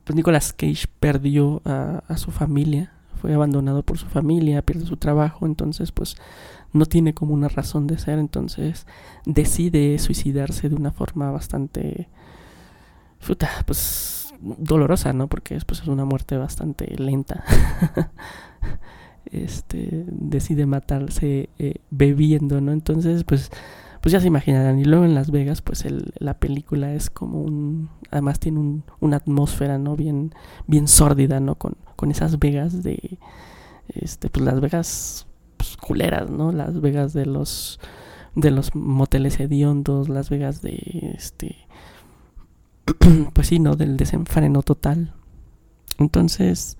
Pues 0.03 0.15
Nicolas 0.15 0.53
Cage 0.53 0.87
perdió 0.99 1.61
a 1.65 2.15
su 2.17 2.31
familia, 2.31 2.93
fue 3.17 3.33
abandonado 3.33 3.83
por 3.83 3.97
su 3.97 4.05
familia, 4.05 4.61
pierde 4.61 4.85
su 4.85 4.97
trabajo, 4.97 5.45
entonces 5.45 5.91
pues 5.91 6.15
no 6.73 6.85
tiene 6.85 7.13
como 7.13 7.33
una 7.33 7.47
razón 7.47 7.87
de 7.87 7.97
ser, 7.97 8.19
entonces 8.19 8.85
decide 9.25 9.97
suicidarse 9.99 10.69
de 10.69 10.75
una 10.75 10.91
forma 10.91 11.31
bastante... 11.31 12.09
Pues 13.65 14.17
dolorosa, 14.39 15.13
¿no? 15.13 15.27
Porque 15.27 15.55
después 15.55 15.81
es 15.81 15.87
una 15.87 16.05
muerte 16.05 16.37
bastante 16.37 16.93
lenta. 16.97 17.43
este 19.31 20.05
decide 20.07 20.65
matarse 20.65 21.49
eh, 21.59 21.75
bebiendo, 21.89 22.61
¿no? 22.61 22.71
Entonces, 22.71 23.23
pues, 23.23 23.49
pues 24.01 24.11
ya 24.11 24.19
se 24.19 24.27
imaginarán. 24.27 24.79
Y 24.79 24.85
luego 24.85 25.05
en 25.05 25.15
Las 25.15 25.31
Vegas, 25.31 25.61
pues 25.61 25.85
el, 25.85 26.13
la 26.19 26.35
película 26.35 26.93
es 26.93 27.09
como 27.09 27.41
un, 27.41 27.89
además 28.11 28.39
tiene 28.39 28.59
un, 28.59 28.83
una 28.99 29.17
atmósfera, 29.17 29.77
¿no? 29.77 29.95
Bien, 29.95 30.33
bien 30.67 30.87
sórdida, 30.87 31.39
¿no? 31.39 31.55
Con, 31.55 31.75
con 31.95 32.11
esas 32.11 32.39
Vegas 32.39 32.83
de, 32.83 33.19
este, 33.89 34.29
pues 34.29 34.45
Las 34.45 34.61
Vegas 34.61 35.26
pues, 35.57 35.77
culeras, 35.77 36.29
¿no? 36.29 36.51
Las 36.51 36.79
Vegas 36.79 37.13
de 37.13 37.25
los, 37.25 37.79
de 38.35 38.51
los 38.51 38.75
moteles 38.75 39.39
hediondos, 39.39 40.09
Las 40.09 40.29
Vegas 40.29 40.61
de, 40.61 41.13
este, 41.17 41.57
pues 43.33 43.47
sí, 43.47 43.59
¿no? 43.59 43.75
Del 43.75 43.97
desenfreno 43.97 44.63
total. 44.63 45.13
Entonces, 45.97 46.77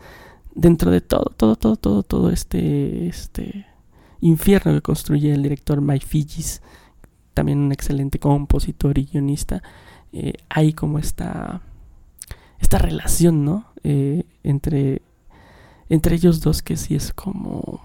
dentro 0.54 0.92
de 0.92 1.02
todo, 1.02 1.34
todo, 1.36 1.56
todo, 1.56 1.76
todo, 1.76 2.04
todo 2.04 2.30
este, 2.30 3.08
este 3.08 3.66
infierno 4.22 4.74
que 4.74 4.82
construye 4.82 5.34
el 5.34 5.44
director 5.44 5.82
Mike 5.82 6.06
Figis, 6.06 6.62
también 7.34 7.60
un 7.60 7.72
excelente 7.72 8.20
compositor 8.20 8.98
y 8.98 9.06
guionista, 9.06 9.62
eh, 10.12 10.34
hay 10.50 10.74
como 10.74 11.00
esta, 11.00 11.62
esta 12.60 12.78
relación, 12.78 13.46
¿no? 13.46 13.66
Eh, 13.84 14.24
entre, 14.44 15.02
entre 15.90 16.16
ellos 16.16 16.42
dos 16.42 16.62
que 16.62 16.78
sí 16.78 16.96
es 16.96 17.14
como, 17.14 17.80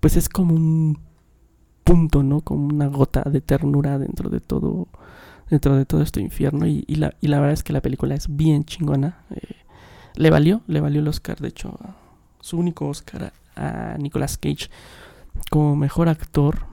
pues 0.00 0.16
es 0.16 0.28
como 0.28 0.54
un 0.54 0.98
punto, 1.84 2.22
¿no? 2.22 2.40
Como 2.40 2.66
una 2.66 2.86
gota 2.86 3.22
de 3.22 3.40
ternura 3.40 3.98
dentro 3.98 4.30
de 4.30 4.40
todo, 4.40 4.88
dentro 5.50 5.76
de 5.76 5.84
todo 5.86 6.02
este 6.02 6.20
infierno 6.20 6.66
y, 6.66 6.82
la, 6.88 7.14
y 7.20 7.28
la 7.28 7.38
verdad 7.40 7.54
es 7.54 7.62
que 7.62 7.72
la 7.72 7.82
película 7.82 8.14
es 8.14 8.34
bien 8.34 8.64
chingona. 8.64 9.24
Eh, 9.30 9.56
le 10.14 10.30
valió, 10.30 10.62
le 10.66 10.80
valió 10.80 11.00
el 11.00 11.08
Oscar, 11.08 11.38
de 11.40 11.48
hecho, 11.48 11.78
su 12.40 12.58
único 12.58 12.88
Oscar 12.88 13.32
a, 13.56 13.92
a 13.94 13.98
Nicolas 13.98 14.36
Cage 14.38 14.68
como 15.50 15.76
mejor 15.76 16.08
actor. 16.08 16.66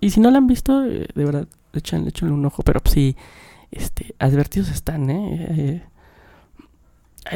Y 0.00 0.10
si 0.10 0.20
no 0.20 0.30
la 0.30 0.38
han 0.38 0.46
visto, 0.46 0.84
eh, 0.84 1.08
de 1.14 1.24
verdad, 1.24 1.48
échenle, 1.72 2.08
échenle 2.08 2.34
un 2.34 2.44
ojo, 2.44 2.62
pero 2.62 2.80
sí, 2.84 3.16
este, 3.70 4.14
advertidos 4.18 4.70
están, 4.70 5.10
¿eh? 5.10 5.46
eh 5.50 5.82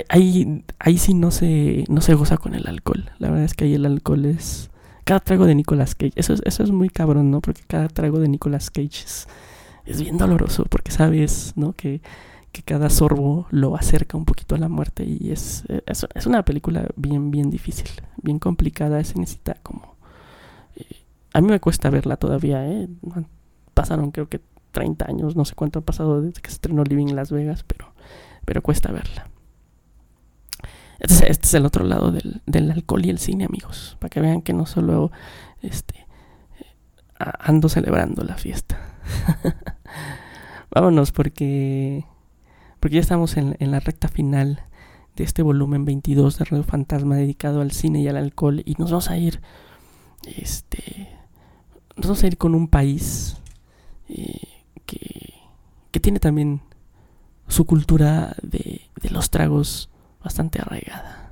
ahí, 0.08 0.64
ahí 0.78 0.98
sí 0.98 1.14
no 1.14 1.30
se, 1.30 1.84
no 1.88 2.00
se 2.00 2.14
goza 2.14 2.36
con 2.36 2.54
el 2.54 2.66
alcohol. 2.66 3.10
La 3.18 3.28
verdad 3.28 3.44
es 3.44 3.54
que 3.54 3.64
ahí 3.64 3.74
el 3.74 3.86
alcohol 3.86 4.24
es... 4.26 4.70
Cada 5.06 5.20
trago 5.20 5.46
de 5.46 5.54
Nicolas 5.54 5.94
Cage, 5.94 6.14
eso 6.16 6.32
es, 6.32 6.42
eso 6.44 6.64
es 6.64 6.72
muy 6.72 6.88
cabrón, 6.88 7.30
¿no? 7.30 7.40
Porque 7.40 7.62
cada 7.64 7.86
trago 7.86 8.18
de 8.18 8.26
Nicolas 8.26 8.70
Cage 8.70 9.04
es, 9.04 9.28
es 9.84 10.00
bien 10.02 10.18
doloroso, 10.18 10.64
porque 10.68 10.90
sabes, 10.90 11.52
¿no? 11.54 11.74
Que, 11.74 12.00
que 12.50 12.62
cada 12.62 12.90
sorbo 12.90 13.46
lo 13.52 13.76
acerca 13.76 14.16
un 14.16 14.24
poquito 14.24 14.56
a 14.56 14.58
la 14.58 14.68
muerte 14.68 15.04
y 15.04 15.30
es, 15.30 15.62
es, 15.86 16.06
es 16.12 16.26
una 16.26 16.44
película 16.44 16.88
bien, 16.96 17.30
bien 17.30 17.50
difícil, 17.50 17.88
bien 18.20 18.40
complicada, 18.40 19.04
se 19.04 19.16
necesita 19.20 19.54
como... 19.62 19.94
Eh, 20.74 20.84
a 21.34 21.40
mí 21.40 21.46
me 21.46 21.60
cuesta 21.60 21.88
verla 21.88 22.16
todavía, 22.16 22.66
¿eh? 22.66 22.88
Pasaron 23.74 24.10
creo 24.10 24.28
que 24.28 24.40
30 24.72 25.06
años, 25.08 25.36
no 25.36 25.44
sé 25.44 25.54
cuánto 25.54 25.78
ha 25.78 25.82
pasado 25.82 26.20
desde 26.20 26.42
que 26.42 26.48
se 26.48 26.54
estrenó 26.54 26.82
Living 26.82 27.14
Las 27.14 27.30
Vegas, 27.30 27.62
pero, 27.62 27.92
pero 28.44 28.60
cuesta 28.60 28.90
verla. 28.90 29.28
Este 30.98 31.14
es, 31.14 31.22
este 31.22 31.46
es 31.46 31.54
el 31.54 31.66
otro 31.66 31.84
lado 31.84 32.10
del, 32.10 32.42
del, 32.46 32.70
alcohol 32.70 33.04
y 33.04 33.10
el 33.10 33.18
cine, 33.18 33.44
amigos, 33.44 33.96
para 34.00 34.08
que 34.08 34.20
vean 34.20 34.42
que 34.42 34.52
no 34.52 34.66
solo 34.66 35.10
este, 35.62 36.06
ando 37.18 37.68
celebrando 37.68 38.24
la 38.24 38.36
fiesta. 38.36 38.78
Vámonos 40.70 41.12
porque 41.12 42.04
porque 42.80 42.96
ya 42.96 43.00
estamos 43.00 43.36
en, 43.36 43.56
en, 43.58 43.70
la 43.70 43.80
recta 43.80 44.08
final 44.08 44.64
de 45.16 45.24
este 45.24 45.42
volumen 45.42 45.84
22 45.84 46.38
de 46.38 46.44
Radio 46.44 46.64
Fantasma 46.64 47.16
dedicado 47.16 47.60
al 47.60 47.72
cine 47.72 48.00
y 48.00 48.08
al 48.08 48.16
alcohol 48.16 48.62
y 48.64 48.74
nos 48.78 48.90
vamos 48.90 49.10
a 49.10 49.16
ir 49.16 49.40
este 50.24 51.08
nos 51.96 52.06
vamos 52.06 52.22
a 52.22 52.26
ir 52.26 52.36
con 52.36 52.54
un 52.54 52.68
país 52.68 53.38
eh, 54.08 54.48
que, 54.84 55.34
que 55.90 56.00
tiene 56.00 56.20
también 56.20 56.60
su 57.48 57.64
cultura 57.64 58.36
de, 58.42 58.82
de 59.00 59.10
los 59.10 59.30
tragos 59.30 59.88
bastante 60.26 60.60
arraigada. 60.60 61.26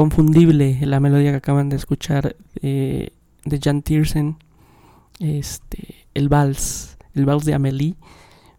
Inconfundible 0.00 0.78
la 0.86 0.98
melodía 0.98 1.30
que 1.30 1.36
acaban 1.36 1.68
de 1.68 1.76
escuchar 1.76 2.34
eh, 2.62 3.10
de 3.44 3.60
Jan 3.62 3.82
Tiersen, 3.82 4.38
este, 5.18 6.06
el 6.14 6.30
vals, 6.30 6.96
el 7.12 7.26
vals 7.26 7.44
de 7.44 7.52
Amélie, 7.52 7.96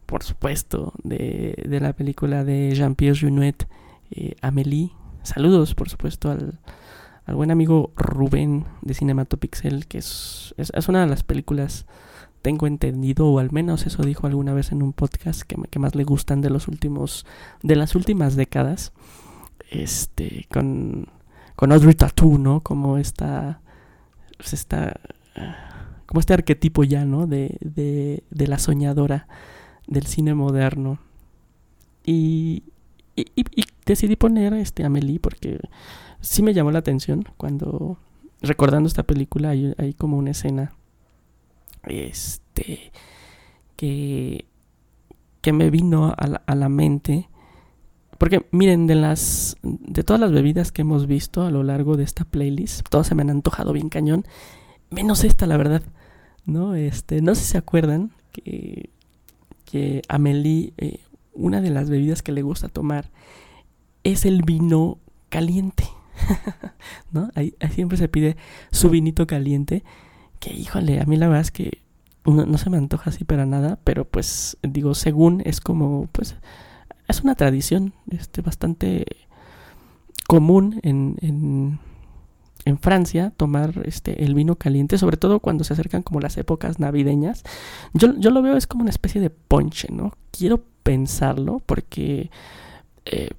por 0.06 0.22
supuesto, 0.22 0.94
de, 1.02 1.56
de 1.68 1.80
la 1.80 1.94
película 1.94 2.44
de 2.44 2.76
Jean-Pierre 2.76 3.18
Junot, 3.20 3.68
eh, 4.12 4.36
Amélie. 4.44 4.92
Saludos, 5.24 5.74
por 5.74 5.90
supuesto, 5.90 6.30
al, 6.30 6.60
al 7.26 7.34
buen 7.34 7.50
amigo 7.50 7.92
Rubén 7.96 8.66
de 8.84 8.94
Cinematopixel, 8.94 9.88
que 9.88 9.98
es, 9.98 10.54
es, 10.58 10.90
una 10.90 11.02
de 11.02 11.08
las 11.08 11.24
películas 11.24 11.88
tengo 12.44 12.68
entendido, 12.68 13.26
o 13.26 13.40
al 13.40 13.52
menos 13.52 13.88
eso 13.88 14.04
dijo 14.04 14.28
alguna 14.28 14.54
vez 14.54 14.72
en 14.72 14.84
un 14.84 14.94
podcast 14.94 15.42
que, 15.42 15.56
que 15.72 15.80
más 15.80 15.96
le 15.96 16.04
gustan 16.04 16.42
de 16.42 16.52
los 16.52 16.68
últimos, 16.68 17.26
de 17.64 17.78
las 17.78 17.96
últimas 17.96 18.36
décadas, 18.36 18.94
este, 19.72 20.46
con, 20.52 21.08
con 21.62 21.72
Audrey 21.72 21.94
Tattoo, 21.94 22.40
¿no? 22.40 22.62
Como 22.62 22.98
esta, 22.98 23.62
pues 24.38 24.54
esta, 24.54 25.00
como 26.08 26.20
este 26.20 26.34
arquetipo 26.34 26.84
ya, 26.84 27.06
¿no? 27.06 27.28
De, 27.28 27.56
de, 27.62 28.24
de 28.32 28.48
la 28.48 28.58
soñadora 28.58 29.28
del 29.86 30.08
cine 30.08 30.34
moderno. 30.34 30.98
Y, 32.04 32.64
y- 33.16 33.28
y 33.36 33.64
decidí 33.86 34.16
poner 34.16 34.54
este 34.56 34.84
Amelie 34.86 35.20
porque 35.20 35.60
sí 36.20 36.42
me 36.42 36.56
llamó 36.56 36.72
la 36.72 36.80
atención 36.80 37.26
cuando, 37.38 38.00
recordando 38.42 38.88
esta 38.88 39.04
película, 39.04 39.50
hay, 39.50 39.76
hay 39.78 39.94
como 39.94 40.18
una 40.18 40.32
escena 40.32 40.74
este 41.84 42.92
que 43.76 44.46
que 45.42 45.54
me 45.54 45.70
vino 45.70 46.16
a 46.18 46.28
la, 46.28 46.42
a 46.48 46.56
la 46.56 46.70
mente 46.70 47.30
porque 48.22 48.46
miren 48.52 48.86
de 48.86 48.94
las 48.94 49.58
de 49.64 50.04
todas 50.04 50.20
las 50.20 50.32
bebidas 50.32 50.72
que 50.72 50.84
hemos 50.84 51.08
visto 51.08 51.42
a 51.42 51.50
lo 51.50 51.64
largo 51.64 51.98
de 51.98 52.04
esta 52.04 52.24
playlist 52.24 52.88
todas 52.88 53.08
se 53.08 53.16
me 53.16 53.24
han 53.24 53.32
antojado 53.32 53.74
bien 53.74 53.90
cañón 53.90 54.26
menos 54.92 55.24
esta 55.24 55.48
la 55.48 55.58
verdad 55.58 55.82
no 56.46 56.76
este 56.76 57.24
no 57.24 57.34
sé 57.34 57.42
si 57.42 57.52
se 57.54 57.58
acuerdan 57.58 58.12
que 58.32 58.92
que 59.66 60.04
Amelie 60.08 60.74
eh, 60.78 61.00
una 61.34 61.62
de 61.62 61.72
las 61.72 61.90
bebidas 61.90 62.22
que 62.22 62.32
le 62.32 62.44
gusta 62.44 62.68
tomar 62.68 63.10
es 64.04 64.26
el 64.26 64.44
vino 64.44 65.00
caliente 65.30 65.86
no 67.12 67.32
ahí, 67.34 67.56
ahí 67.60 67.72
siempre 67.72 67.98
se 67.98 68.08
pide 68.08 68.38
su 68.70 68.92
vinito 68.92 69.26
caliente 69.26 69.84
que 70.40 70.54
híjole, 70.54 71.02
a 71.02 71.06
mí 71.06 71.18
la 71.18 71.26
verdad 71.28 71.42
es 71.42 71.50
que 71.50 71.80
no, 72.24 72.46
no 72.46 72.60
se 72.60 72.70
me 72.70 72.78
antoja 72.78 73.10
así 73.10 73.24
para 73.24 73.48
nada, 73.48 73.80
pero 73.84 74.06
pues 74.06 74.58
digo, 74.62 74.94
según 74.94 75.42
es 75.44 75.60
como, 75.60 76.08
pues, 76.12 76.36
es 77.12 77.22
una 77.22 77.36
tradición 77.36 77.94
este, 78.10 78.42
bastante 78.42 79.06
común 80.28 80.80
en, 80.84 81.18
en, 81.22 81.80
Francia 82.80 83.34
tomar 83.36 83.82
este, 83.86 84.24
el 84.24 84.34
vino 84.34 84.56
caliente, 84.56 84.98
sobre 84.98 85.18
todo 85.18 85.40
cuando 85.40 85.64
se 85.64 85.74
acercan 85.74 86.04
como 86.04 86.22
las 86.22 86.38
épocas 86.38 86.80
navideñas. 86.80 87.44
Yo, 87.94 88.18
yo 88.18 88.32
lo 88.32 88.42
veo 88.42 88.56
es 88.56 88.66
como 88.66 88.82
una 88.82 88.90
especie 88.90 89.20
de 89.20 89.30
ponche, 89.30 89.90
¿no? 89.92 90.14
Quiero 90.32 90.64
pensarlo 90.84 91.62
porque 91.66 92.32
eh, 93.06 93.30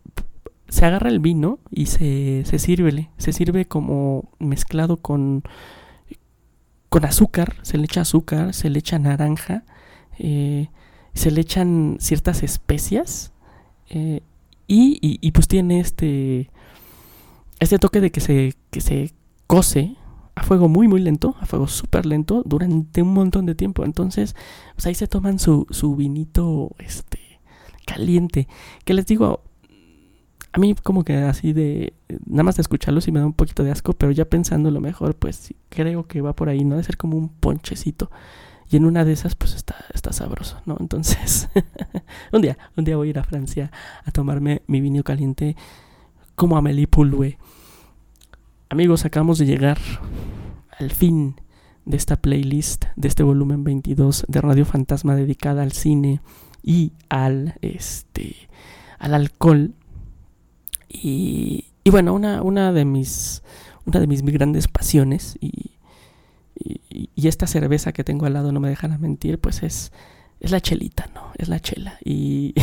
se 0.69 0.85
agarra 0.85 1.09
el 1.09 1.19
vino 1.19 1.59
y 1.71 1.87
se, 1.87 2.43
se 2.45 2.59
sirve, 2.59 3.09
se 3.17 3.33
sirve 3.33 3.65
como 3.65 4.29
mezclado 4.39 4.99
con 4.99 5.45
con 6.93 7.07
azúcar, 7.07 7.57
se 7.63 7.79
le 7.79 7.85
echa 7.85 8.03
azúcar, 8.03 8.53
se 8.53 8.69
le 8.69 8.81
echa 8.81 8.99
naranja, 8.99 9.65
eh, 10.19 10.69
se 11.15 11.31
le 11.31 11.41
echan 11.41 11.97
ciertas 12.01 12.43
especias 12.43 13.33
eh, 13.91 14.21
y, 14.69 14.99
y- 15.21 15.31
pues 15.33 15.49
tiene 15.49 15.81
este 15.81 16.51
este 17.61 17.79
toque 17.79 18.01
de 18.01 18.11
que 18.11 18.21
se 18.21 18.55
que 18.71 18.81
se 18.81 19.13
cose 19.47 19.97
a 20.35 20.43
fuego 20.43 20.69
muy 20.69 20.89
muy 20.89 21.01
lento, 21.01 21.37
a 21.41 21.47
fuego 21.47 21.67
súper 21.69 22.07
lento 22.07 22.43
durante 22.47 23.03
un 23.03 23.13
montón 23.13 23.47
de 23.47 23.55
tiempo. 23.55 23.85
Entonces, 23.85 24.35
pues 24.75 24.87
ahí 24.87 24.95
se 24.95 25.07
toman 25.09 25.39
su, 25.39 25.67
su 25.71 25.95
vinito 25.95 26.71
este 26.79 27.19
caliente. 27.87 28.49
Que 28.85 28.95
les 28.95 29.07
digo, 29.07 29.43
a 30.53 30.59
mí 30.59 30.75
como 30.83 31.05
que 31.05 31.15
así 31.17 31.53
de 31.53 31.95
nada 32.27 32.43
más 32.43 32.57
de 32.57 32.63
escucharlo 32.63 33.01
sí 33.01 33.11
me 33.13 33.21
da 33.21 33.27
un 33.27 33.33
poquito 33.33 33.65
de 33.65 33.71
asco, 33.71 33.93
pero 33.95 34.13
ya 34.13 34.27
pensando 34.27 34.71
lo 34.71 34.81
mejor, 34.81 35.15
pues 35.17 35.55
creo 35.71 36.07
que 36.07 36.21
va 36.21 36.35
por 36.35 36.49
ahí, 36.49 36.65
¿no? 36.65 36.77
De 36.77 36.83
ser 36.85 36.97
como 36.97 37.17
un 37.17 37.29
ponchecito. 37.29 38.11
Y 38.73 38.77
en 38.77 38.87
una 38.87 39.05
de 39.05 39.13
esas, 39.13 39.35
pues 39.35 39.55
está, 39.55 39.77
está 39.93 40.15
sabroso, 40.15 40.63
¿no? 40.65 40.79
Entonces, 40.81 41.51
un 42.33 42.41
día, 42.41 42.57
un 42.75 42.85
día 42.85 42.97
voy 42.97 43.09
a 43.09 43.11
ir 43.11 43.19
a 43.19 43.23
Francia 43.23 43.71
a 44.03 44.11
tomarme 44.13 44.63
mi 44.67 44.81
vino 44.81 45.03
caliente 45.03 45.57
como 46.37 46.57
Amélie 46.57 46.87
Poulou. 46.87 47.35
Amigos, 48.71 49.05
acabamos 49.05 49.37
de 49.37 49.45
llegar 49.45 49.77
al 50.79 50.91
fin 50.91 51.37
de 51.85 51.99
esta 51.99 52.17
playlist, 52.17 52.87
de 52.97 53.09
este 53.09 53.23
volumen 53.23 53.63
22 53.63 54.25
de 54.27 54.41
Radio 54.41 54.65
Fantasma 54.65 55.17
dedicada 55.17 55.63
al 55.63 55.73
cine 55.73 56.23
y 56.63 56.93
al, 57.11 57.57
este, 57.61 58.49
al 58.99 59.13
alcohol. 59.13 59.75
Y, 60.89 61.67
y 61.85 61.91
bueno, 61.91 62.15
una, 62.15 62.41
una 62.41 62.73
de 62.73 62.87
mis 62.87 63.43
una 63.85 64.01
de 64.01 64.07
mis 64.07 64.23
grandes 64.23 64.69
pasiones 64.69 65.37
y, 65.41 65.72
y, 66.55 67.29
esta 67.29 67.47
cerveza 67.47 67.93
que 67.93 68.05
tengo 68.05 68.27
al 68.27 68.35
lado 68.35 68.53
no 68.53 68.61
me 68.61 68.69
dejará 68.69 68.99
mentir, 68.99 69.39
pues 69.39 69.63
es, 69.63 69.93
es 70.41 70.51
la 70.51 70.61
chelita, 70.61 71.09
¿no? 71.15 71.33
Es 71.39 71.49
la 71.49 71.61
chela. 71.61 71.99
Y, 72.05 72.55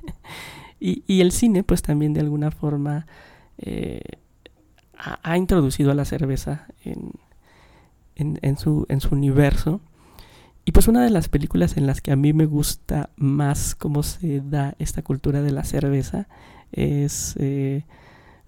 y, 0.80 1.20
el 1.20 1.32
cine, 1.32 1.64
pues 1.64 1.82
también 1.82 2.12
de 2.12 2.20
alguna 2.20 2.50
forma 2.50 3.06
eh, 3.56 4.02
ha, 4.94 5.36
introducido 5.38 5.90
a 5.90 5.94
la 5.94 6.04
cerveza 6.04 6.66
en, 6.84 7.12
en, 8.16 8.58
su, 8.58 8.86
en 8.88 9.00
su 9.00 9.14
universo. 9.14 9.80
Y 10.64 10.72
pues 10.72 10.86
una 10.86 11.02
de 11.02 11.10
las 11.10 11.28
películas 11.30 11.78
en 11.78 11.86
las 11.86 12.02
que 12.02 12.12
a 12.12 12.16
mí 12.16 12.34
me 12.34 12.44
gusta 12.44 13.10
más 13.16 13.74
cómo 13.74 14.02
se 14.02 14.42
da 14.42 14.74
esta 14.78 15.02
cultura 15.02 15.40
de 15.40 15.50
la 15.50 15.64
cerveza 15.64 16.28
es 16.72 17.36
eh, 17.38 17.84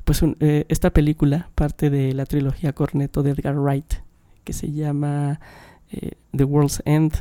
pues 0.05 0.23
eh, 0.41 0.67
esta 0.69 0.91
película, 0.91 1.51
parte 1.55 1.89
de 1.89 2.13
la 2.13 2.27
trilogía 2.27 2.73
Corneto 2.73 3.23
de 3.23 3.31
Edgar 3.31 3.59
Wright, 3.59 3.95
que 4.45 4.53
se 4.53 4.73
llama 4.73 5.41
eh, 5.91 6.13
The 6.37 6.45
World's 6.45 6.83
End, 6.85 7.13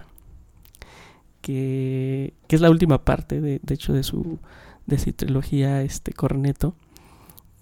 que, 1.42 2.34
es 2.48 2.62
la 2.62 2.70
última 2.70 3.04
parte, 3.04 3.42
de, 3.42 3.60
de 3.64 3.74
hecho, 3.74 3.94
de 3.94 4.04
su, 4.04 4.40
de 4.86 5.00
su 5.00 5.14
trilogía 5.14 5.82
este, 5.82 6.14
Corneto, 6.14 6.76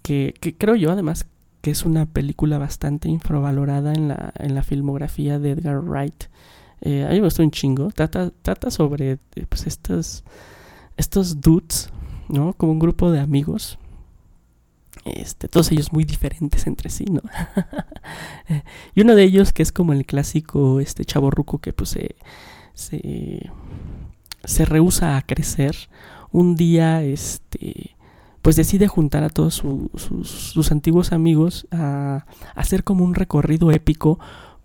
que, 0.02 0.34
que 0.40 0.56
creo 0.56 0.74
yo 0.74 0.90
además 0.90 1.26
que 1.60 1.70
es 1.70 1.84
una 1.84 2.06
película 2.06 2.58
bastante 2.58 3.08
infravalorada 3.08 3.92
en 3.92 4.08
la, 4.08 4.32
en 4.36 4.54
la 4.54 4.62
filmografía 4.62 5.38
de 5.38 5.52
Edgar 5.52 5.80
Wright. 5.80 6.24
Eh, 6.80 7.04
a 7.04 7.08
mí 7.08 7.16
me 7.16 7.26
gustó 7.26 7.42
un 7.42 7.50
chingo. 7.50 7.90
Trata, 7.90 8.30
trata 8.42 8.70
sobre 8.70 9.12
eh, 9.12 9.18
pues, 9.48 9.66
estos, 9.66 10.24
estos 10.96 11.40
dudes, 11.40 11.90
¿no? 12.28 12.52
Como 12.52 12.72
un 12.72 12.78
grupo 12.78 13.10
de 13.10 13.20
amigos. 13.20 13.78
Este, 15.16 15.48
todos 15.48 15.70
ellos 15.72 15.92
muy 15.92 16.04
diferentes 16.04 16.66
entre 16.66 16.90
sí, 16.90 17.04
¿no? 17.10 17.22
Y 18.94 19.02
uno 19.02 19.14
de 19.14 19.24
ellos 19.24 19.52
que 19.52 19.62
es 19.62 19.72
como 19.72 19.92
el 19.92 20.06
clásico 20.06 20.80
este 20.80 21.04
chaborruco 21.04 21.58
que 21.58 21.72
pues 21.72 21.90
se, 21.90 22.16
se, 22.74 24.64
rehúsa 24.64 25.16
a 25.16 25.22
crecer. 25.22 25.76
Un 26.30 26.56
día, 26.56 27.02
este, 27.02 27.96
pues 28.42 28.56
decide 28.56 28.86
juntar 28.88 29.24
a 29.24 29.30
todos 29.30 29.54
su- 29.54 29.90
sus, 29.94 30.28
sus 30.28 30.72
antiguos 30.72 31.12
amigos 31.12 31.66
a 31.70 32.26
hacer 32.54 32.84
como 32.84 33.04
un 33.04 33.14
recorrido 33.14 33.70
épico 33.70 34.18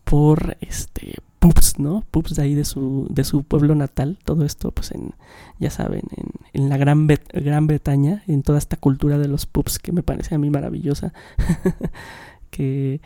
por 0.03 0.57
este 0.61 1.15
pubs, 1.43 1.77
¿no? 1.77 2.05
Pubs 2.09 2.37
de 2.37 2.41
ahí 2.41 2.55
de 2.55 2.63
su, 2.63 3.05
de 3.09 3.25
su 3.25 3.43
pueblo 3.43 3.75
natal. 3.75 4.17
Todo 4.23 4.45
esto, 4.45 4.71
pues 4.71 4.91
en, 4.91 5.11
ya 5.59 5.69
saben, 5.69 6.03
en, 6.15 6.29
en 6.53 6.69
la 6.69 6.77
Gran, 6.77 7.05
Gran 7.05 7.67
Bretaña, 7.67 8.23
en 8.27 8.43
toda 8.43 8.57
esta 8.57 8.77
cultura 8.77 9.17
de 9.17 9.27
los 9.27 9.45
pubs 9.45 9.77
que 9.77 9.91
me 9.91 10.03
parece 10.03 10.35
a 10.35 10.37
mí 10.37 10.49
maravillosa. 10.49 11.11
que 12.49 13.01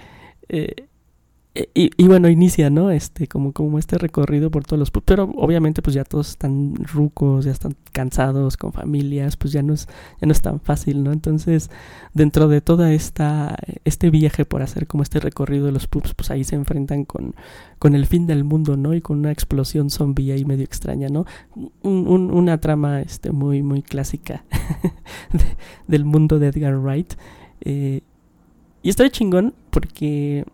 eh, 0.49 0.86
y, 1.73 1.91
y 1.97 2.07
bueno, 2.07 2.29
inicia, 2.29 2.69
¿no? 2.69 2.91
Este, 2.91 3.27
como, 3.27 3.53
como 3.53 3.79
este 3.79 3.97
recorrido 3.97 4.51
por 4.51 4.63
todos 4.65 4.79
los 4.79 4.91
pubs. 4.91 5.05
Pero 5.05 5.23
obviamente, 5.37 5.81
pues 5.81 5.93
ya 5.93 6.03
todos 6.03 6.29
están 6.29 6.75
rucos, 6.75 7.45
ya 7.45 7.51
están 7.51 7.75
cansados, 7.93 8.57
con 8.57 8.73
familias, 8.73 9.37
pues 9.37 9.53
ya 9.53 9.63
no 9.63 9.73
es, 9.73 9.87
ya 10.21 10.25
no 10.27 10.31
es 10.31 10.41
tan 10.41 10.59
fácil, 10.59 11.03
¿no? 11.03 11.11
Entonces, 11.11 11.69
dentro 12.13 12.47
de 12.47 12.61
toda 12.61 12.91
esta, 12.93 13.55
este 13.85 14.09
viaje 14.09 14.45
por 14.45 14.61
hacer 14.61 14.87
como 14.87 15.03
este 15.03 15.19
recorrido 15.19 15.65
de 15.67 15.71
los 15.71 15.87
pubs, 15.87 16.13
pues 16.13 16.31
ahí 16.31 16.43
se 16.43 16.55
enfrentan 16.55 17.05
con, 17.05 17.35
con 17.79 17.95
el 17.95 18.05
fin 18.05 18.27
del 18.27 18.43
mundo, 18.43 18.77
¿no? 18.77 18.93
Y 18.93 19.01
con 19.01 19.19
una 19.19 19.31
explosión 19.31 19.89
zombie 19.89 20.31
ahí 20.31 20.45
medio 20.45 20.63
extraña, 20.65 21.07
¿no? 21.09 21.25
Un- 21.81 22.07
un- 22.07 22.31
una 22.31 22.59
trama 22.59 23.01
este, 23.01 23.31
muy, 23.31 23.63
muy 23.63 23.81
clásica 23.81 24.43
de- 25.33 25.57
del 25.87 26.05
mundo 26.05 26.39
de 26.39 26.47
Edgar 26.47 26.77
Wright. 26.77 27.13
Eh, 27.61 28.01
y 28.83 28.89
está 28.89 29.09
chingón 29.09 29.53
porque, 29.69 30.45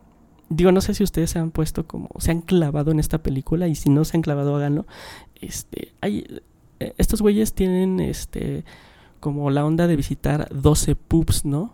digo, 0.55 0.71
no 0.71 0.81
sé 0.81 0.93
si 0.93 1.03
ustedes 1.03 1.31
se 1.31 1.39
han 1.39 1.51
puesto 1.51 1.85
como, 1.87 2.09
se 2.19 2.31
han 2.31 2.41
clavado 2.41 2.91
en 2.91 2.99
esta 2.99 3.23
película 3.23 3.67
y 3.67 3.75
si 3.75 3.89
no 3.89 4.05
se 4.05 4.17
han 4.17 4.21
clavado, 4.21 4.55
háganlo. 4.55 4.85
Este, 5.41 5.93
hay, 6.01 6.41
eh, 6.79 6.93
estos 6.97 7.21
güeyes 7.21 7.53
tienen, 7.53 7.99
este, 7.99 8.65
como 9.19 9.49
la 9.51 9.65
onda 9.65 9.87
de 9.87 9.95
visitar 9.95 10.47
12 10.51 10.95
pubs, 10.95 11.45
¿no? 11.45 11.73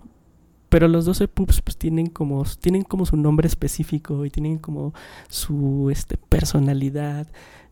pero 0.69 0.87
los 0.87 1.05
12 1.05 1.27
pups 1.27 1.61
pues 1.61 1.77
tienen 1.77 2.07
como 2.07 2.43
tienen 2.59 2.83
como 2.83 3.05
su 3.05 3.17
nombre 3.17 3.47
específico 3.47 4.23
y 4.25 4.29
tienen 4.29 4.59
como 4.59 4.93
su 5.27 5.89
este 5.91 6.17
personalidad 6.17 7.27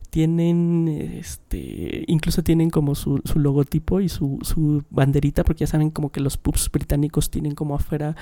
tienen 0.10 0.88
este 0.88 2.06
incluso 2.08 2.44
tienen 2.44 2.70
como 2.70 2.96
su, 2.96 3.22
su 3.24 3.40
logotipo 3.40 4.02
y 4.02 4.10
su, 4.10 4.40
su 4.42 4.84
banderita 4.90 5.44
porque 5.44 5.62
ya 5.62 5.68
saben 5.68 5.92
como 5.92 6.12
que 6.12 6.22
los 6.22 6.38
pups 6.38 6.72
británicos 6.72 7.30
tienen 7.30 7.56
como 7.56 7.76
afuera 7.76 8.16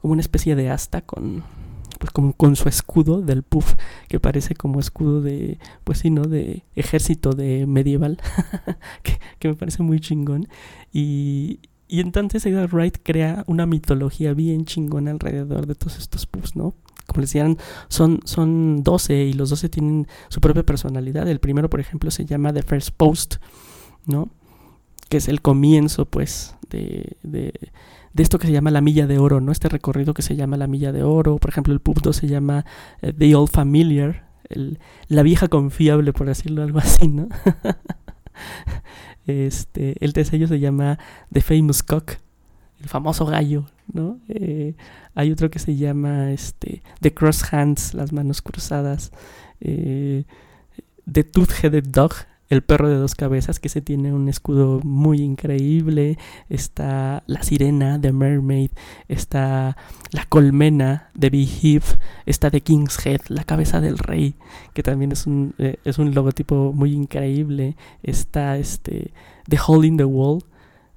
como 0.00 0.12
una 0.12 0.20
especie 0.20 0.54
de 0.56 0.70
asta 0.70 1.00
con 1.00 1.42
pues 1.98 2.10
como 2.10 2.32
con 2.32 2.56
su 2.56 2.68
escudo 2.68 3.20
del 3.20 3.42
puff 3.42 3.74
que 4.08 4.20
parece 4.20 4.54
como 4.54 4.80
escudo 4.80 5.20
de 5.20 5.58
pues 5.84 5.98
sí 5.98 6.10
no 6.10 6.22
de 6.22 6.64
ejército 6.74 7.32
de 7.32 7.66
medieval 7.66 8.18
que, 9.38 9.48
me 9.48 9.54
parece 9.54 9.82
muy 9.82 10.00
chingón 10.00 10.48
y 10.92 11.60
y 11.88 12.00
entonces 12.00 12.44
Edgar 12.44 12.68
Wright 12.72 12.98
crea 13.02 13.44
una 13.46 13.64
mitología 13.64 14.34
bien 14.34 14.66
chingona 14.66 15.10
alrededor 15.10 15.66
de 15.66 15.74
todos 15.74 15.98
estos 15.98 16.26
puffs, 16.26 16.54
¿no? 16.54 16.74
Como 17.06 17.22
les 17.22 17.30
decían, 17.30 17.56
son, 17.88 18.20
son 18.24 18.82
12 18.82 19.24
y 19.24 19.32
los 19.32 19.48
12 19.48 19.70
tienen 19.70 20.06
su 20.28 20.42
propia 20.42 20.64
personalidad. 20.64 21.26
El 21.26 21.40
primero, 21.40 21.70
por 21.70 21.80
ejemplo, 21.80 22.10
se 22.10 22.26
llama 22.26 22.52
The 22.52 22.62
First 22.62 22.90
Post, 22.90 23.36
¿no? 24.04 24.28
Que 25.08 25.16
es 25.16 25.28
el 25.28 25.40
comienzo, 25.40 26.04
pues, 26.04 26.54
de, 26.68 27.16
de 28.12 28.22
esto 28.22 28.38
que 28.38 28.46
se 28.46 28.52
llama 28.52 28.70
la 28.70 28.80
milla 28.80 29.06
de 29.06 29.18
oro, 29.18 29.40
¿no? 29.40 29.52
Este 29.52 29.68
recorrido 29.68 30.14
que 30.14 30.22
se 30.22 30.36
llama 30.36 30.56
la 30.56 30.66
milla 30.66 30.92
de 30.92 31.02
oro. 31.02 31.36
Por 31.38 31.50
ejemplo, 31.50 31.72
el 31.72 31.80
2 31.84 32.16
se 32.16 32.26
llama 32.26 32.64
eh, 33.02 33.12
The 33.12 33.34
Old 33.34 33.50
Familiar, 33.50 34.24
la 35.08 35.22
vieja 35.22 35.48
confiable, 35.48 36.12
por 36.12 36.26
decirlo 36.26 36.62
algo 36.62 36.78
así, 36.80 37.08
¿no? 37.08 37.28
este, 39.26 40.02
el 40.04 40.12
tercero 40.12 40.46
se 40.48 40.58
llama 40.58 40.98
The 41.32 41.40
Famous 41.40 41.82
Cock, 41.82 42.12
el 42.80 42.88
famoso 42.88 43.26
gallo, 43.26 43.66
¿no? 43.92 44.18
Eh, 44.28 44.74
hay 45.14 45.32
otro 45.32 45.50
que 45.50 45.58
se 45.58 45.76
llama 45.76 46.32
este, 46.32 46.82
The 47.00 47.12
Cross 47.12 47.52
Hands, 47.52 47.94
las 47.94 48.12
manos 48.12 48.40
cruzadas. 48.42 49.10
eh, 49.60 50.24
The 51.10 51.24
Tooth-Headed 51.24 51.88
Dog, 51.88 52.12
el 52.48 52.62
perro 52.62 52.88
de 52.88 52.96
dos 52.96 53.14
cabezas, 53.14 53.60
que 53.60 53.68
se 53.68 53.80
tiene 53.80 54.12
un 54.12 54.28
escudo 54.28 54.80
muy 54.82 55.20
increíble. 55.20 56.18
Está 56.48 57.22
la 57.26 57.42
sirena, 57.42 58.00
The 58.00 58.12
Mermaid. 58.12 58.70
Está 59.08 59.76
la 60.12 60.24
colmena, 60.24 61.10
The 61.18 61.30
Beehive. 61.30 61.84
Está 62.26 62.50
The 62.50 62.62
King's 62.62 63.04
Head, 63.04 63.20
la 63.28 63.44
cabeza 63.44 63.80
del 63.80 63.98
rey, 63.98 64.34
que 64.72 64.82
también 64.82 65.12
es 65.12 65.26
un, 65.26 65.54
eh, 65.58 65.76
es 65.84 65.98
un 65.98 66.14
logotipo 66.14 66.72
muy 66.72 66.92
increíble. 66.92 67.76
Está 68.02 68.56
este, 68.56 69.12
The 69.48 69.58
Hole 69.66 69.86
in 69.86 69.96
the 69.96 70.04
Wall, 70.04 70.44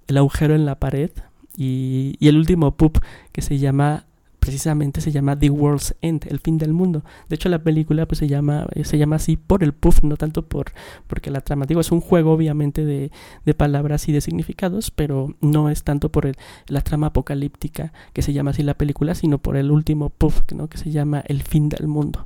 el 0.08 0.18
agujero 0.18 0.56
en 0.56 0.66
la 0.66 0.80
pared. 0.80 1.12
Y, 1.58 2.16
y 2.20 2.30
el 2.30 2.38
último 2.38 2.72
pup 2.78 3.00
que 3.34 3.42
se 3.42 3.58
llama 3.58 4.06
precisamente 4.42 5.02
se 5.02 5.12
llama 5.12 5.38
The 5.38 5.52
World's 5.52 5.96
End, 6.02 6.26
el 6.28 6.40
fin 6.40 6.58
del 6.58 6.74
mundo. 6.74 7.06
De 7.30 7.36
hecho 7.36 7.48
la 7.48 7.64
película 7.64 8.08
pues 8.08 8.18
se 8.18 8.28
llama 8.28 8.66
eh, 8.74 8.86
se 8.86 8.98
llama 8.98 9.18
así 9.18 9.38
por 9.38 9.64
el 9.64 9.72
puff, 9.72 10.02
no 10.02 10.18
tanto 10.18 10.48
por 10.48 10.72
porque 11.06 11.30
la 11.30 11.42
trama 11.42 11.68
digo 11.68 11.80
es 11.80 11.92
un 11.92 12.02
juego 12.02 12.34
obviamente 12.34 12.84
de, 12.84 13.12
de 13.46 13.54
palabras 13.54 14.10
y 14.10 14.12
de 14.12 14.20
significados, 14.20 14.90
pero 14.90 15.36
no 15.42 15.70
es 15.70 15.84
tanto 15.84 16.12
por 16.12 16.36
la 16.68 16.82
trama 16.82 17.08
apocalíptica 17.08 17.94
que 18.14 18.24
se 18.24 18.34
llama 18.34 18.50
así 18.50 18.64
la 18.64 18.74
película, 18.74 19.14
sino 19.14 19.38
por 19.38 19.58
el 19.58 19.70
último 19.70 20.10
puff, 20.10 20.42
¿no? 20.56 20.68
que 20.70 20.80
se 20.80 20.90
llama 20.90 21.24
el 21.28 21.44
fin 21.44 21.70
del 21.70 21.88
mundo. 21.88 22.26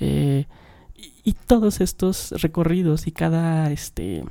Eh, 0.00 0.44
y, 0.94 1.30
y 1.30 1.32
todos 1.32 1.80
estos 1.80 2.42
recorridos 2.42 3.06
y 3.06 3.12
cada 3.12 3.72
este 3.72 4.22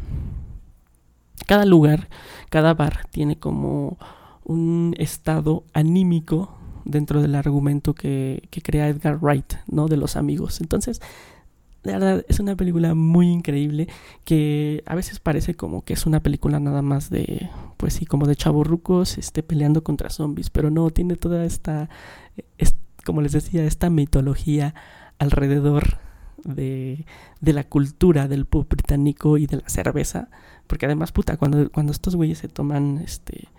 cada 1.47 1.65
lugar, 1.65 2.09
cada 2.51 2.75
bar 2.75 3.07
tiene 3.09 3.39
como 3.39 3.97
un 4.43 4.93
estado 4.99 5.63
anímico 5.73 6.59
dentro 6.85 7.21
del 7.21 7.35
argumento 7.35 7.93
que, 7.95 8.47
que 8.51 8.61
crea 8.61 8.87
Edgar 8.89 9.17
Wright, 9.21 9.53
¿no? 9.67 9.87
De 9.87 9.97
los 9.97 10.15
amigos. 10.15 10.61
Entonces, 10.61 11.01
de 11.83 11.91
verdad, 11.91 12.25
es 12.29 12.39
una 12.39 12.55
película 12.55 12.93
muy 12.95 13.27
increíble 13.27 13.87
que 14.23 14.83
a 14.85 14.95
veces 14.95 15.19
parece 15.19 15.53
como 15.55 15.83
que 15.83 15.93
es 15.93 16.05
una 16.05 16.21
película 16.21 16.59
nada 16.59 16.81
más 16.81 17.09
de, 17.09 17.49
pues 17.77 17.93
sí, 17.95 18.05
como 18.05 18.25
de 18.25 18.37
chavorrucos 18.37 19.17
este, 19.17 19.43
peleando 19.43 19.83
contra 19.83 20.09
zombies, 20.09 20.49
pero 20.49 20.69
no, 20.71 20.89
tiene 20.91 21.15
toda 21.17 21.43
esta, 21.45 21.89
es- 22.57 22.75
como 23.05 23.21
les 23.21 23.33
decía, 23.33 23.65
esta 23.65 23.89
mitología 23.89 24.73
alrededor 25.19 25.97
de, 26.45 27.05
de 27.41 27.53
la 27.53 27.65
cultura 27.65 28.29
del 28.29 28.45
pub 28.45 28.67
británico 28.69 29.37
y 29.37 29.45
de 29.47 29.57
la 29.57 29.67
cerveza, 29.69 30.29
porque 30.67 30.85
además, 30.85 31.11
puta, 31.11 31.35
cuando, 31.35 31.69
cuando 31.69 31.91
estos 31.91 32.15
güeyes 32.15 32.37
se 32.37 32.47
toman, 32.47 32.99
este, 32.99 33.49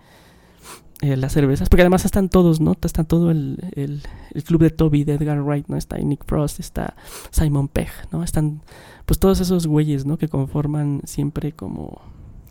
eh, 1.01 1.17
las 1.17 1.33
cervezas, 1.33 1.67
porque 1.67 1.81
además 1.81 2.05
están 2.05 2.29
todos, 2.29 2.61
¿no? 2.61 2.75
Está 2.81 3.03
todo 3.03 3.29
el, 3.29 3.59
el, 3.75 4.01
club 4.43 4.61
de 4.61 4.69
Toby, 4.69 5.03
de 5.03 5.15
Edgar 5.15 5.41
Wright, 5.41 5.67
¿no? 5.67 5.75
Está 5.75 5.97
Nick 5.97 6.25
Frost, 6.25 6.59
está 6.59 6.95
Simon 7.31 7.67
Pegg, 7.67 7.89
¿no? 8.11 8.23
Están, 8.23 8.61
pues 9.05 9.19
todos 9.19 9.41
esos 9.41 9.67
güeyes, 9.67 10.05
¿no? 10.05 10.17
Que 10.17 10.29
conforman 10.29 11.01
siempre 11.03 11.51
como 11.51 12.01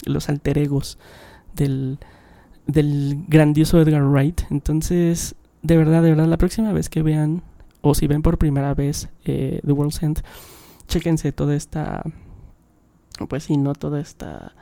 los 0.05 0.29
alter 0.29 0.59
egos 0.59 0.99
del, 1.55 1.99
del 2.67 3.25
grandioso 3.29 3.81
Edgar 3.81 4.05
Wright. 4.05 4.43
Entonces, 4.51 5.37
de 5.63 5.77
verdad, 5.79 6.03
de 6.03 6.11
verdad, 6.11 6.27
la 6.27 6.37
próxima 6.39 6.73
vez 6.73 6.91
que 6.91 7.03
vean, 7.03 7.43
o 7.81 7.95
si 7.95 8.07
ven 8.07 8.21
por 8.21 8.37
primera 8.37 8.75
vez 8.75 9.09
eh, 9.25 9.61
The 9.65 9.73
World's 9.73 10.03
End, 10.03 10.23
chéquense 10.87 11.33
toda 11.33 11.57
esta, 11.57 12.03
pues 13.29 13.45
sí, 13.45 13.57
¿no? 13.57 13.73
Toda 13.73 14.01
esta 14.01 14.53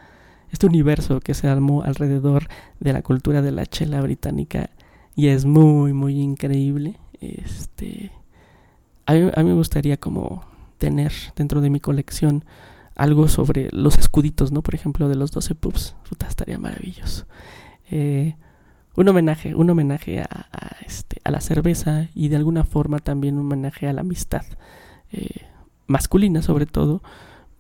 este 0.53 0.67
universo 0.67 1.21
que 1.21 1.35
se 1.35 1.49
armó 1.49 1.83
alrededor 1.83 2.47
de 2.79 2.93
la 2.93 3.03
cultura 3.03 3.43
de 3.43 3.51
la 3.51 3.67
chela 3.67 4.01
británica 4.01 4.71
y 5.17 5.29
es 5.29 5.45
muy 5.45 5.93
muy 5.93 6.21
increíble 6.21 6.99
este 7.21 8.13
a 9.07 9.15
mí, 9.15 9.31
me 9.45 9.55
gustaría 9.55 9.97
como 9.97 10.45
tener 10.79 11.13
dentro 11.35 11.61
de 11.61 11.71
mi 11.71 11.81
colección 11.81 12.45
algo 12.95 13.29
sobre 13.29 13.69
los 13.73 13.99
escuditos 13.99 14.53
no 14.53 14.63
por 14.63 14.75
ejemplo 14.75 15.09
de 15.09 15.17
los 15.17 15.33
12 15.33 15.55
pubs 15.55 15.97
puta 16.09 16.29
estaría 16.29 16.59
maravilloso. 16.59 17.27
Eh, 17.91 18.37
un 18.95 19.09
homenaje 19.09 19.55
un 19.55 19.71
homenaje 19.71 20.21
a, 20.21 20.47
a, 20.53 20.77
este 20.87 21.21
a 21.25 21.31
la 21.31 21.41
cerveza 21.41 22.09
y 22.15 22.29
de 22.29 22.37
alguna 22.37 22.65
forma 22.65 22.99
también 22.99 23.39
un 23.39 23.47
homenaje 23.47 23.89
a 23.89 23.93
la 23.95 24.03
amistad 24.03 24.45
eh, 25.13 25.47
masculina 25.87 26.43
sobre 26.43 26.67
todo 26.67 27.03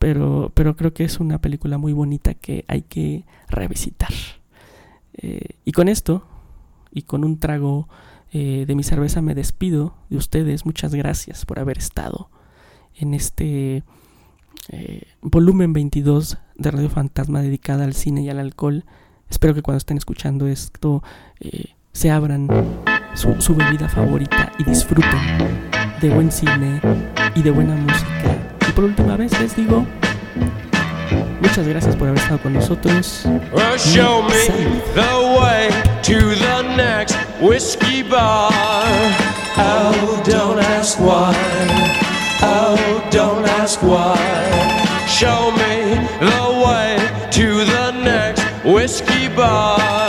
pero, 0.02 0.50
pero 0.52 0.74
creo 0.74 0.92
que 0.92 1.04
es 1.04 1.20
una 1.20 1.40
película 1.40 1.78
muy 1.78 1.92
bonita 1.92 2.34
que 2.34 2.64
hay 2.66 2.82
que 2.82 3.24
revisitar. 3.48 4.10
Eh, 5.14 5.50
y 5.64 5.70
con 5.70 5.86
esto, 5.86 6.26
y 6.90 7.02
con 7.02 7.22
un 7.22 7.38
trago 7.38 7.88
eh, 8.32 8.64
de 8.66 8.74
mi 8.74 8.82
cerveza, 8.82 9.22
me 9.22 9.36
despido 9.36 9.94
de 10.10 10.16
ustedes. 10.16 10.66
Muchas 10.66 10.92
gracias 10.92 11.46
por 11.46 11.60
haber 11.60 11.78
estado 11.78 12.30
en 12.96 13.14
este 13.14 13.84
eh, 14.70 15.02
volumen 15.20 15.72
22 15.72 16.36
de 16.56 16.70
Radio 16.72 16.90
Fantasma 16.90 17.40
dedicada 17.40 17.84
al 17.84 17.94
cine 17.94 18.22
y 18.22 18.28
al 18.28 18.40
alcohol. 18.40 18.84
Espero 19.30 19.54
que 19.54 19.62
cuando 19.62 19.78
estén 19.78 19.98
escuchando 19.98 20.48
esto 20.48 21.04
se 21.92 22.10
abran 22.10 22.48
su, 23.14 23.40
su 23.40 23.54
bebida 23.54 23.88
favorita 23.88 24.50
y 24.58 24.64
disfruten 24.64 25.20
de 26.00 26.10
buen 26.10 26.32
cine 26.32 26.80
y 27.36 27.42
de 27.42 27.52
buena 27.52 27.76
música. 27.76 28.51
Y 28.72 28.74
por 28.74 28.84
última 28.84 29.18
vez 29.18 29.38
les 29.38 29.54
digo, 29.54 29.84
muchas 31.42 31.68
gracias 31.68 31.94
por 31.94 32.08
haber 32.08 32.18
estado 32.22 32.38
con 32.38 32.54
nosotros. 32.54 33.22
Well, 33.52 33.76
show 33.76 34.22
me 34.22 34.80
the 34.94 35.38
way 35.38 35.68
to 36.02 36.34
the 36.36 36.62
next 36.74 37.18
whiskey 37.38 38.02
bar. 38.02 38.50
Oh, 39.58 40.22
don't 40.24 40.58
ask 40.58 40.98
why. 40.98 41.34
Oh, 42.40 42.78
don't 43.10 43.46
ask 43.46 43.78
why. 43.82 44.16
Show 45.06 45.50
me 45.52 46.08
the 46.20 46.64
way 46.64 46.96
to 47.30 47.66
the 47.66 47.90
next 48.02 48.42
whiskey 48.64 49.28
bar. 49.36 50.01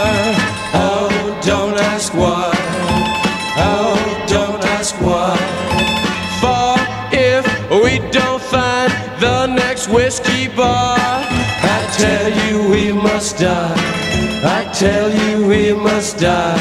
Tell 14.84 15.10
you 15.22 15.47
we 15.47 15.72
must 15.72 16.18
die. 16.18 16.60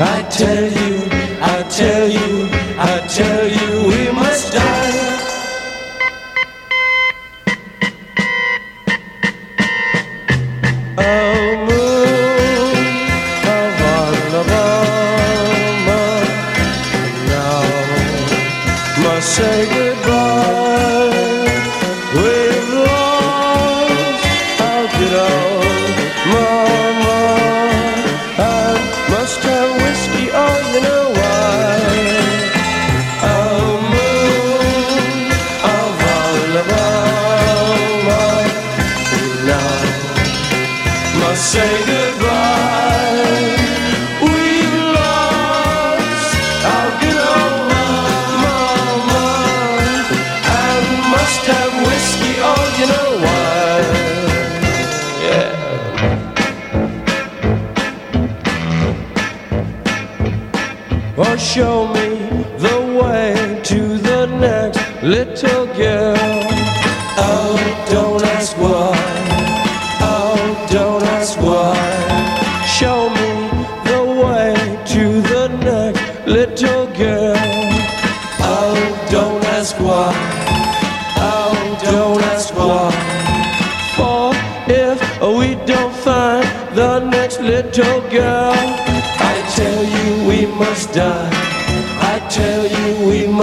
I 0.00 0.16
tell 0.40 0.66
you, 0.80 0.91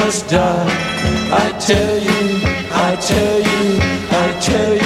done. 0.09 0.67
I 1.31 1.55
tell 1.59 1.99
you, 1.99 2.41
I 2.71 2.95
tell 2.95 3.39
you, 3.39 3.79
I 4.09 4.39
tell 4.41 4.73
you. 4.73 4.78